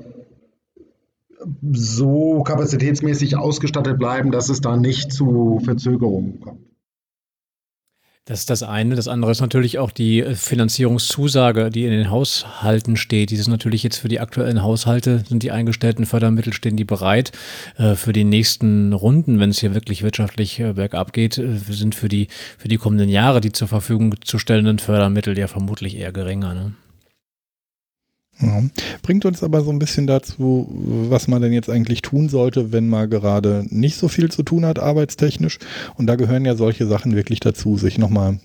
so 1.72 2.44
kapazitätsmäßig 2.44 3.38
ausgestattet 3.38 3.98
bleiben, 3.98 4.32
dass 4.32 4.50
es 4.50 4.62
da 4.62 4.78
nicht 4.78 5.12
zu 5.12 5.60
Verzögerungen 5.64 6.40
kommt. 6.40 6.71
Das 8.32 8.40
ist 8.40 8.50
das 8.50 8.64
eine. 8.64 8.96
Das 8.96 9.10
andere 9.10 9.30
ist 9.32 9.42
natürlich 9.42 9.78
auch 9.78 9.92
die 9.92 10.22
äh, 10.22 10.36
Finanzierungszusage, 10.36 11.70
die 11.70 11.84
in 11.84 11.92
den 11.92 12.10
Haushalten 12.10 12.96
steht. 12.96 13.30
Die 13.30 13.36
ist 13.36 13.50
natürlich 13.50 13.84
jetzt 13.84 13.98
für 13.98 14.08
die 14.08 14.22
aktuellen 14.22 14.64
Haushalte, 14.64 15.26
sind 15.28 15.44
die 15.44 15.52
eingestellten 15.52 16.06
Fördermittel, 16.06 16.54
stehen 16.54 16.78
die 16.78 16.86
bereit. 16.86 17.34
Äh, 17.76 17.96
für 17.96 18.14
die 18.14 18.24
nächsten 18.24 18.94
Runden, 18.94 19.42
wenn 19.42 19.50
es 19.50 19.60
hier 19.60 19.76
wirklich 19.76 20.02
wirtschaftlich 20.02 20.62
äh, 20.62 20.72
bergab 20.72 21.12
geht, 21.12 21.34
sind 21.34 21.94
für 21.94 22.08
die, 22.08 22.30
für 22.58 22.70
die 22.70 22.78
kommenden 22.78 23.10
Jahre 23.10 23.42
die 23.42 23.52
zur 23.52 23.68
Verfügung 23.68 24.16
zu 24.24 24.40
stellenden 24.40 24.80
Fördermittel 24.80 25.38
ja 25.38 25.48
vermutlich 25.48 25.98
eher 25.98 26.14
geringer. 26.14 26.54
Ne? 26.54 26.72
Ja. 28.40 28.64
Bringt 29.04 29.26
uns 29.26 29.44
aber 29.44 29.62
so 29.62 29.70
ein 29.70 29.80
bisschen 29.80 30.08
dazu, 30.08 30.68
was 31.10 31.28
man 31.28 31.42
denn 31.42 31.54
jetzt 31.54 31.70
eigentlich 31.70 32.02
tun 32.02 32.30
sollte, 32.30 32.72
wenn 32.72 32.90
man 32.90 33.10
gerade 33.10 33.66
nicht 33.70 33.98
so 33.98 34.08
viel 34.08 34.32
zu 34.32 34.44
tun 34.44 34.66
hat, 34.66 34.80
arbeitstechnisch. 34.80 35.60
Und 35.96 36.08
da 36.08 36.16
gehören 36.16 36.46
ja 36.46 36.56
solche 36.56 36.88
Sachen 36.88 37.16
wirklich 37.16 37.40
dazu, 37.40 37.78
sich 37.78 37.98
nochmal 37.98 38.40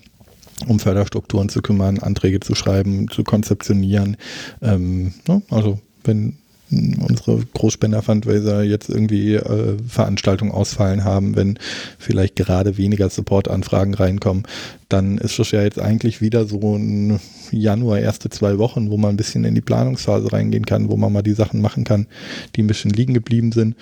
um 0.65 0.79
Förderstrukturen 0.79 1.49
zu 1.49 1.61
kümmern, 1.61 1.99
Anträge 1.99 2.39
zu 2.39 2.55
schreiben, 2.55 3.07
zu 3.09 3.23
konzeptionieren. 3.23 4.17
Ähm, 4.61 5.13
ne? 5.27 5.41
Also 5.49 5.79
wenn 6.03 6.37
unsere 6.69 7.39
Großspender-Fundraiser 7.53 8.63
jetzt 8.63 8.89
irgendwie 8.89 9.35
äh, 9.35 9.77
Veranstaltungen 9.87 10.51
ausfallen 10.51 11.03
haben, 11.03 11.35
wenn 11.35 11.57
vielleicht 11.97 12.35
gerade 12.35 12.77
weniger 12.77 13.09
Support-Anfragen 13.09 13.93
reinkommen, 13.93 14.43
dann 14.89 15.17
ist 15.17 15.39
das 15.39 15.51
ja 15.51 15.63
jetzt 15.63 15.79
eigentlich 15.79 16.21
wieder 16.21 16.45
so 16.45 16.75
ein 16.75 17.19
Januar, 17.51 17.99
erste 17.99 18.29
zwei 18.29 18.57
Wochen, 18.57 18.89
wo 18.89 18.97
man 18.97 19.11
ein 19.11 19.17
bisschen 19.17 19.45
in 19.45 19.55
die 19.55 19.61
Planungsphase 19.61 20.31
reingehen 20.31 20.65
kann, 20.65 20.89
wo 20.89 20.97
man 20.97 21.13
mal 21.13 21.21
die 21.21 21.33
Sachen 21.33 21.61
machen 21.61 21.83
kann, 21.83 22.07
die 22.55 22.63
ein 22.63 22.67
bisschen 22.67 22.91
liegen 22.91 23.13
geblieben 23.13 23.51
sind. 23.51 23.75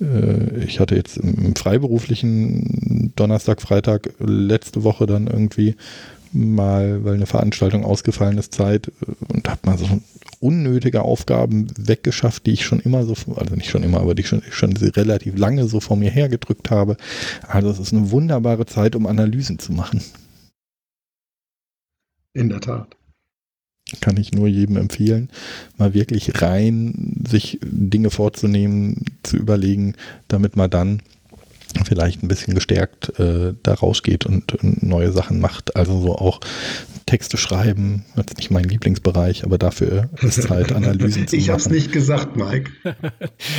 Äh, 0.00 0.64
ich 0.64 0.80
hatte 0.80 0.96
jetzt 0.96 1.16
im 1.16 1.54
freiberuflichen 1.54 3.12
Donnerstag, 3.16 3.62
Freitag 3.62 4.14
letzte 4.18 4.84
Woche 4.84 5.06
dann 5.06 5.26
irgendwie 5.26 5.76
mal, 6.32 7.04
weil 7.04 7.14
eine 7.14 7.26
Veranstaltung 7.26 7.84
ausgefallen 7.84 8.38
ist, 8.38 8.54
Zeit 8.54 8.88
äh, 8.88 9.32
und 9.32 9.48
habe 9.48 9.60
mal 9.64 9.78
so 9.78 9.86
unnötige 10.40 11.02
Aufgaben 11.02 11.68
weggeschafft, 11.76 12.46
die 12.46 12.52
ich 12.52 12.64
schon 12.64 12.80
immer 12.80 13.04
so, 13.04 13.14
also 13.36 13.54
nicht 13.54 13.70
schon 13.70 13.82
immer, 13.82 14.00
aber 14.00 14.14
die 14.14 14.22
ich 14.22 14.28
schon, 14.28 14.42
schon 14.50 14.76
relativ 14.76 15.38
lange 15.38 15.66
so 15.68 15.80
vor 15.80 15.96
mir 15.96 16.10
hergedrückt 16.10 16.70
habe. 16.70 16.96
Also 17.46 17.70
es 17.70 17.78
ist 17.78 17.92
eine 17.92 18.10
wunderbare 18.10 18.66
Zeit, 18.66 18.96
um 18.96 19.06
Analysen 19.06 19.58
zu 19.58 19.72
machen. 19.72 20.02
In 22.34 22.48
der 22.48 22.60
Tat. 22.60 22.96
Kann 24.00 24.16
ich 24.16 24.32
nur 24.32 24.48
jedem 24.48 24.78
empfehlen, 24.78 25.28
mal 25.76 25.92
wirklich 25.92 26.40
rein 26.40 27.22
sich 27.28 27.58
Dinge 27.62 28.10
vorzunehmen, 28.10 29.04
zu 29.22 29.36
überlegen, 29.36 29.96
damit 30.28 30.56
man 30.56 30.70
dann 30.70 31.02
vielleicht 31.84 32.22
ein 32.22 32.28
bisschen 32.28 32.54
gestärkt 32.54 33.18
äh, 33.18 33.54
da 33.62 33.74
rausgeht 33.74 34.26
und 34.26 34.52
äh, 34.54 34.58
neue 34.62 35.12
Sachen 35.12 35.40
macht. 35.40 35.76
Also 35.76 36.00
so 36.00 36.16
auch 36.16 36.40
Texte 37.06 37.36
schreiben, 37.36 38.04
das 38.16 38.26
ist 38.28 38.38
nicht 38.38 38.50
mein 38.50 38.64
Lieblingsbereich, 38.64 39.44
aber 39.44 39.58
dafür 39.58 40.08
ist 40.20 40.50
halt 40.50 40.72
Analysen 40.72 41.26
zu 41.28 41.36
ich 41.36 41.42
machen. 41.42 41.42
Ich 41.42 41.50
habe 41.50 41.60
es 41.60 41.70
nicht 41.70 41.92
gesagt, 41.92 42.36
Mike. 42.36 42.70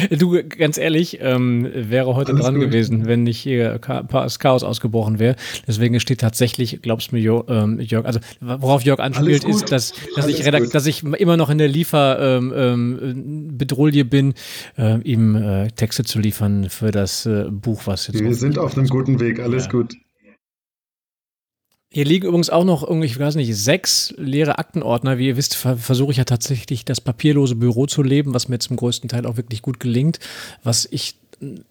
du, 0.17 0.43
ganz 0.43 0.77
ehrlich, 0.77 1.19
ähm, 1.21 1.69
wäre 1.73 2.15
heute 2.15 2.31
Alles 2.31 2.43
dran 2.43 2.55
gut. 2.55 2.65
gewesen, 2.65 3.05
wenn 3.05 3.23
nicht 3.23 3.39
hier 3.39 3.79
das 4.11 4.39
Chaos 4.39 4.63
ausgebrochen 4.63 5.19
wäre. 5.19 5.35
Deswegen 5.67 5.99
steht 5.99 6.21
tatsächlich, 6.21 6.81
glaubst 6.81 7.11
du 7.11 7.15
mir, 7.15 7.43
ähm, 7.47 7.79
Jörg, 7.79 8.05
also 8.05 8.19
worauf 8.39 8.83
Jörg 8.83 8.99
anspielt, 8.99 9.43
ist, 9.43 9.71
dass, 9.71 9.93
dass, 10.15 10.27
ich 10.27 10.43
dass 10.43 10.85
ich 10.85 11.03
immer 11.03 11.37
noch 11.37 11.49
in 11.49 11.57
der 11.57 11.67
Lieferbedrohlie 11.67 14.01
ähm, 14.01 14.07
ähm, 14.07 14.09
bin, 14.09 14.33
äh, 14.77 14.99
ihm 15.01 15.35
äh, 15.35 15.69
Texte 15.71 16.03
zu 16.03 16.19
liefern 16.19 16.69
für 16.69 16.91
das 16.91 17.25
äh, 17.25 17.45
Buch, 17.49 17.83
was 17.85 18.07
jetzt 18.07 18.19
Wir 18.19 18.35
sind 18.35 18.57
auf 18.57 18.77
einem 18.77 18.87
guten 18.87 19.19
Weg, 19.19 19.39
alles 19.39 19.65
ja. 19.65 19.71
gut. 19.71 19.95
Hier 21.95 22.05
liegen 22.05 22.25
übrigens 22.25 22.49
auch 22.49 22.63
noch 22.63 22.81
irgendwie, 22.81 23.05
ich 23.05 23.19
weiß 23.19 23.35
nicht, 23.35 23.55
sechs 23.55 24.15
leere 24.17 24.57
Aktenordner. 24.57 25.19
Wie 25.19 25.27
ihr 25.27 25.37
wisst, 25.37 25.55
versuche 25.55 26.09
ich 26.09 26.17
ja 26.17 26.23
tatsächlich 26.23 26.85
das 26.85 26.99
papierlose 26.99 27.53
Büro 27.53 27.85
zu 27.85 28.01
leben, 28.01 28.33
was 28.33 28.47
mir 28.47 28.57
zum 28.57 28.77
größten 28.77 29.09
Teil 29.09 29.27
auch 29.27 29.37
wirklich 29.37 29.61
gut 29.61 29.79
gelingt. 29.79 30.17
Was 30.63 30.87
ich 30.89 31.17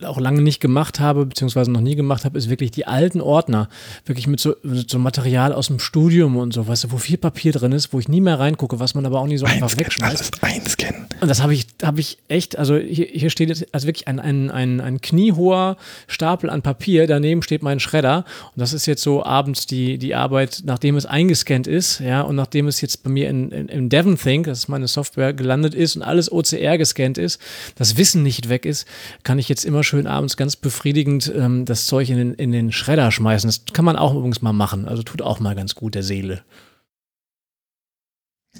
auch 0.02 0.18
lange 0.20 0.42
nicht 0.42 0.60
gemacht 0.60 1.00
habe, 1.00 1.26
beziehungsweise 1.26 1.70
noch 1.70 1.80
nie 1.80 1.96
gemacht 1.96 2.24
habe, 2.24 2.38
ist 2.38 2.48
wirklich 2.48 2.70
die 2.70 2.86
alten 2.86 3.20
Ordner, 3.20 3.68
wirklich 4.06 4.26
mit 4.26 4.40
so, 4.40 4.54
mit 4.62 4.90
so 4.90 4.98
Material 4.98 5.52
aus 5.52 5.68
dem 5.68 5.78
Studium 5.78 6.36
und 6.36 6.52
so, 6.52 6.66
weißt 6.66 6.84
du, 6.84 6.92
wo 6.92 6.98
viel 6.98 7.18
Papier 7.18 7.52
drin 7.52 7.72
ist, 7.72 7.92
wo 7.92 7.98
ich 7.98 8.08
nie 8.08 8.20
mehr 8.20 8.38
reingucke, 8.38 8.80
was 8.80 8.94
man 8.94 9.06
aber 9.06 9.20
auch 9.20 9.26
nicht 9.26 9.40
so 9.40 9.46
einfach 9.46 9.76
wegschmeißt. 9.76 10.42
Einscannen. 10.42 11.06
Und 11.20 11.28
das 11.28 11.40
habe 11.40 11.54
ich, 11.54 11.66
habe 11.82 12.00
ich 12.00 12.18
echt, 12.28 12.58
also 12.58 12.76
hier, 12.76 13.06
hier 13.06 13.30
steht 13.30 13.48
jetzt 13.48 13.66
also 13.72 13.86
wirklich 13.86 14.08
ein, 14.08 14.18
ein, 14.18 14.50
ein, 14.50 14.80
ein 14.80 15.00
kniehoher 15.00 15.76
Stapel 16.08 16.50
an 16.50 16.62
Papier, 16.62 17.06
daneben 17.06 17.42
steht 17.42 17.62
mein 17.62 17.80
Schredder 17.80 18.24
und 18.54 18.60
das 18.60 18.72
ist 18.72 18.86
jetzt 18.86 19.02
so 19.02 19.24
abends 19.24 19.66
die, 19.66 19.98
die 19.98 20.14
Arbeit, 20.14 20.62
nachdem 20.64 20.96
es 20.96 21.06
eingescannt 21.06 21.66
ist, 21.66 22.00
ja, 22.00 22.22
und 22.22 22.36
nachdem 22.36 22.66
es 22.66 22.80
jetzt 22.80 23.02
bei 23.04 23.10
mir 23.10 23.28
in, 23.28 23.50
in, 23.50 23.68
in 23.68 23.88
DevonThink, 23.88 24.46
das 24.46 24.60
ist 24.60 24.68
meine 24.68 24.88
Software, 24.88 25.32
gelandet 25.32 25.74
ist 25.74 25.96
und 25.96 26.02
alles 26.02 26.30
OCR 26.30 26.78
gescannt 26.78 27.18
ist, 27.18 27.40
das 27.76 27.96
Wissen 27.96 28.22
nicht 28.22 28.48
weg 28.48 28.64
ist, 28.64 28.86
kann 29.22 29.38
ich 29.38 29.48
jetzt 29.48 29.61
jetzt 29.62 29.68
immer 29.68 29.84
schön 29.84 30.06
abends 30.06 30.36
ganz 30.36 30.56
befriedigend 30.56 31.32
ähm, 31.34 31.64
das 31.64 31.86
Zeug 31.86 32.10
in 32.10 32.16
den, 32.16 32.34
in 32.34 32.52
den 32.52 32.72
Schredder 32.72 33.10
schmeißen. 33.10 33.48
Das 33.48 33.64
kann 33.72 33.84
man 33.84 33.96
auch 33.96 34.14
übrigens 34.14 34.42
mal 34.42 34.52
machen. 34.52 34.86
Also 34.86 35.02
tut 35.02 35.22
auch 35.22 35.40
mal 35.40 35.54
ganz 35.54 35.74
gut 35.74 35.94
der 35.94 36.02
Seele. 36.02 36.42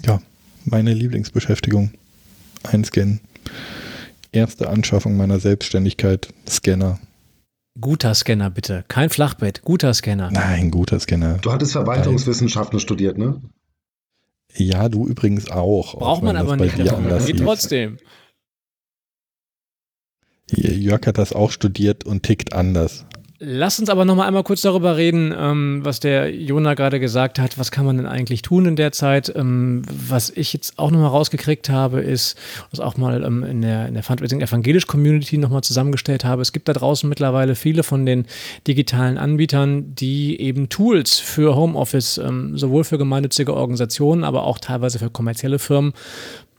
Ja, 0.05 0.21
meine 0.65 0.93
Lieblingsbeschäftigung. 0.93 1.91
Einscannen. 2.63 3.19
Erste 4.31 4.69
Anschaffung 4.69 5.17
meiner 5.17 5.39
Selbstständigkeit. 5.39 6.33
Scanner. 6.47 6.99
Guter 7.79 8.13
Scanner, 8.15 8.49
bitte. 8.49 8.85
Kein 8.87 9.09
Flachbett. 9.09 9.61
Guter 9.63 9.93
Scanner. 9.93 10.31
Nein, 10.31 10.71
guter 10.71 10.99
Scanner. 10.99 11.39
Du 11.39 11.51
hattest 11.51 11.73
Verwaltungswissenschaften 11.73 12.79
studiert, 12.79 13.17
ne? 13.17 13.41
Ja, 14.55 14.87
du 14.87 15.07
übrigens 15.07 15.49
auch. 15.49 15.95
Braucht 15.95 16.19
auch 16.19 16.21
man 16.21 16.37
aber 16.37 16.55
nicht. 16.55 16.75
Geht 16.77 17.39
trotzdem. 17.39 17.97
Jörg 20.55 21.05
hat 21.07 21.17
das 21.17 21.33
auch 21.33 21.51
studiert 21.51 22.05
und 22.05 22.23
tickt 22.23 22.53
anders. 22.53 23.05
Lass 23.45 23.77
uns 23.77 23.89
aber 23.89 24.05
noch 24.05 24.15
mal 24.15 24.25
einmal 24.25 24.43
kurz 24.43 24.61
darüber 24.61 24.95
reden, 24.95 25.35
ähm, 25.37 25.81
was 25.83 25.99
der 25.99 26.33
Jona 26.33 26.75
gerade 26.75 27.01
gesagt 27.01 27.39
hat. 27.39 27.57
Was 27.57 27.71
kann 27.71 27.85
man 27.85 27.97
denn 27.97 28.05
eigentlich 28.05 28.41
tun 28.41 28.65
in 28.65 28.77
der 28.77 28.93
Zeit? 28.93 29.33
Ähm, 29.35 29.81
was 29.91 30.29
ich 30.29 30.53
jetzt 30.53 30.79
auch 30.79 30.91
noch 30.91 30.99
mal 30.99 31.07
rausgekriegt 31.07 31.69
habe, 31.69 31.99
ist, 31.99 32.37
was 32.71 32.79
auch 32.79 32.95
mal 32.95 33.21
ähm, 33.21 33.43
in 33.43 33.61
der, 33.61 33.89
in 33.89 33.95
der 33.95 34.03
Fundraising 34.03 34.39
Evangelisch 34.39 34.87
Community 34.87 35.37
noch 35.37 35.49
mal 35.49 35.61
zusammengestellt 35.61 36.23
habe. 36.23 36.41
Es 36.41 36.53
gibt 36.53 36.69
da 36.69 36.73
draußen 36.73 37.09
mittlerweile 37.09 37.55
viele 37.55 37.83
von 37.83 38.05
den 38.05 38.27
digitalen 38.65 39.17
Anbietern, 39.17 39.93
die 39.93 40.39
eben 40.39 40.69
Tools 40.69 41.19
für 41.19 41.53
Homeoffice, 41.53 42.19
ähm, 42.19 42.57
sowohl 42.57 42.85
für 42.85 42.97
gemeinnützige 42.97 43.53
Organisationen, 43.53 44.23
aber 44.23 44.43
auch 44.43 44.57
teilweise 44.57 44.99
für 44.99 45.09
kommerzielle 45.09 45.59
Firmen, 45.59 45.91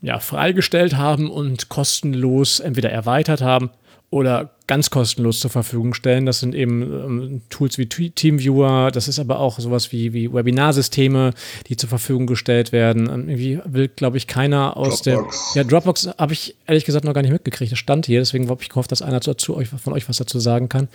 ja, 0.03 0.19
freigestellt 0.19 0.95
haben 0.95 1.31
und 1.31 1.69
kostenlos 1.69 2.59
entweder 2.59 2.91
erweitert 2.91 3.41
haben 3.41 3.71
oder 4.09 4.51
ganz 4.67 4.89
kostenlos 4.89 5.39
zur 5.39 5.51
Verfügung 5.51 5.93
stellen. 5.93 6.25
Das 6.25 6.39
sind 6.39 6.55
eben 6.55 6.81
ähm, 6.81 7.41
Tools 7.49 7.77
wie 7.77 7.85
Teamviewer, 7.85 8.89
das 8.91 9.07
ist 9.07 9.19
aber 9.19 9.39
auch 9.39 9.59
sowas 9.59 9.91
wie, 9.91 10.13
wie 10.13 10.33
Webinarsysteme, 10.33 11.33
die 11.67 11.77
zur 11.77 11.89
Verfügung 11.89 12.25
gestellt 12.25 12.71
werden. 12.71 13.07
Und 13.07 13.29
irgendwie 13.29 13.59
will, 13.65 13.87
glaube 13.87 14.17
ich, 14.17 14.27
keiner 14.27 14.77
aus 14.77 15.01
Dropbox. 15.01 15.53
der. 15.53 15.63
Ja, 15.63 15.69
Dropbox 15.69 16.09
habe 16.17 16.33
ich 16.33 16.55
ehrlich 16.65 16.85
gesagt 16.85 17.05
noch 17.05 17.13
gar 17.13 17.21
nicht 17.21 17.31
mitgekriegt. 17.31 17.71
Das 17.71 17.79
stand 17.79 18.05
hier, 18.05 18.19
deswegen 18.19 18.49
habe 18.49 18.61
ich 18.61 18.69
gehofft, 18.69 18.91
dass 18.91 19.01
einer 19.01 19.19
dazu, 19.19 19.55
euch, 19.55 19.69
von 19.69 19.93
euch 19.93 20.07
was 20.09 20.17
dazu 20.17 20.39
sagen 20.39 20.69
kann. 20.69 20.87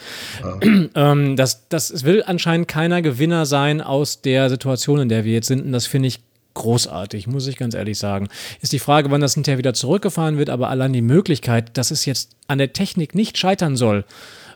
Ah. 0.42 0.58
ähm, 0.94 1.36
das, 1.36 1.68
das 1.68 2.04
will 2.04 2.22
anscheinend 2.26 2.68
keiner 2.68 3.02
Gewinner 3.02 3.46
sein 3.46 3.80
aus 3.80 4.22
der 4.22 4.50
Situation, 4.50 5.00
in 5.00 5.08
der 5.08 5.24
wir 5.24 5.32
jetzt 5.32 5.48
sind. 5.48 5.64
Und 5.64 5.72
das 5.72 5.86
finde 5.86 6.08
ich 6.08 6.20
großartig, 6.60 7.26
muss 7.26 7.46
ich 7.46 7.56
ganz 7.56 7.74
ehrlich 7.74 7.98
sagen. 7.98 8.28
Ist 8.60 8.72
die 8.72 8.78
Frage, 8.78 9.10
wann 9.10 9.20
das 9.20 9.34
hinterher 9.34 9.58
wieder 9.58 9.74
zurückgefahren 9.74 10.38
wird, 10.38 10.50
aber 10.50 10.68
allein 10.68 10.92
die 10.92 11.02
Möglichkeit, 11.02 11.76
dass 11.76 11.90
es 11.90 12.04
jetzt 12.04 12.36
an 12.46 12.58
der 12.58 12.72
Technik 12.72 13.14
nicht 13.14 13.38
scheitern 13.38 13.76
soll, 13.76 14.04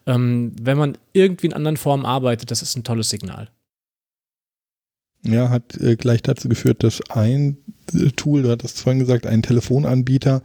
ähm, 0.07 0.53
wenn 0.61 0.79
man 0.79 0.99
irgendwie 1.13 1.47
in 1.47 1.53
anderen 1.53 1.77
Formen 1.77 2.05
arbeitet, 2.05 2.51
das 2.51 2.63
ist 2.63 2.77
ein 2.77 2.85
tolles 2.85 3.11
Signal. 3.11 3.49
Ja, 5.25 5.49
hat 5.49 5.81
äh, 5.81 5.97
gleich 5.97 6.23
dazu 6.23 6.51
geführt, 6.51 6.83
dass 6.83 7.01
ein 7.11 7.57
äh, 7.95 8.11
Tool, 8.11 8.43
du 8.43 8.51
hattest 8.51 8.81
vorhin 8.81 9.01
gesagt, 9.01 9.27
ein 9.27 9.43
Telefonanbieter, 9.43 10.43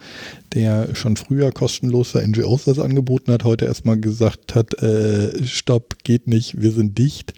der 0.53 0.95
schon 0.95 1.17
früher 1.17 1.51
kostenlos 1.51 2.11
für 2.11 2.25
NGOs 2.25 2.63
das 2.63 2.79
angeboten 2.79 3.33
hat, 3.33 3.43
heute 3.43 3.65
erstmal 3.65 3.99
gesagt 3.99 4.55
hat, 4.55 4.81
äh, 4.81 5.45
stopp, 5.45 6.03
geht 6.03 6.27
nicht, 6.27 6.61
wir 6.61 6.71
sind 6.71 6.97
dicht. 6.97 7.33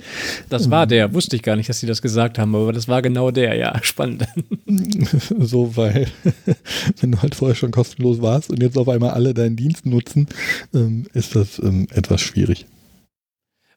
Das 0.49 0.69
war 0.69 0.85
der, 0.85 1.15
wusste 1.15 1.35
ich 1.35 1.41
gar 1.41 1.55
nicht, 1.55 1.67
dass 1.67 1.79
sie 1.79 1.87
das 1.87 2.03
gesagt 2.03 2.37
haben, 2.37 2.55
aber 2.55 2.73
das 2.73 2.87
war 2.87 3.01
genau 3.01 3.31
der, 3.31 3.55
ja, 3.55 3.73
spannend. 3.81 4.27
so, 5.39 5.75
weil 5.75 6.07
wenn 6.99 7.13
du 7.13 7.21
halt 7.23 7.33
vorher 7.33 7.55
schon 7.55 7.71
kostenlos 7.71 8.21
warst 8.21 8.51
und 8.51 8.61
jetzt 8.61 8.77
auf 8.77 8.87
einmal 8.87 9.11
alle 9.11 9.33
deinen 9.33 9.55
Dienst 9.55 9.87
nutzen, 9.87 10.27
ähm, 10.75 11.07
ist 11.13 11.35
das 11.35 11.57
ähm, 11.57 11.87
etwas 11.91 12.21
schwierig. 12.21 12.67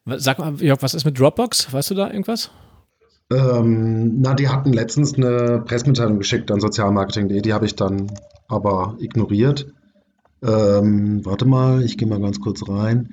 Sag 0.05 0.37
mal, 0.37 0.53
Jörg, 0.61 0.83
was 0.83 0.93
ist 0.93 1.03
mit 1.03 1.19
Dropbox? 1.19 1.73
Weißt 1.73 1.89
du 1.89 1.95
da 1.95 2.07
irgendwas? 2.11 2.51
Ähm, 3.31 4.21
na, 4.21 4.35
die 4.35 4.49
hatten 4.49 4.71
letztens 4.71 5.15
eine 5.15 5.63
Pressemitteilung 5.65 6.19
geschickt 6.19 6.51
an 6.51 6.59
sozialmarketing.de, 6.59 7.41
die 7.41 7.53
habe 7.53 7.65
ich 7.65 7.75
dann 7.75 8.11
aber 8.47 8.95
ignoriert. 8.99 9.67
Ähm, 10.43 11.25
warte 11.25 11.45
mal, 11.45 11.83
ich 11.83 11.97
gehe 11.97 12.07
mal 12.07 12.21
ganz 12.21 12.39
kurz 12.39 12.67
rein. 12.67 13.09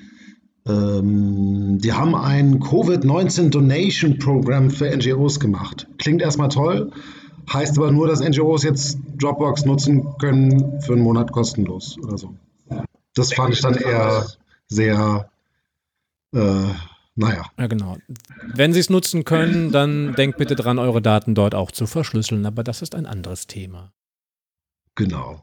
Ähm, 0.67 1.79
die 1.79 1.93
haben 1.93 2.15
ein 2.15 2.61
Covid-19 2.61 3.51
Donation 3.51 4.19
Program 4.19 4.71
für 4.71 4.95
NGOs 4.95 5.41
gemacht. 5.41 5.89
Klingt 5.99 6.21
erstmal 6.21 6.51
toll, 6.51 6.93
heißt 7.53 7.79
aber 7.79 7.91
nur, 7.91 8.07
dass 8.07 8.21
NGOs 8.21 8.63
jetzt 8.63 8.99
Dropbox 9.19 9.65
nutzen 9.65 10.07
können 10.19 10.81
für 10.83 10.93
einen 10.93 11.03
Monat 11.03 11.33
kostenlos 11.33 11.97
oder 12.03 12.19
so. 12.19 12.35
Das 13.15 13.33
fand 13.33 13.55
ich 13.55 13.61
dann 13.61 13.75
eher 13.75 14.27
sehr 14.69 15.29
äh, 16.35 16.69
naja. 17.15 17.45
Ja, 17.59 17.67
genau. 17.67 17.99
Wenn 18.55 18.73
Sie 18.73 18.81
es 18.81 18.91
nutzen 18.91 19.25
können, 19.25 19.71
dann 19.73 20.15
denkt 20.15 20.39
bitte 20.39 20.55
dran, 20.55 20.79
eure 20.79 21.03
Daten 21.03 21.35
dort 21.35 21.55
auch 21.55 21.71
zu 21.71 21.87
verschlüsseln. 21.87 22.47
Aber 22.47 22.65
das 22.65 22.83
ist 22.83 22.95
ein 22.95 23.07
anderes 23.07 23.47
Thema. 23.47 23.93
Genau. 24.95 25.43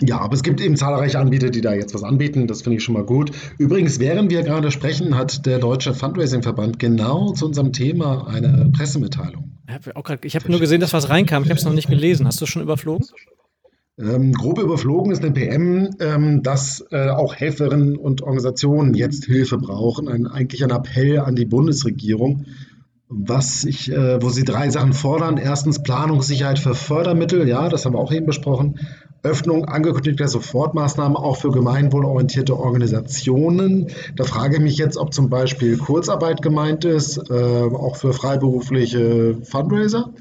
Ja, 0.00 0.20
aber 0.20 0.34
es 0.34 0.44
gibt 0.44 0.60
eben 0.60 0.76
zahlreiche 0.76 1.18
Anbieter, 1.18 1.50
die 1.50 1.60
da 1.60 1.74
jetzt 1.74 1.92
was 1.92 2.04
anbieten. 2.04 2.46
Das 2.46 2.62
finde 2.62 2.76
ich 2.78 2.84
schon 2.84 2.94
mal 2.94 3.04
gut. 3.04 3.32
Übrigens, 3.58 3.98
während 3.98 4.30
wir 4.30 4.44
gerade 4.44 4.70
sprechen, 4.70 5.16
hat 5.16 5.44
der 5.44 5.58
Deutsche 5.58 5.92
Fundraising-Verband 5.92 6.78
genau 6.78 7.32
zu 7.32 7.46
unserem 7.46 7.72
Thema 7.72 8.28
eine 8.28 8.70
Pressemitteilung. 8.72 9.58
Ich 10.22 10.36
habe 10.36 10.50
nur 10.50 10.60
gesehen, 10.60 10.80
dass 10.80 10.92
was 10.92 11.08
reinkam. 11.10 11.42
Ich 11.42 11.50
habe 11.50 11.58
es 11.58 11.64
noch 11.64 11.72
nicht 11.72 11.88
gelesen. 11.88 12.26
Hast 12.26 12.40
du 12.40 12.44
es 12.44 12.50
schon 12.50 12.62
überflogen? 12.62 13.06
Ähm, 13.98 14.32
grob 14.32 14.60
überflogen 14.60 15.10
ist 15.10 15.24
eine 15.24 15.32
PM, 15.32 15.90
ähm, 15.98 16.42
dass 16.44 16.84
äh, 16.92 17.08
auch 17.08 17.34
Helferinnen 17.34 17.96
und 17.96 18.22
Organisationen 18.22 18.94
jetzt 18.94 19.24
Hilfe 19.24 19.58
brauchen. 19.58 20.08
Ein, 20.08 20.26
eigentlich 20.28 20.62
ein 20.62 20.70
Appell 20.70 21.18
an 21.18 21.34
die 21.34 21.46
Bundesregierung, 21.46 22.44
was 23.08 23.64
ich, 23.64 23.90
äh, 23.90 24.22
wo 24.22 24.28
sie 24.28 24.44
drei 24.44 24.70
Sachen 24.70 24.92
fordern. 24.92 25.36
Erstens 25.36 25.82
Planungssicherheit 25.82 26.60
für 26.60 26.76
Fördermittel, 26.76 27.48
ja, 27.48 27.68
das 27.68 27.84
haben 27.84 27.94
wir 27.94 27.98
auch 27.98 28.12
eben 28.12 28.26
besprochen. 28.26 28.78
Öffnung 29.24 29.64
angekündigter 29.64 30.28
Sofortmaßnahmen 30.28 31.16
auch 31.16 31.36
für 31.36 31.50
gemeinwohlorientierte 31.50 32.56
Organisationen. 32.56 33.88
Da 34.14 34.22
frage 34.22 34.56
ich 34.56 34.62
mich 34.62 34.78
jetzt, 34.78 34.96
ob 34.96 35.12
zum 35.12 35.28
Beispiel 35.28 35.76
Kurzarbeit 35.76 36.40
gemeint 36.40 36.84
ist, 36.84 37.18
äh, 37.30 37.34
auch 37.34 37.96
für 37.96 38.12
freiberufliche 38.12 39.38
Fundraiser. 39.42 40.12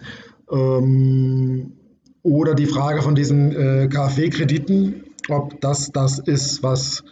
Ähm, 0.51 1.76
oder 2.27 2.55
die 2.55 2.65
Frage 2.65 3.01
von 3.01 3.15
diesen 3.15 3.55
äh, 3.55 3.87
KfW-Krediten, 3.87 5.05
ob 5.29 5.61
das 5.61 5.93
das 5.93 6.19
ist, 6.19 6.61
was 6.61 7.03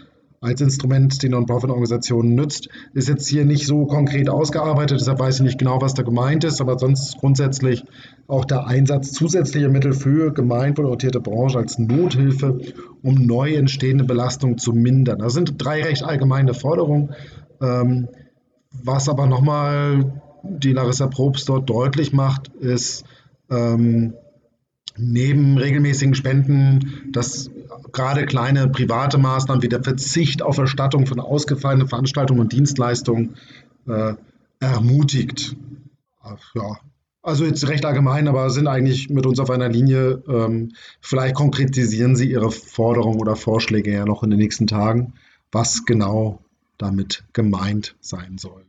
als 0.42 0.60
Instrument 0.60 1.24
die 1.24 1.30
Non-Profit-Organisationen 1.30 2.36
nützt, 2.36 2.68
ist 2.94 3.08
jetzt 3.08 3.26
hier 3.28 3.46
nicht 3.46 3.66
so 3.66 3.86
konkret 3.86 4.30
ausgearbeitet. 4.30 5.00
Deshalb 5.00 5.20
weiß 5.20 5.38
ich 5.38 5.42
nicht 5.42 5.58
genau, 5.58 5.82
was 5.82 5.94
da 5.94 6.04
gemeint 6.04 6.44
ist. 6.44 6.60
Aber 6.60 6.78
sonst 6.78 7.18
grundsätzlich 7.18 7.86
auch 8.28 8.44
der 8.44 8.68
Einsatz 8.68 9.14
zusätzlicher 9.14 9.70
Mittel 9.70 9.94
für 9.94 10.34
gemeinwohlorientierte 10.34 11.22
Branchen 11.22 11.58
als 11.58 11.80
Nothilfe, 11.80 12.60
um 13.02 13.26
neu 13.26 13.56
entstehende 13.56 14.04
Belastungen 14.04 14.58
zu 14.58 14.74
mindern. 14.74 15.20
Das 15.20 15.34
sind 15.34 15.54
drei 15.58 15.82
recht 15.82 16.04
allgemeine 16.04 16.54
Forderungen. 16.54 17.16
Ähm, 17.62 18.10
was 18.84 19.08
aber 19.08 19.28
nochmal 19.28 20.22
die 20.44 20.74
Larissa 20.74 21.08
Probst 21.08 21.48
dort 21.48 21.70
deutlich 21.70 22.12
macht, 22.12 22.50
ist, 22.60 23.06
ähm, 23.50 24.14
neben 24.98 25.58
regelmäßigen 25.58 26.16
Spenden, 26.16 27.10
dass 27.12 27.50
gerade 27.92 28.26
kleine 28.26 28.68
private 28.68 29.18
Maßnahmen 29.18 29.64
wie 29.64 29.70
der 29.70 29.84
Verzicht 29.84 30.42
auf 30.42 30.58
Erstattung 30.58 31.06
von 31.06 31.20
ausgefallenen 31.20 31.88
Veranstaltungen 31.88 32.40
und 32.42 32.54
Dienstleistungen 32.54 33.36
äh, 33.88 34.14
ermutigt. 34.60 35.56
Ja, 36.54 36.80
also 37.22 37.46
jetzt 37.46 37.68
recht 37.68 37.86
allgemein, 37.86 38.28
aber 38.28 38.50
sind 38.50 38.68
eigentlich 38.68 39.10
mit 39.10 39.26
uns 39.26 39.40
auf 39.40 39.50
einer 39.50 39.70
Linie. 39.70 40.24
Ähm, 40.28 40.74
vielleicht 41.02 41.36
konkretisieren 41.36 42.16
Sie 42.16 42.30
Ihre 42.30 42.52
Forderungen 42.52 43.20
oder 43.20 43.36
Vorschläge 43.36 43.92
ja 43.92 44.06
noch 44.06 44.24
in 44.24 44.30
den 44.30 44.40
nächsten 44.40 44.68
Tagen, 44.68 45.14
was 45.52 45.86
genau 45.86 46.40
damit 46.78 47.24
gemeint 47.34 47.96
sein 48.00 48.38
soll. 48.38 48.66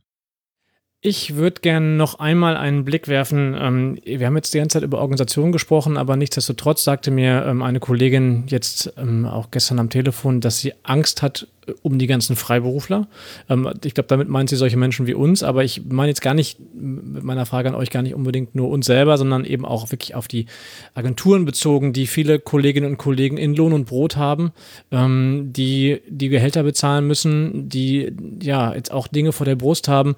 Ich 1.03 1.37
würde 1.37 1.61
gerne 1.61 1.87
noch 1.87 2.19
einmal 2.19 2.57
einen 2.57 2.85
Blick 2.85 3.07
werfen. 3.07 3.55
Ähm, 3.59 3.99
wir 4.05 4.27
haben 4.27 4.37
jetzt 4.37 4.55
die 4.55 4.59
ganze 4.59 4.75
Zeit 4.79 4.83
über 4.83 4.99
Organisationen 4.99 5.53
gesprochen, 5.53 5.97
aber 5.97 6.17
nichtsdestotrotz 6.17 6.85
sagte 6.85 7.11
mir 7.11 7.45
ähm, 7.47 7.63
eine 7.63 7.81
Kollegin 7.81 8.45
jetzt 8.49 8.93
ähm, 8.97 9.25
auch 9.27 9.51
gestern 9.51 9.79
am 9.79 9.91
Telefon, 9.91 10.41
dass 10.41 10.59
sie 10.59 10.73
Angst 10.83 11.23
hat 11.23 11.47
um 11.83 11.99
die 11.99 12.07
ganzen 12.07 12.37
Freiberufler. 12.37 13.09
Ähm, 13.49 13.71
ich 13.85 13.95
glaube, 13.95 14.09
damit 14.09 14.29
meint 14.29 14.51
sie 14.51 14.57
solche 14.57 14.77
Menschen 14.77 15.07
wie 15.07 15.15
uns, 15.15 15.43
aber 15.43 15.65
ich 15.65 15.83
meine 15.89 16.09
jetzt 16.09 16.23
gar 16.23 16.35
nicht 16.35 16.59
mit 16.75 17.25
meiner 17.25 17.47
Frage 17.47 17.69
an 17.69 17.75
euch 17.75 17.91
gar 17.91 18.03
nicht 18.03 18.15
unbedingt 18.15 18.55
nur 18.55 18.71
uns 18.71 18.87
selber, 18.87 19.19
sondern 19.19 19.45
eben 19.45 19.65
auch 19.65 19.91
wirklich 19.91 20.15
auf 20.15 20.29
die 20.29 20.47
Agenturen 20.95 21.45
bezogen, 21.45 21.93
die 21.93 22.07
viele 22.07 22.39
Kolleginnen 22.39 22.91
und 22.91 22.97
Kollegen 22.99 23.37
in 23.37 23.55
Lohn 23.55 23.73
und 23.73 23.87
Brot 23.87 24.17
haben, 24.17 24.53
ähm, 24.91 25.51
die 25.53 26.01
die 26.09 26.29
Gehälter 26.29 26.63
bezahlen 26.63 27.07
müssen, 27.07 27.69
die 27.69 28.13
ja 28.43 28.75
jetzt 28.75 28.93
auch 28.93 29.09
Dinge 29.09 29.33
vor 29.33 29.47
der 29.47 29.57
Brust 29.57 29.89
haben. 29.89 30.17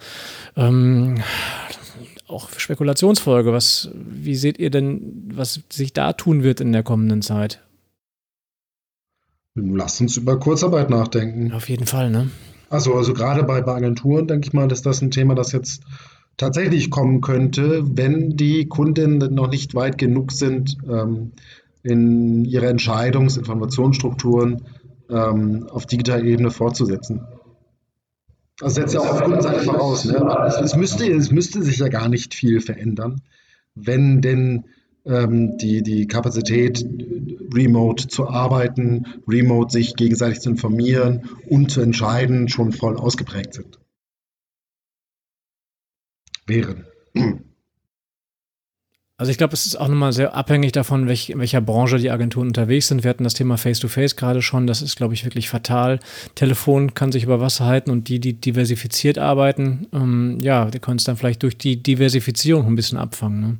Ähm, 0.57 1.16
auch 2.28 2.51
Spekulationsfolge. 2.57 3.53
Was, 3.53 3.90
wie 3.94 4.36
seht 4.36 4.59
ihr 4.59 4.70
denn, 4.70 5.30
was 5.32 5.61
sich 5.70 5.92
da 5.92 6.12
tun 6.12 6.42
wird 6.42 6.61
in 6.61 6.72
der 6.72 6.82
kommenden 6.82 7.22
Zeit? 7.22 7.61
Lass 9.61 10.00
uns 10.00 10.16
über 10.16 10.38
Kurzarbeit 10.38 10.90
nachdenken. 10.90 11.52
Auf 11.52 11.68
jeden 11.68 11.86
Fall, 11.86 12.11
ne? 12.11 12.30
Also, 12.70 12.94
also 12.94 13.14
gerade 13.14 13.44
bei, 13.44 13.61
bei 13.62 13.74
Agenturen 13.74 14.26
denke 14.26 14.46
ich 14.46 14.52
mal, 14.52 14.68
dass 14.68 14.82
das 14.82 15.00
ein 15.00 15.11
Thema, 15.11 15.34
das 15.34 15.52
jetzt 15.52 15.82
tatsächlich 16.36 16.90
kommen 16.90 17.20
könnte, 17.20 17.82
wenn 17.84 18.36
die 18.36 18.66
Kundinnen 18.66 19.34
noch 19.34 19.50
nicht 19.50 19.74
weit 19.74 19.98
genug 19.98 20.32
sind, 20.32 20.76
ähm, 20.88 21.32
in 21.82 22.44
ihre 22.44 22.68
Entscheidungs-, 22.68 23.38
Informationsstrukturen 23.38 24.62
ähm, 25.11 25.66
auf 25.70 25.86
digitaler 25.86 26.24
Ebene 26.24 26.50
fortzusetzen. 26.50 27.22
Das 28.59 28.74
setzt 28.74 28.94
ja 28.94 29.00
auch 29.00 29.12
auf 29.12 29.22
Kundenseite 29.22 29.61
voraus. 29.61 30.04
Ne? 30.04 30.16
Es, 30.46 30.61
es, 30.61 30.76
müsste, 30.76 31.06
es 31.11 31.30
müsste 31.30 31.62
sich 31.62 31.78
ja 31.78 31.88
gar 31.88 32.09
nicht 32.09 32.34
viel 32.34 32.61
verändern, 32.61 33.22
wenn 33.74 34.20
denn 34.20 34.64
die, 35.09 35.82
die 35.82 36.06
Kapazität, 36.06 36.84
remote 37.54 38.09
zu 38.09 38.28
arbeiten, 38.28 39.06
remote 39.26 39.72
sich 39.72 39.96
gegenseitig 39.96 40.40
zu 40.40 40.50
informieren 40.50 41.30
und 41.48 41.70
zu 41.70 41.80
entscheiden, 41.80 42.48
schon 42.48 42.72
voll 42.72 42.96
ausgeprägt 42.96 43.54
sind. 43.54 43.78
Wären. 46.46 46.86
Also 49.20 49.32
ich 49.32 49.38
glaube, 49.38 49.52
es 49.52 49.66
ist 49.66 49.74
auch 49.74 49.88
nochmal 49.88 50.12
sehr 50.12 50.36
abhängig 50.36 50.70
davon, 50.70 51.08
welch, 51.08 51.30
in 51.30 51.40
welcher 51.40 51.60
Branche 51.60 51.98
die 51.98 52.12
Agenturen 52.12 52.46
unterwegs 52.46 52.86
sind. 52.86 53.02
Wir 53.02 53.10
hatten 53.10 53.24
das 53.24 53.34
Thema 53.34 53.58
Face-to-Face 53.58 54.12
-face 54.12 54.16
gerade 54.16 54.42
schon. 54.42 54.68
Das 54.68 54.80
ist, 54.80 54.94
glaube 54.94 55.12
ich, 55.12 55.24
wirklich 55.24 55.48
fatal. 55.48 55.98
Telefon 56.36 56.94
kann 56.94 57.10
sich 57.10 57.24
über 57.24 57.40
Wasser 57.40 57.64
halten 57.64 57.90
und 57.90 58.08
die, 58.08 58.20
die 58.20 58.34
diversifiziert 58.34 59.18
arbeiten, 59.18 59.88
ähm, 59.92 60.38
ja, 60.40 60.66
die 60.66 60.78
können 60.78 60.98
es 60.98 61.04
dann 61.04 61.16
vielleicht 61.16 61.42
durch 61.42 61.58
die 61.58 61.82
Diversifizierung 61.82 62.64
ein 62.68 62.76
bisschen 62.76 62.96
abfangen. 62.96 63.40
Ne? 63.40 63.56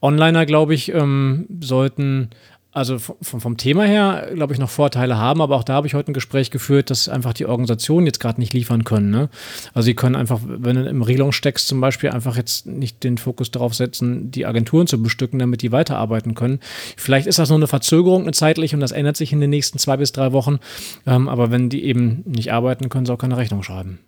Onliner, 0.00 0.46
glaube 0.46 0.72
ich, 0.72 0.90
ähm, 0.94 1.48
sollten 1.60 2.30
also 2.74 2.98
vom, 2.98 3.40
vom 3.40 3.56
Thema 3.56 3.84
her, 3.84 4.30
glaube 4.34 4.52
ich, 4.52 4.58
noch 4.58 4.68
Vorteile 4.68 5.16
haben, 5.16 5.40
aber 5.40 5.54
auch 5.54 5.62
da 5.62 5.74
habe 5.74 5.86
ich 5.86 5.94
heute 5.94 6.10
ein 6.10 6.14
Gespräch 6.14 6.50
geführt, 6.50 6.90
dass 6.90 7.08
einfach 7.08 7.32
die 7.32 7.46
Organisationen 7.46 8.04
jetzt 8.06 8.18
gerade 8.18 8.40
nicht 8.40 8.52
liefern 8.52 8.82
können. 8.82 9.10
Ne? 9.10 9.28
Also 9.74 9.86
sie 9.86 9.94
können 9.94 10.16
einfach, 10.16 10.40
wenn 10.44 10.74
du 10.74 10.88
im 10.88 11.02
Relaunch 11.02 11.36
steckst 11.36 11.68
zum 11.68 11.80
Beispiel, 11.80 12.10
einfach 12.10 12.36
jetzt 12.36 12.66
nicht 12.66 13.04
den 13.04 13.16
Fokus 13.16 13.52
darauf 13.52 13.74
setzen, 13.74 14.32
die 14.32 14.44
Agenturen 14.44 14.88
zu 14.88 15.00
bestücken, 15.00 15.38
damit 15.38 15.62
die 15.62 15.70
weiterarbeiten 15.70 16.34
können. 16.34 16.58
Vielleicht 16.96 17.28
ist 17.28 17.38
das 17.38 17.48
nur 17.48 17.58
eine 17.58 17.68
Verzögerung, 17.68 18.22
eine 18.22 18.32
zeitliche, 18.32 18.74
und 18.74 18.80
das 18.80 18.92
ändert 18.92 19.16
sich 19.16 19.32
in 19.32 19.40
den 19.40 19.50
nächsten 19.50 19.78
zwei 19.78 19.96
bis 19.96 20.10
drei 20.10 20.32
Wochen. 20.32 20.58
Ähm, 21.06 21.28
aber 21.28 21.52
wenn 21.52 21.68
die 21.68 21.84
eben 21.84 22.24
nicht 22.26 22.52
arbeiten, 22.52 22.88
können 22.88 23.06
sie 23.06 23.12
auch 23.12 23.18
keine 23.18 23.36
Rechnung 23.36 23.62
schreiben. 23.62 24.00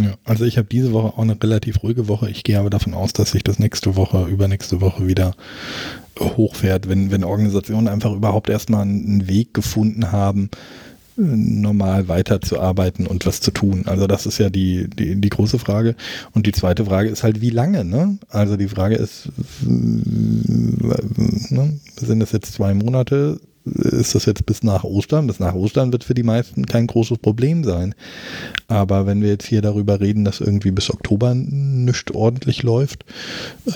Ja, 0.00 0.14
also 0.24 0.44
ich 0.44 0.58
habe 0.58 0.66
diese 0.66 0.92
Woche 0.92 1.16
auch 1.16 1.22
eine 1.22 1.40
relativ 1.40 1.82
ruhige 1.82 2.08
Woche. 2.08 2.28
Ich 2.28 2.42
gehe 2.42 2.58
aber 2.58 2.70
davon 2.70 2.94
aus, 2.94 3.12
dass 3.12 3.30
sich 3.30 3.44
das 3.44 3.60
nächste 3.60 3.94
Woche, 3.94 4.24
übernächste 4.24 4.80
Woche 4.80 5.06
wieder 5.06 5.34
hochfährt, 6.18 6.88
wenn, 6.88 7.10
wenn 7.10 7.24
Organisationen 7.24 7.88
einfach 7.88 8.12
überhaupt 8.12 8.48
erstmal 8.48 8.82
einen 8.82 9.28
Weg 9.28 9.54
gefunden 9.54 10.10
haben, 10.10 10.50
normal 11.16 12.08
weiterzuarbeiten 12.08 13.06
und 13.06 13.24
was 13.24 13.40
zu 13.40 13.52
tun. 13.52 13.84
Also 13.86 14.08
das 14.08 14.26
ist 14.26 14.38
ja 14.38 14.50
die, 14.50 14.90
die, 14.90 15.20
die 15.20 15.28
große 15.28 15.60
Frage. 15.60 15.94
Und 16.32 16.46
die 16.46 16.52
zweite 16.52 16.86
Frage 16.86 17.08
ist 17.08 17.22
halt, 17.22 17.40
wie 17.40 17.50
lange? 17.50 17.84
Ne? 17.84 18.18
Also 18.28 18.56
die 18.56 18.68
Frage 18.68 18.96
ist, 18.96 19.28
ne? 19.62 21.78
sind 21.96 22.20
es 22.20 22.32
jetzt 22.32 22.52
zwei 22.52 22.74
Monate? 22.74 23.40
Ist 23.64 24.14
das 24.14 24.26
jetzt 24.26 24.44
bis 24.44 24.62
nach 24.62 24.84
Ostern? 24.84 25.26
Bis 25.26 25.40
nach 25.40 25.54
Ostern 25.54 25.90
wird 25.92 26.04
für 26.04 26.14
die 26.14 26.22
meisten 26.22 26.66
kein 26.66 26.86
großes 26.86 27.18
Problem 27.18 27.64
sein. 27.64 27.94
Aber 28.68 29.06
wenn 29.06 29.22
wir 29.22 29.30
jetzt 29.30 29.46
hier 29.46 29.62
darüber 29.62 30.00
reden, 30.00 30.24
dass 30.24 30.40
irgendwie 30.40 30.70
bis 30.70 30.90
Oktober 30.90 31.34
nichts 31.34 32.12
ordentlich 32.12 32.62
läuft 32.62 33.04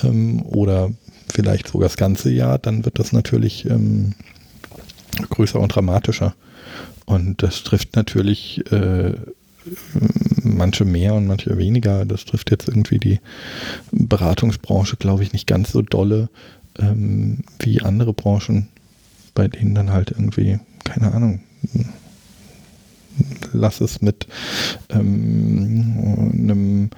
ähm, 0.03 0.43
oder 0.43 0.91
vielleicht 1.27 1.67
sogar 1.69 1.87
das 1.87 1.97
ganze 1.97 2.29
Jahr, 2.29 2.59
dann 2.59 2.85
wird 2.85 2.99
das 2.99 3.13
natürlich 3.13 3.65
ähm, 3.65 4.13
größer 5.29 5.59
und 5.59 5.73
dramatischer. 5.73 6.35
Und 7.05 7.41
das 7.41 7.63
trifft 7.63 7.95
natürlich 7.95 8.63
äh, 8.71 9.13
manche 10.43 10.85
mehr 10.85 11.15
und 11.15 11.25
manche 11.25 11.57
weniger. 11.57 12.05
Das 12.05 12.25
trifft 12.25 12.51
jetzt 12.51 12.67
irgendwie 12.67 12.99
die 12.99 13.19
Beratungsbranche, 13.91 14.97
glaube 14.97 15.23
ich, 15.23 15.33
nicht 15.33 15.47
ganz 15.47 15.71
so 15.71 15.81
dolle 15.81 16.29
ähm, 16.77 17.39
wie 17.59 17.81
andere 17.81 18.13
Branchen, 18.13 18.67
bei 19.39 19.47
denen 19.47 19.73
dann 19.73 19.91
halt 19.91 20.11
irgendwie, 20.11 20.59
keine 20.83 21.13
Ahnung, 21.13 21.39
lass 23.53 23.79
es 23.79 24.01
mit 24.01 24.27
ähm, 24.89 26.33
einem 26.33 26.89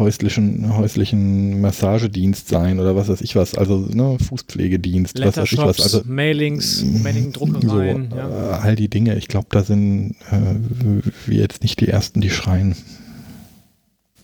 häuslichen, 0.00 0.76
häuslichen 0.76 1.60
Massagedienst 1.60 2.48
sein 2.48 2.80
oder 2.80 2.96
was 2.96 3.06
weiß 3.06 3.20
ich 3.20 3.36
was, 3.36 3.54
also 3.54 3.86
ne, 3.88 4.18
Fußpflegedienst, 4.18 5.22
was 5.22 5.36
weiß 5.36 5.52
ich 5.52 5.58
was. 5.58 5.80
Also, 5.80 6.02
Mailings, 6.04 6.84
Mailing-Druckereien. 6.84 8.10
So, 8.10 8.16
ja. 8.16 8.50
äh, 8.50 8.62
all 8.62 8.74
die 8.74 8.88
Dinge, 8.88 9.14
ich 9.14 9.28
glaube, 9.28 9.46
da 9.52 9.62
sind 9.62 10.16
äh, 10.32 10.56
wir 11.26 11.38
jetzt 11.38 11.62
nicht 11.62 11.80
die 11.80 11.86
Ersten, 11.86 12.20
die 12.20 12.30
schreien. 12.30 12.74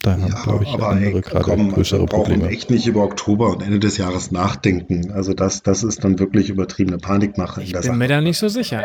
Da 0.03 0.13
haben, 0.13 0.27
ja, 0.27 0.43
glaube 0.43 0.65
ich, 0.65 0.71
andere 0.71 1.21
gerade 1.21 1.45
komm, 1.45 1.73
größere 1.73 2.07
Probleme. 2.07 2.49
echt 2.49 2.71
nicht 2.71 2.89
über 2.89 3.05
Oktober 3.05 3.51
und 3.51 3.63
Ende 3.63 3.79
des 3.79 3.99
Jahres 3.99 4.33
nachdenken. 4.33 5.13
Also 5.13 5.33
das, 5.33 5.63
das 5.63 5.85
ist 5.85 6.03
dann 6.03 6.19
wirklich 6.19 6.51
übertriebene 6.51 6.99
Panikmache. 6.99 7.63
Ich 7.63 7.73
bin 7.73 7.83
Sache. 7.83 7.97
mir 7.97 8.09
da 8.09 8.21
nicht 8.21 8.39
so 8.39 8.49
sicher. 8.49 8.83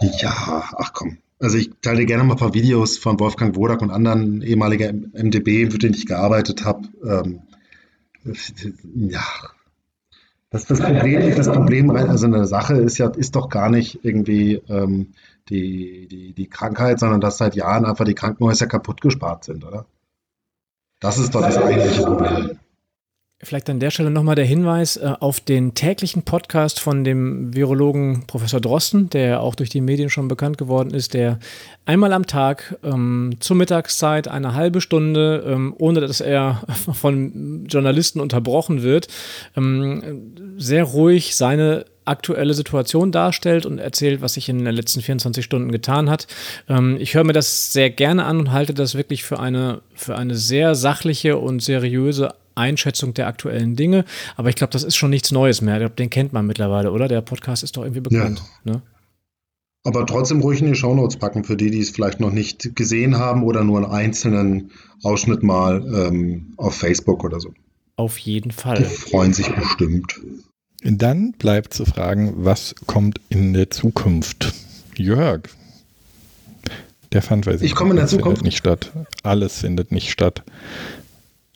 Ja, 0.00 0.64
ach 0.76 0.92
komm. 0.92 1.18
Also 1.40 1.56
ich 1.56 1.70
teile 1.82 2.06
gerne 2.06 2.22
mal 2.22 2.34
ein 2.34 2.38
paar 2.38 2.54
Videos 2.54 2.98
von 2.98 3.18
Wolfgang 3.18 3.56
Wodak 3.56 3.82
und 3.82 3.90
anderen 3.90 4.42
ehemaligen 4.42 5.10
MDB, 5.14 5.70
für 5.70 5.78
den 5.78 5.94
ich 5.94 6.06
gearbeitet 6.06 6.64
habe. 6.64 6.86
Ähm, 7.04 7.40
ja, 8.94 9.24
das, 10.50 10.66
das 10.66 10.80
Problem, 10.80 11.34
das 11.34 11.48
Problem, 11.48 11.90
also 11.90 12.26
eine 12.26 12.46
Sache 12.46 12.76
ist 12.76 12.98
ja, 12.98 13.08
ist 13.08 13.36
doch 13.36 13.48
gar 13.48 13.70
nicht 13.70 14.00
irgendwie 14.04 14.60
ähm, 14.68 15.14
die, 15.48 16.06
die, 16.08 16.34
die 16.34 16.48
Krankheit, 16.48 17.00
sondern 17.00 17.20
dass 17.20 17.38
seit 17.38 17.54
Jahren 17.54 17.84
einfach 17.84 18.04
die 18.04 18.14
Krankenhäuser 18.14 18.66
kaputt 18.66 19.00
gespart 19.00 19.44
sind, 19.44 19.64
oder? 19.64 19.86
Das 21.00 21.16
ist 21.16 21.34
doch 21.34 21.40
das 21.40 21.56
eigentliche 21.56 22.02
Problem. 22.02 22.58
Vielleicht 23.42 23.70
an 23.70 23.80
der 23.80 23.90
Stelle 23.90 24.10
nochmal 24.10 24.34
der 24.34 24.44
Hinweis 24.44 24.98
äh, 24.98 25.14
auf 25.18 25.40
den 25.40 25.72
täglichen 25.72 26.24
Podcast 26.24 26.78
von 26.78 27.04
dem 27.04 27.54
Virologen 27.54 28.26
Professor 28.26 28.60
Drosten, 28.60 29.08
der 29.08 29.40
auch 29.40 29.54
durch 29.54 29.70
die 29.70 29.80
Medien 29.80 30.10
schon 30.10 30.28
bekannt 30.28 30.58
geworden 30.58 30.90
ist, 30.90 31.14
der 31.14 31.38
einmal 31.86 32.12
am 32.12 32.26
Tag 32.26 32.78
ähm, 32.84 33.36
zur 33.40 33.56
Mittagszeit 33.56 34.28
eine 34.28 34.52
halbe 34.54 34.82
Stunde, 34.82 35.42
ähm, 35.46 35.74
ohne 35.78 36.00
dass 36.00 36.20
er 36.20 36.64
von 36.92 37.64
Journalisten 37.66 38.20
unterbrochen 38.20 38.82
wird, 38.82 39.08
ähm, 39.56 40.34
sehr 40.58 40.84
ruhig 40.84 41.34
seine 41.34 41.86
aktuelle 42.04 42.54
Situation 42.54 43.12
darstellt 43.12 43.66
und 43.66 43.78
erzählt, 43.78 44.22
was 44.22 44.34
sich 44.34 44.48
in 44.48 44.64
den 44.64 44.74
letzten 44.74 45.00
24 45.00 45.44
Stunden 45.44 45.70
getan 45.72 46.10
hat. 46.10 46.26
Ähm, 46.68 46.96
ich 46.98 47.14
höre 47.14 47.24
mir 47.24 47.32
das 47.32 47.72
sehr 47.72 47.90
gerne 47.90 48.24
an 48.24 48.38
und 48.38 48.52
halte 48.52 48.74
das 48.74 48.94
wirklich 48.94 49.24
für 49.24 49.38
eine, 49.38 49.82
für 49.94 50.16
eine 50.16 50.34
sehr 50.34 50.74
sachliche 50.74 51.36
und 51.36 51.62
seriöse 51.62 52.34
Einschätzung 52.54 53.14
der 53.14 53.26
aktuellen 53.26 53.76
Dinge. 53.76 54.04
Aber 54.36 54.48
ich 54.48 54.56
glaube, 54.56 54.72
das 54.72 54.84
ist 54.84 54.96
schon 54.96 55.10
nichts 55.10 55.30
Neues 55.30 55.60
mehr. 55.60 55.78
Glaub, 55.78 55.96
den 55.96 56.10
kennt 56.10 56.32
man 56.32 56.46
mittlerweile, 56.46 56.92
oder? 56.92 57.08
Der 57.08 57.20
Podcast 57.20 57.62
ist 57.62 57.76
doch 57.76 57.82
irgendwie 57.82 58.00
bekannt. 58.00 58.42
Ja. 58.64 58.72
Ne? 58.72 58.82
Aber 59.82 60.04
trotzdem 60.04 60.40
ruhig 60.40 60.60
in 60.60 60.66
die 60.66 60.74
Shownotes 60.74 61.16
packen 61.16 61.42
für 61.42 61.56
die, 61.56 61.70
die 61.70 61.80
es 61.80 61.90
vielleicht 61.90 62.20
noch 62.20 62.32
nicht 62.32 62.76
gesehen 62.76 63.16
haben 63.18 63.42
oder 63.44 63.64
nur 63.64 63.78
einen 63.78 63.90
einzelnen 63.90 64.72
Ausschnitt 65.02 65.42
mal 65.42 65.82
ähm, 65.94 66.52
auf 66.58 66.74
Facebook 66.74 67.24
oder 67.24 67.40
so. 67.40 67.54
Auf 67.96 68.18
jeden 68.18 68.50
Fall. 68.50 68.76
Die 68.76 68.84
freuen 68.84 69.32
sich 69.32 69.48
bestimmt. 69.54 70.20
Dann 70.82 71.32
bleibt 71.32 71.74
zu 71.74 71.84
fragen, 71.84 72.32
was 72.36 72.74
kommt 72.86 73.20
in 73.28 73.52
der 73.52 73.70
Zukunft? 73.70 74.54
Jörg, 74.96 75.42
der 77.12 77.22
Fundraising 77.22 77.66
ich 77.66 77.74
komme 77.74 77.90
in 77.90 77.96
der 77.96 78.06
Zukunft 78.06 78.38
findet 78.38 78.44
nicht 78.44 78.58
statt. 78.58 78.92
Alles 79.22 79.58
findet 79.58 79.92
nicht 79.92 80.10
statt 80.10 80.42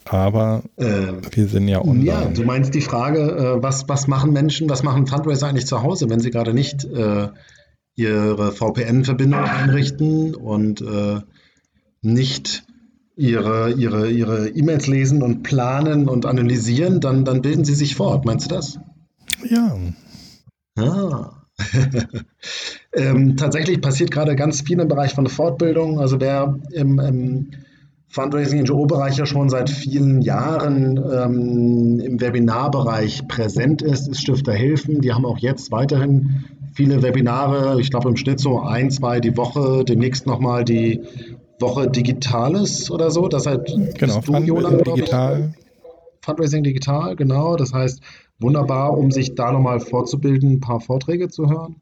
aber 0.04 0.62
äh, 0.76 1.12
wir 1.30 1.48
sind 1.48 1.68
ja 1.68 1.82
online. 1.82 2.04
Ja, 2.04 2.24
du 2.26 2.44
meinst 2.44 2.74
die 2.74 2.80
Frage, 2.80 3.20
äh, 3.20 3.62
was, 3.62 3.88
was 3.88 4.06
machen 4.06 4.32
Menschen, 4.32 4.68
was 4.68 4.82
machen 4.82 5.06
Fundraiser 5.06 5.48
eigentlich 5.48 5.66
zu 5.66 5.82
Hause, 5.82 6.10
wenn 6.10 6.20
sie 6.20 6.30
gerade 6.30 6.52
nicht 6.52 6.84
äh, 6.84 7.28
ihre 7.96 8.52
VPN-Verbindung 8.52 9.40
einrichten 9.40 10.34
und 10.34 10.82
äh, 10.82 11.20
nicht 12.02 12.64
ihre 13.16 13.70
ihre 13.70 14.10
ihre 14.10 14.48
E-Mails 14.48 14.88
lesen 14.88 15.22
und 15.22 15.42
planen 15.42 16.08
und 16.08 16.26
analysieren, 16.26 17.00
dann, 17.00 17.24
dann 17.24 17.42
bilden 17.42 17.64
sie 17.64 17.74
sich 17.74 17.94
fort. 17.94 18.24
Meinst 18.24 18.50
du 18.50 18.54
das? 18.54 18.80
Ja. 19.48 19.76
Ah. 20.78 21.30
ähm, 22.94 23.36
tatsächlich 23.36 23.80
passiert 23.80 24.10
gerade 24.10 24.34
ganz 24.34 24.62
viel 24.62 24.80
im 24.80 24.88
Bereich 24.88 25.14
von 25.14 25.26
Fortbildung. 25.26 26.00
Also 26.00 26.20
wer 26.20 26.58
im, 26.72 26.98
im 26.98 27.50
Fundraising-NGO-Bereich 28.08 29.16
ja 29.16 29.26
schon 29.26 29.48
seit 29.48 29.70
vielen 29.70 30.20
Jahren 30.22 30.96
ähm, 30.96 32.00
im 32.00 32.20
Webinarbereich 32.20 33.26
präsent 33.28 33.82
ist, 33.82 34.08
ist 34.08 34.20
Stifter 34.20 34.52
Hilfen. 34.52 35.00
Die 35.00 35.12
haben 35.12 35.24
auch 35.24 35.38
jetzt 35.38 35.72
weiterhin 35.72 36.44
viele 36.74 37.02
Webinare, 37.02 37.80
ich 37.80 37.90
glaube 37.90 38.08
im 38.08 38.16
Schnitt 38.16 38.40
so 38.40 38.60
ein, 38.60 38.90
zwei 38.90 39.20
die 39.20 39.36
Woche, 39.36 39.84
demnächst 39.84 40.26
nochmal 40.26 40.64
die 40.64 41.02
Woche 41.60 41.88
Digitales 41.88 42.90
oder 42.90 43.10
so. 43.10 43.28
Das 43.28 43.46
heißt, 43.46 43.66
genau, 43.98 44.20
Fundraising 44.20 44.84
digital. 44.84 45.54
Fundraising 46.20 46.62
digital, 46.62 47.16
genau. 47.16 47.56
Das 47.56 47.72
heißt, 47.72 48.00
wunderbar, 48.38 48.96
um 48.96 49.10
sich 49.10 49.34
da 49.34 49.52
nochmal 49.52 49.80
vorzubilden, 49.80 50.54
ein 50.54 50.60
paar 50.60 50.80
Vorträge 50.80 51.28
zu 51.28 51.48
hören. 51.48 51.76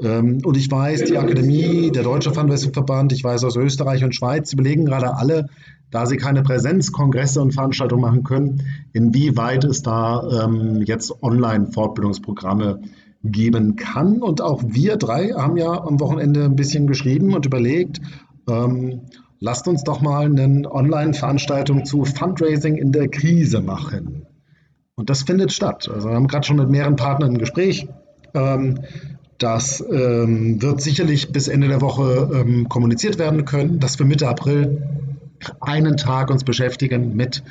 Ähm, 0.00 0.40
und 0.44 0.56
ich 0.56 0.70
weiß, 0.70 1.04
die 1.04 1.18
Akademie, 1.18 1.90
der 1.90 2.02
Deutsche 2.02 2.32
Fundraising-Verband, 2.32 3.12
ich 3.12 3.22
weiß 3.22 3.44
aus 3.44 3.56
Österreich 3.56 4.02
und 4.04 4.14
Schweiz, 4.14 4.52
überlegen 4.52 4.86
gerade 4.86 5.16
alle, 5.16 5.48
da 5.90 6.06
sie 6.06 6.16
keine 6.16 6.42
Präsenzkongresse 6.42 7.40
und 7.40 7.52
Veranstaltungen 7.52 8.02
machen 8.02 8.24
können, 8.24 8.62
inwieweit 8.92 9.64
es 9.64 9.82
da 9.82 10.44
ähm, 10.44 10.82
jetzt 10.82 11.22
Online-Fortbildungsprogramme 11.22 12.80
geben 13.22 13.76
kann. 13.76 14.20
Und 14.20 14.40
auch 14.40 14.62
wir 14.66 14.96
drei 14.96 15.28
haben 15.30 15.56
ja 15.56 15.84
am 15.84 16.00
Wochenende 16.00 16.44
ein 16.44 16.56
bisschen 16.56 16.86
geschrieben 16.88 17.34
und 17.34 17.46
überlegt, 17.46 18.00
ähm, 18.48 19.02
lasst 19.38 19.68
uns 19.68 19.84
doch 19.84 20.00
mal 20.00 20.26
eine 20.26 20.70
Online-Veranstaltung 20.70 21.84
zu 21.84 22.04
Fundraising 22.04 22.74
in 22.76 22.90
der 22.90 23.08
Krise 23.08 23.60
machen. 23.60 24.26
Und 24.96 25.10
das 25.10 25.22
findet 25.22 25.52
statt. 25.52 25.88
Also 25.92 26.08
wir 26.08 26.14
haben 26.14 26.28
gerade 26.28 26.46
schon 26.46 26.56
mit 26.56 26.68
mehreren 26.68 26.96
Partnern 26.96 27.32
ein 27.32 27.38
Gespräch. 27.38 27.88
Ähm, 28.34 28.80
das 29.38 29.84
ähm, 29.90 30.62
wird 30.62 30.80
sicherlich 30.80 31.32
bis 31.32 31.48
Ende 31.48 31.68
der 31.68 31.80
Woche 31.80 32.30
ähm, 32.32 32.68
kommuniziert 32.68 33.18
werden 33.18 33.44
können, 33.44 33.80
dass 33.80 33.98
wir 33.98 34.06
Mitte 34.06 34.28
April 34.28 34.86
einen 35.60 35.96
Tag 35.96 36.30
uns 36.30 36.44
beschäftigen 36.44 37.16
mit 37.16 37.42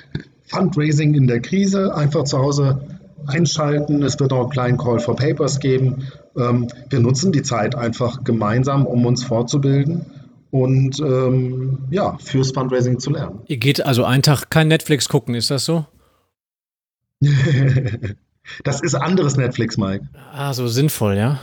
Fundraising 0.47 1.13
in 1.15 1.27
der 1.27 1.41
Krise. 1.41 1.93
Einfach 1.93 2.23
zu 2.23 2.39
Hause 2.39 2.81
einschalten. 3.27 4.03
Es 4.03 4.19
wird 4.19 4.31
auch 4.31 4.43
einen 4.43 4.49
kleinen 4.49 4.77
Call 4.77 4.99
for 4.99 5.15
Papers 5.15 5.59
geben. 5.59 6.07
Wir 6.35 6.99
nutzen 6.99 7.31
die 7.31 7.43
Zeit 7.43 7.75
einfach 7.75 8.23
gemeinsam, 8.23 8.85
um 8.87 9.05
uns 9.05 9.23
fortzubilden 9.23 10.05
und 10.53 10.99
ähm, 10.99 11.79
ja, 11.89 12.15
fürs 12.23 12.51
Fundraising 12.51 12.99
zu 12.99 13.11
lernen. 13.11 13.39
Ihr 13.47 13.57
geht 13.57 13.83
also 13.83 14.03
einen 14.03 14.21
Tag 14.21 14.49
kein 14.49 14.67
Netflix 14.67 15.09
gucken, 15.09 15.33
ist 15.33 15.49
das 15.49 15.65
so? 15.65 15.85
Das 18.63 18.81
ist 18.81 18.95
anderes 18.95 19.37
Netflix, 19.37 19.77
Mike. 19.77 20.05
Ah, 20.33 20.53
so 20.53 20.67
sinnvoll, 20.67 21.15
ja? 21.15 21.39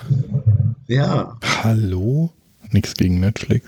Ja. 0.86 1.38
Hallo? 1.62 2.30
Nichts 2.72 2.94
gegen 2.94 3.20
Netflix. 3.20 3.66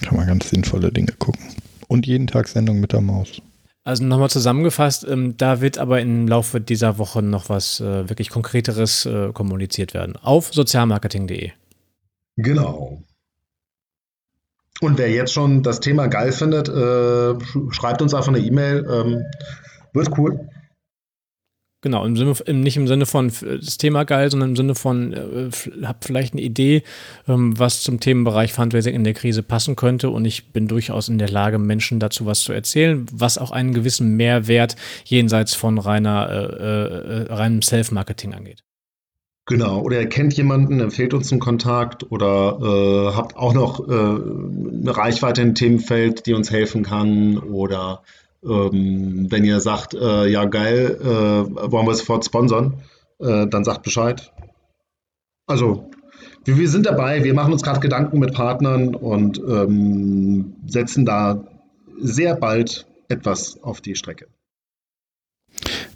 Kann 0.00 0.16
man 0.16 0.26
ganz 0.26 0.48
sinnvolle 0.48 0.92
Dinge 0.92 1.12
gucken. 1.18 1.42
Und 1.88 2.06
jeden 2.06 2.26
Tag 2.26 2.48
Sendung 2.48 2.80
mit 2.80 2.92
der 2.92 3.00
Maus. 3.00 3.42
Also 3.82 4.04
nochmal 4.04 4.30
zusammengefasst, 4.30 5.06
ähm, 5.08 5.36
da 5.36 5.60
wird 5.60 5.78
aber 5.78 6.00
im 6.00 6.28
Laufe 6.28 6.60
dieser 6.60 6.98
Woche 6.98 7.22
noch 7.22 7.48
was 7.48 7.80
äh, 7.80 8.08
wirklich 8.08 8.30
Konkreteres 8.30 9.06
äh, 9.06 9.32
kommuniziert 9.32 9.94
werden. 9.94 10.16
Auf 10.16 10.52
sozialmarketing.de. 10.52 11.50
Genau. 12.36 13.02
Und 14.80 14.98
wer 14.98 15.10
jetzt 15.10 15.32
schon 15.32 15.62
das 15.62 15.80
Thema 15.80 16.06
geil 16.06 16.32
findet, 16.32 16.68
äh, 16.68 17.34
schreibt 17.70 18.00
uns 18.02 18.14
einfach 18.14 18.28
eine 18.28 18.38
E-Mail. 18.38 18.86
Ähm, 18.90 19.24
wird 19.92 20.16
cool. 20.16 20.48
Genau, 21.82 22.04
im 22.04 22.14
Sinne, 22.14 22.34
nicht 22.52 22.76
im 22.76 22.86
Sinne 22.86 23.06
von 23.06 23.32
das 23.40 23.78
Thema 23.78 24.04
geil, 24.04 24.30
sondern 24.30 24.50
im 24.50 24.56
Sinne 24.56 24.74
von, 24.74 25.14
äh, 25.14 25.50
hab 25.82 26.04
vielleicht 26.04 26.34
eine 26.34 26.42
Idee, 26.42 26.82
ähm, 27.26 27.58
was 27.58 27.82
zum 27.82 28.00
Themenbereich 28.00 28.52
Fundraising 28.52 28.94
in 28.94 29.04
der 29.04 29.14
Krise 29.14 29.42
passen 29.42 29.76
könnte. 29.76 30.10
Und 30.10 30.26
ich 30.26 30.52
bin 30.52 30.68
durchaus 30.68 31.08
in 31.08 31.16
der 31.16 31.30
Lage, 31.30 31.58
Menschen 31.58 31.98
dazu 31.98 32.26
was 32.26 32.40
zu 32.40 32.52
erzählen, 32.52 33.06
was 33.12 33.38
auch 33.38 33.50
einen 33.50 33.72
gewissen 33.72 34.14
Mehrwert 34.16 34.76
jenseits 35.06 35.54
von 35.54 35.78
reiner, 35.78 36.28
äh, 36.28 36.64
äh, 36.64 37.32
reinem 37.32 37.62
Self-Marketing 37.62 38.34
angeht. 38.34 38.62
Genau, 39.46 39.80
oder 39.80 40.00
ihr 40.00 40.08
kennt 40.08 40.34
jemanden, 40.34 40.80
empfehlt 40.80 41.14
uns 41.14 41.32
einen 41.32 41.40
Kontakt 41.40 42.12
oder 42.12 42.58
äh, 42.62 43.16
habt 43.16 43.36
auch 43.36 43.54
noch 43.54 43.80
äh, 43.80 43.92
eine 43.92 44.96
Reichweite 44.96 45.40
im 45.40 45.54
Themenfeld, 45.54 46.26
die 46.26 46.34
uns 46.34 46.50
helfen 46.50 46.82
kann 46.82 47.38
oder 47.38 48.02
ähm, 48.44 49.26
wenn 49.30 49.44
ihr 49.44 49.60
sagt, 49.60 49.94
äh, 49.94 50.26
ja 50.26 50.44
geil, 50.46 50.98
äh, 51.00 51.06
wollen 51.06 51.86
wir 51.86 51.94
sofort 51.94 52.24
sponsern, 52.24 52.82
äh, 53.18 53.46
dann 53.46 53.64
sagt 53.64 53.82
Bescheid. 53.82 54.32
Also, 55.46 55.90
wir, 56.44 56.56
wir, 56.56 56.68
sind 56.68 56.86
dabei, 56.86 57.22
wir 57.24 57.34
machen 57.34 57.52
uns 57.52 57.62
gerade 57.62 57.80
Gedanken 57.80 58.18
mit 58.18 58.34
Partnern 58.34 58.94
und 58.94 59.38
ähm, 59.38 60.56
setzen 60.66 61.04
da 61.04 61.44
sehr 62.00 62.34
bald 62.36 62.86
etwas 63.08 63.62
auf 63.62 63.80
die 63.80 63.96
Strecke. 63.96 64.26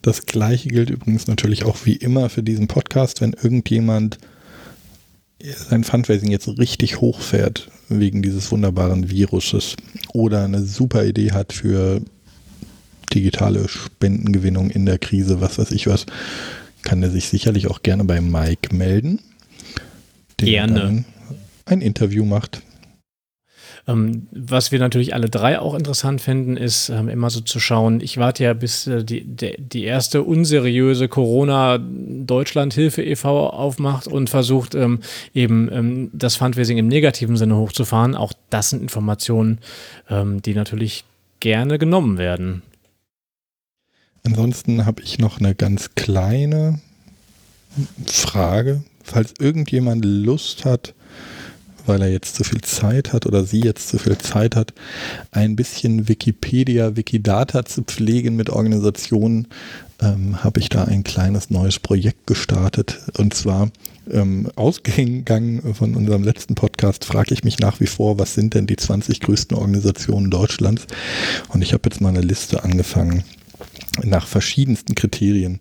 Das 0.03 0.27
gleiche 0.27 0.69
gilt 0.69 0.91
übrigens 0.91 1.29
natürlich 1.29 1.65
auch 1.65 1.79
wie 1.85 1.97
immer 1.97 2.29
für 2.29 2.43
diesen 2.43 2.69
Podcast, 2.69 3.23
wenn 3.23 3.33
irgendjemand 3.33 4.19
sein 5.43 5.85
Fundraising 5.85 6.31
jetzt 6.31 6.49
richtig 6.59 7.01
hochfährt 7.01 7.71
wegen 7.89 8.23
dieses 8.23 8.51
wunderbaren 8.51 9.11
Viruses 9.11 9.77
oder 10.13 10.45
eine 10.45 10.63
super 10.63 11.05
Idee 11.05 11.33
hat 11.33 11.53
für 11.53 12.01
digitale 13.15 13.69
Spendengewinnung 13.69 14.71
in 14.71 14.87
der 14.87 14.99
Krise, 14.99 15.41
was 15.41 15.59
weiß 15.59 15.71
ich 15.71 15.87
was, 15.87 16.07
kann 16.83 17.03
er 17.03 17.11
sich 17.11 17.29
sicherlich 17.29 17.69
auch 17.69 17.83
gerne 17.83 18.05
bei 18.05 18.21
Mike 18.21 18.75
melden. 18.75 19.21
gerne. 20.37 21.05
Ein 21.67 21.81
Interview 21.81 22.25
macht. 22.25 22.61
Ähm, 23.87 24.29
was 24.33 24.73
wir 24.73 24.79
natürlich 24.79 25.13
alle 25.13 25.29
drei 25.29 25.59
auch 25.59 25.75
interessant 25.75 26.23
finden, 26.23 26.57
ist 26.57 26.89
ähm, 26.89 27.09
immer 27.09 27.29
so 27.29 27.41
zu 27.41 27.61
schauen. 27.61 28.01
Ich 28.01 28.17
warte 28.17 28.45
ja, 28.45 28.55
bis 28.55 28.87
äh, 28.87 29.05
die, 29.05 29.25
die, 29.25 29.57
die, 29.59 29.85
erste 29.85 30.23
unseriöse 30.23 31.07
Corona-Deutschland-Hilfe 31.09 33.03
e.V. 33.03 33.51
aufmacht 33.51 34.07
und 34.07 34.31
versucht, 34.31 34.75
ähm, 34.75 35.01
eben 35.35 35.69
ähm, 35.71 36.09
das 36.15 36.37
Fundraising 36.37 36.79
im 36.79 36.89
negativen 36.89 37.37
Sinne 37.37 37.57
hochzufahren. 37.57 38.15
Auch 38.15 38.33
das 38.49 38.71
sind 38.71 38.81
Informationen, 38.81 39.59
ähm, 40.09 40.41
die 40.41 40.55
natürlich 40.55 41.05
gerne 41.41 41.79
genommen 41.79 42.17
werden. 42.17 42.63
Ansonsten 44.27 44.87
habe 44.87 45.03
ich 45.03 45.19
noch 45.19 45.39
eine 45.39 45.55
ganz 45.55 45.91
kleine 45.97 46.81
Frage. 48.07 48.83
Falls 49.03 49.35
irgendjemand 49.39 50.03
Lust 50.03 50.65
hat, 50.65 50.95
weil 51.85 52.01
er 52.01 52.11
jetzt 52.11 52.35
zu 52.35 52.43
viel 52.43 52.63
Zeit 52.63 53.13
hat 53.13 53.27
oder 53.27 53.45
sie 53.45 53.61
jetzt 53.61 53.89
zu 53.89 53.99
viel 53.99 54.17
Zeit 54.17 54.57
hat, 54.57 54.73
ein 55.31 55.57
bisschen 55.57 56.09
Wikipedia, 56.09 56.97
Wikidata 56.97 57.67
zu 57.67 57.83
pflegen 57.83 58.35
mit 58.35 58.49
Organisationen, 58.49 59.49
ähm, 60.01 60.43
habe 60.43 60.59
ich 60.59 60.71
da 60.71 60.85
ein 60.85 61.05
kleines 61.05 61.51
neues 61.51 61.79
Projekt 61.79 62.27
gestartet. 62.27 63.01
Und 63.19 63.35
zwar 63.35 63.71
ähm, 64.11 64.51
ausgegangen 64.57 65.75
von 65.75 65.95
unserem 65.95 66.23
letzten 66.23 66.55
Podcast 66.55 67.05
frage 67.05 67.35
ich 67.35 67.45
mich 67.45 67.59
nach 67.59 67.79
wie 67.79 67.87
vor, 67.87 68.19
was 68.19 68.33
sind 68.33 68.55
denn 68.55 68.67
die 68.67 68.77
20 68.77 69.21
größten 69.21 69.55
Organisationen 69.55 70.31
Deutschlands? 70.31 70.87
Und 71.49 71.61
ich 71.61 71.75
habe 71.75 71.83
jetzt 71.91 72.01
mal 72.01 72.09
eine 72.09 72.23
Liste 72.23 72.65
angefangen 72.65 73.23
nach 74.03 74.27
verschiedensten 74.27 74.95
Kriterien 74.95 75.61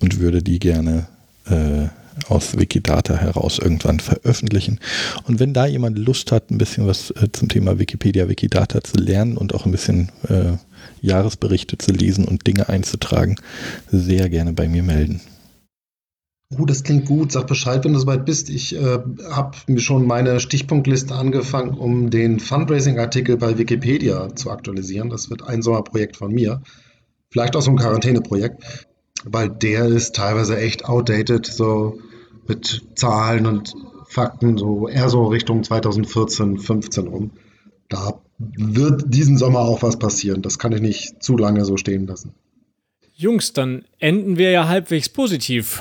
und 0.00 0.18
würde 0.18 0.42
die 0.42 0.58
gerne 0.58 1.08
äh, 1.46 1.88
aus 2.28 2.58
Wikidata 2.58 3.16
heraus 3.16 3.58
irgendwann 3.58 4.00
veröffentlichen. 4.00 4.80
Und 5.26 5.40
wenn 5.40 5.54
da 5.54 5.66
jemand 5.66 5.98
Lust 5.98 6.32
hat, 6.32 6.50
ein 6.50 6.58
bisschen 6.58 6.86
was 6.86 7.10
äh, 7.10 7.28
zum 7.32 7.48
Thema 7.48 7.78
Wikipedia, 7.78 8.28
Wikidata 8.28 8.82
zu 8.82 8.98
lernen 8.98 9.36
und 9.36 9.54
auch 9.54 9.66
ein 9.66 9.72
bisschen 9.72 10.10
äh, 10.28 10.52
Jahresberichte 11.00 11.78
zu 11.78 11.92
lesen 11.92 12.24
und 12.26 12.46
Dinge 12.46 12.68
einzutragen, 12.68 13.36
sehr 13.90 14.28
gerne 14.28 14.52
bei 14.52 14.68
mir 14.68 14.82
melden. 14.82 15.20
Oh, 16.58 16.66
das 16.66 16.82
klingt 16.82 17.06
gut. 17.06 17.32
Sag 17.32 17.46
Bescheid, 17.46 17.82
wenn 17.84 17.94
du 17.94 17.98
soweit 17.98 18.26
bist. 18.26 18.50
Ich 18.50 18.76
äh, 18.76 18.98
habe 19.30 19.56
mir 19.68 19.80
schon 19.80 20.06
meine 20.06 20.38
Stichpunktliste 20.38 21.14
angefangen, 21.14 21.70
um 21.70 22.10
den 22.10 22.40
Fundraising-Artikel 22.40 23.38
bei 23.38 23.56
Wikipedia 23.56 24.34
zu 24.34 24.50
aktualisieren. 24.50 25.08
Das 25.08 25.30
wird 25.30 25.42
ein 25.48 25.62
Sommerprojekt 25.62 26.18
von 26.18 26.32
mir. 26.32 26.60
Vielleicht 27.32 27.56
auch 27.56 27.62
so 27.62 27.70
ein 27.70 27.78
Quarantäneprojekt, 27.78 28.86
weil 29.24 29.48
der 29.48 29.86
ist 29.86 30.14
teilweise 30.14 30.58
echt 30.58 30.84
outdated, 30.84 31.46
so 31.46 31.98
mit 32.46 32.82
Zahlen 32.94 33.46
und 33.46 33.74
Fakten, 34.06 34.58
so 34.58 34.86
eher 34.86 35.08
so 35.08 35.26
Richtung 35.28 35.64
2014, 35.64 36.58
15 36.58 37.06
rum. 37.06 37.30
Da 37.88 38.20
wird 38.38 39.04
diesen 39.06 39.38
Sommer 39.38 39.60
auch 39.60 39.82
was 39.82 39.98
passieren. 39.98 40.42
Das 40.42 40.58
kann 40.58 40.72
ich 40.72 40.82
nicht 40.82 41.22
zu 41.22 41.38
lange 41.38 41.64
so 41.64 41.78
stehen 41.78 42.06
lassen. 42.06 42.34
Jungs, 43.14 43.54
dann 43.54 43.86
enden 43.98 44.36
wir 44.36 44.50
ja 44.50 44.68
halbwegs 44.68 45.08
positiv 45.08 45.80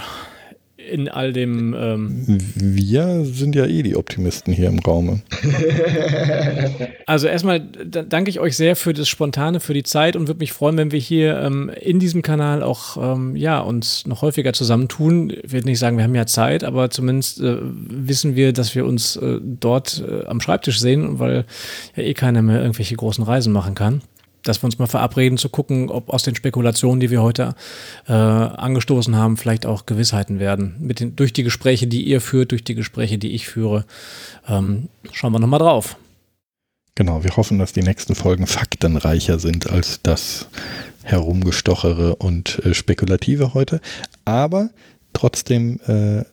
in 0.90 1.10
all 1.10 1.34
dem. 1.34 1.76
Ähm 1.78 2.26
Wir 2.56 3.26
sind 3.26 3.56
ja 3.56 3.66
eh 3.66 3.84
die 3.84 3.96
Optimisten 3.96 4.54
hier 4.54 4.68
im 4.68 4.80
Raume. 4.80 5.22
also 7.06 7.28
erstmal 7.28 7.60
danke 7.60 8.30
ich 8.30 8.40
euch 8.40 8.56
sehr 8.56 8.76
für 8.76 8.94
das 8.94 9.08
Spontane, 9.08 9.60
für 9.60 9.74
die 9.74 9.84
Zeit 9.84 10.16
und 10.16 10.28
würde 10.28 10.40
mich 10.40 10.54
freuen, 10.54 10.78
wenn 10.78 10.92
wir 10.92 11.00
hier 11.00 11.40
ähm, 11.40 11.70
in 11.80 12.00
diesem 12.00 12.22
Kanal 12.22 12.64
auch 12.64 12.98
ähm, 12.98 13.36
ja, 13.36 13.60
uns 13.60 14.06
noch 14.06 14.22
häufiger 14.22 14.54
zusammentun. 14.54 15.32
Ich 15.44 15.52
will 15.52 15.62
nicht 15.62 15.80
sagen, 15.80 15.98
wir 15.98 16.04
haben 16.04 16.16
ja 16.16 16.26
Zeit, 16.26 16.64
aber 16.64 16.90
zumindest 16.90 17.42
äh, 17.42 17.58
wissen 17.62 18.36
wir, 18.36 18.54
dass 18.54 18.76
wir 18.76 18.86
uns 18.86 19.16
äh, 19.16 19.40
dort 19.42 20.04
äh, 20.08 20.26
am 20.26 20.42
Schreibtisch 20.42 20.80
sehen, 20.80 21.20
weil 21.20 21.46
ja 21.96 22.04
eh 22.04 22.14
keiner 22.14 22.42
mehr 22.42 22.62
irgendwelche 22.62 22.96
großen 22.96 23.24
Reisen 23.24 23.54
machen 23.54 23.76
kann 23.76 24.02
dass 24.44 24.62
wir 24.62 24.66
uns 24.66 24.80
mal 24.80 24.88
verabreden, 24.88 25.38
zu 25.38 25.50
gucken, 25.50 25.90
ob 25.90 26.10
aus 26.10 26.24
den 26.24 26.36
Spekulationen, 26.36 27.00
die 27.00 27.10
wir 27.10 27.22
heute 27.22 27.56
äh, 28.08 28.14
angestoßen 28.14 29.16
haben, 29.16 29.38
vielleicht 29.38 29.66
auch 29.66 29.86
Gewissheiten 29.86 30.40
werden. 30.40 30.76
Mit 30.80 31.00
den, 31.00 31.16
durch 31.16 31.34
die 31.34 31.44
Gespräche, 31.44 31.88
die 31.88 32.04
ihr 32.04 32.22
führt, 32.22 32.52
durch 32.52 32.64
die 32.64 32.76
Gespräche, 32.76 33.18
die 33.18 33.32
ich 33.32 33.48
führe. 33.48 33.86
Ähm, 34.48 34.90
schauen 35.12 35.34
wir 35.34 35.40
nochmal 35.40 35.60
drauf. 35.60 35.98
Genau, 36.96 37.24
wir 37.24 37.38
hoffen, 37.38 37.58
dass 37.58 37.74
die 37.74 37.84
nächsten 37.84 38.16
Folgen 38.16 38.48
faktenreicher 38.48 39.40
sind 39.40 39.70
als 39.70 40.02
das 40.04 40.48
Herumgestochere 41.04 42.16
und 42.18 42.64
äh, 42.66 42.74
Spekulative 42.74 43.54
heute. 43.54 43.82
Aber 44.26 44.70
trotzdem 45.14 45.80
äh, 45.88 46.24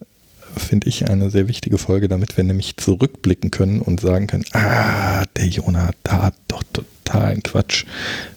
finde 0.56 0.88
ich 0.88 1.08
eine 1.08 1.30
sehr 1.30 1.48
wichtige 1.48 1.78
Folge, 1.78 2.08
damit 2.08 2.36
wir 2.36 2.44
nämlich 2.44 2.76
zurückblicken 2.76 3.50
können 3.50 3.80
und 3.80 4.00
sagen 4.00 4.26
können, 4.26 4.44
ah, 4.52 5.24
der 5.36 5.46
Jonah, 5.46 5.90
da 6.02 6.22
hat 6.24 6.34
doch 6.48 6.62
totalen 6.72 7.42
Quatsch 7.42 7.84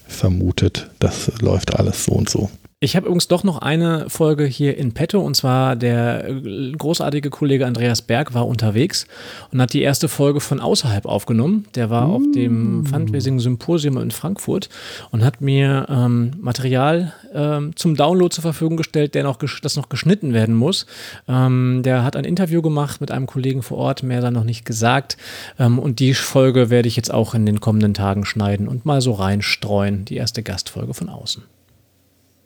vermutet. 0.08 0.90
Das 1.00 1.32
läuft 1.42 1.76
alles 1.76 2.06
so 2.06 2.14
und 2.14 2.30
so. 2.30 2.50
Ich 2.84 2.96
habe 2.96 3.06
übrigens 3.06 3.28
doch 3.28 3.44
noch 3.44 3.60
eine 3.60 4.10
Folge 4.10 4.44
hier 4.44 4.76
in 4.76 4.92
petto 4.92 5.20
und 5.20 5.36
zwar 5.36 5.76
der 5.76 6.26
großartige 6.76 7.30
Kollege 7.30 7.68
Andreas 7.68 8.02
Berg 8.02 8.34
war 8.34 8.48
unterwegs 8.48 9.06
und 9.52 9.62
hat 9.62 9.74
die 9.74 9.84
erste 9.84 10.08
Folge 10.08 10.40
von 10.40 10.60
außerhalb 10.60 11.06
aufgenommen. 11.06 11.68
Der 11.76 11.92
war 11.92 12.08
mm. 12.08 12.12
auf 12.12 12.24
dem. 12.34 12.86
Fundraising 12.88 13.40
Symposium 13.40 13.98
in 13.98 14.10
Frankfurt 14.10 14.70
und 15.12 15.24
hat 15.24 15.42
mir 15.42 15.86
ähm, 15.90 16.32
Material 16.42 17.14
ähm, 17.36 17.76
zum 17.76 17.96
Download 17.96 18.34
zur 18.34 18.42
Verfügung 18.42 18.78
gestellt, 18.78 19.14
der 19.14 19.22
noch 19.26 19.38
das 19.38 19.76
noch 19.76 19.90
geschnitten 19.90 20.34
werden 20.34 20.56
muss. 20.56 20.88
Ähm, 21.28 21.82
der 21.84 22.04
hat 22.04 22.16
ein 22.16 22.26
Interview 22.26 22.64
gemacht 22.64 23.00
mit 23.00 23.12
einem 23.12 23.28
Kollegen 23.28 23.62
vor 23.62 23.78
Ort, 23.78 24.02
mehr 24.02 24.22
dann 24.22 24.34
noch 24.34 24.44
nicht 24.44 24.66
gesagt. 24.66 25.18
Ähm, 25.60 25.78
und 25.78 26.00
die 26.00 26.16
Folge 26.16 26.72
werde 26.72 26.88
ich 26.88 26.96
jetzt 26.96 27.14
auch 27.14 27.36
in 27.36 27.46
den 27.46 27.60
kommenden 27.60 27.94
Tagen 27.94 28.26
schneiden 28.26 28.68
und 28.68 28.86
mal 28.86 29.02
so 29.02 29.12
reinstreuen. 29.12 30.04
Die 30.06 30.16
erste 30.16 30.42
Gastfolge 30.42 30.96
von 30.96 31.08
außen. 31.08 31.44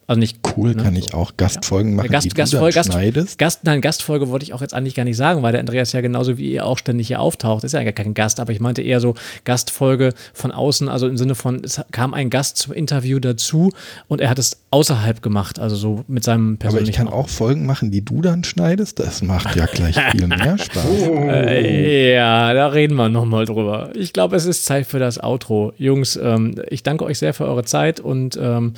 Also 0.08 0.20
nicht 0.20 0.38
cool, 0.56 0.76
ne? 0.76 0.84
kann 0.84 0.96
ich 0.96 1.16
auch 1.16 1.36
Gastfolgen 1.36 1.96
machen, 1.96 2.12
Gast, 2.12 2.26
die 2.26 2.30
Gastfolge, 2.30 2.70
du 2.70 2.76
Gast, 2.76 2.92
schneidest. 2.92 3.38
Gast, 3.40 3.64
nein, 3.64 3.82
Gastfolge 3.82 4.30
wollte 4.30 4.44
ich 4.44 4.54
auch 4.54 4.62
jetzt 4.62 4.76
eigentlich 4.76 4.94
gar 4.94 5.04
nicht 5.04 5.18
sagen, 5.18 5.42
weil 5.42 5.52
der 5.52 5.62
Andreas 5.62 5.94
ja 5.94 6.02
genauso 6.02 6.38
wie 6.38 6.52
ihr 6.52 6.66
auch 6.66 6.78
ständig 6.78 7.08
hier 7.08 7.20
auftaucht. 7.20 7.64
Ist 7.64 7.72
ja 7.72 7.84
gar 7.84 7.92
kein 7.92 8.14
Gast, 8.14 8.40
aber 8.40 8.52
ich 8.52 8.60
meinte 8.60 8.84
eher 8.84 9.00
so 9.00 9.16
Gastfolge 9.46 10.14
von 10.34 10.52
außen, 10.52 10.90
also 10.90 11.08
im 11.08 11.18
Sinne 11.18 11.34
von, 11.34 11.64
es 11.64 11.82
kam 11.92 12.14
ein 12.14 12.30
Gast 12.30 12.58
zum 12.58 12.74
Interview 12.74 13.20
dazu 13.20 13.72
und 14.08 14.22
er 14.22 14.30
hat 14.30 14.38
es 14.38 14.58
außerhalb 14.70 15.24
gemacht, 15.24 15.58
also 15.58 15.76
so 15.76 16.04
mit 16.08 16.24
seinem 16.24 16.58
persönlichen. 16.58 16.94
Aber 16.94 17.08
ich 17.08 17.12
kann 17.12 17.20
auch 17.20 17.30
Folgen 17.30 17.66
machen, 17.66 17.90
die 17.90 18.06
du 18.06 18.22
dann 18.22 18.44
schneidest. 18.44 19.00
Das 19.00 19.24
macht 19.24 19.56
ja 19.56 19.66
gleich 19.66 20.00
viel 20.12 20.28
mehr 20.28 20.58
Spaß. 20.60 20.86
Oh. 20.86 21.30
Äh, 21.30 22.14
ja, 22.14 22.54
da 22.54 22.68
reden 22.68 22.94
wir 22.96 23.10
nochmal 23.10 23.46
drüber. 23.46 23.90
Ich 23.96 24.14
glaube, 24.14 24.36
es 24.36 24.46
ist 24.46 24.66
Zeit 24.66 24.86
für 24.86 25.00
das 25.00 25.24
Outro. 25.24 25.74
Jungs, 25.80 26.16
ähm, 26.16 26.56
ich 26.70 26.84
danke 26.84 27.06
euch 27.06 27.18
sehr 27.18 27.34
für 27.34 27.46
eure 27.46 27.64
Zeit 27.64 28.00
und 28.00 28.38
ähm, 28.40 28.74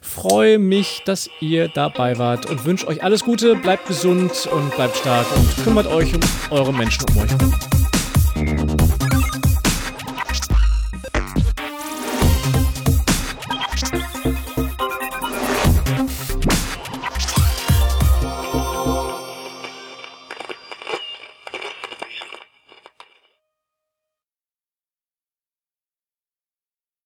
freue 0.00 0.53
mich, 0.58 1.02
dass 1.04 1.30
ihr 1.40 1.68
dabei 1.68 2.18
wart 2.18 2.46
und 2.46 2.64
wünsche 2.64 2.86
euch 2.88 3.02
alles 3.02 3.24
Gute, 3.24 3.56
bleibt 3.56 3.86
gesund 3.86 4.48
und 4.50 4.74
bleibt 4.74 4.96
stark 4.96 5.26
und 5.36 5.64
kümmert 5.64 5.86
euch 5.86 6.14
um 6.14 6.20
eure 6.50 6.72
Menschen 6.72 7.04
um 7.10 7.22
euch. 7.22 7.73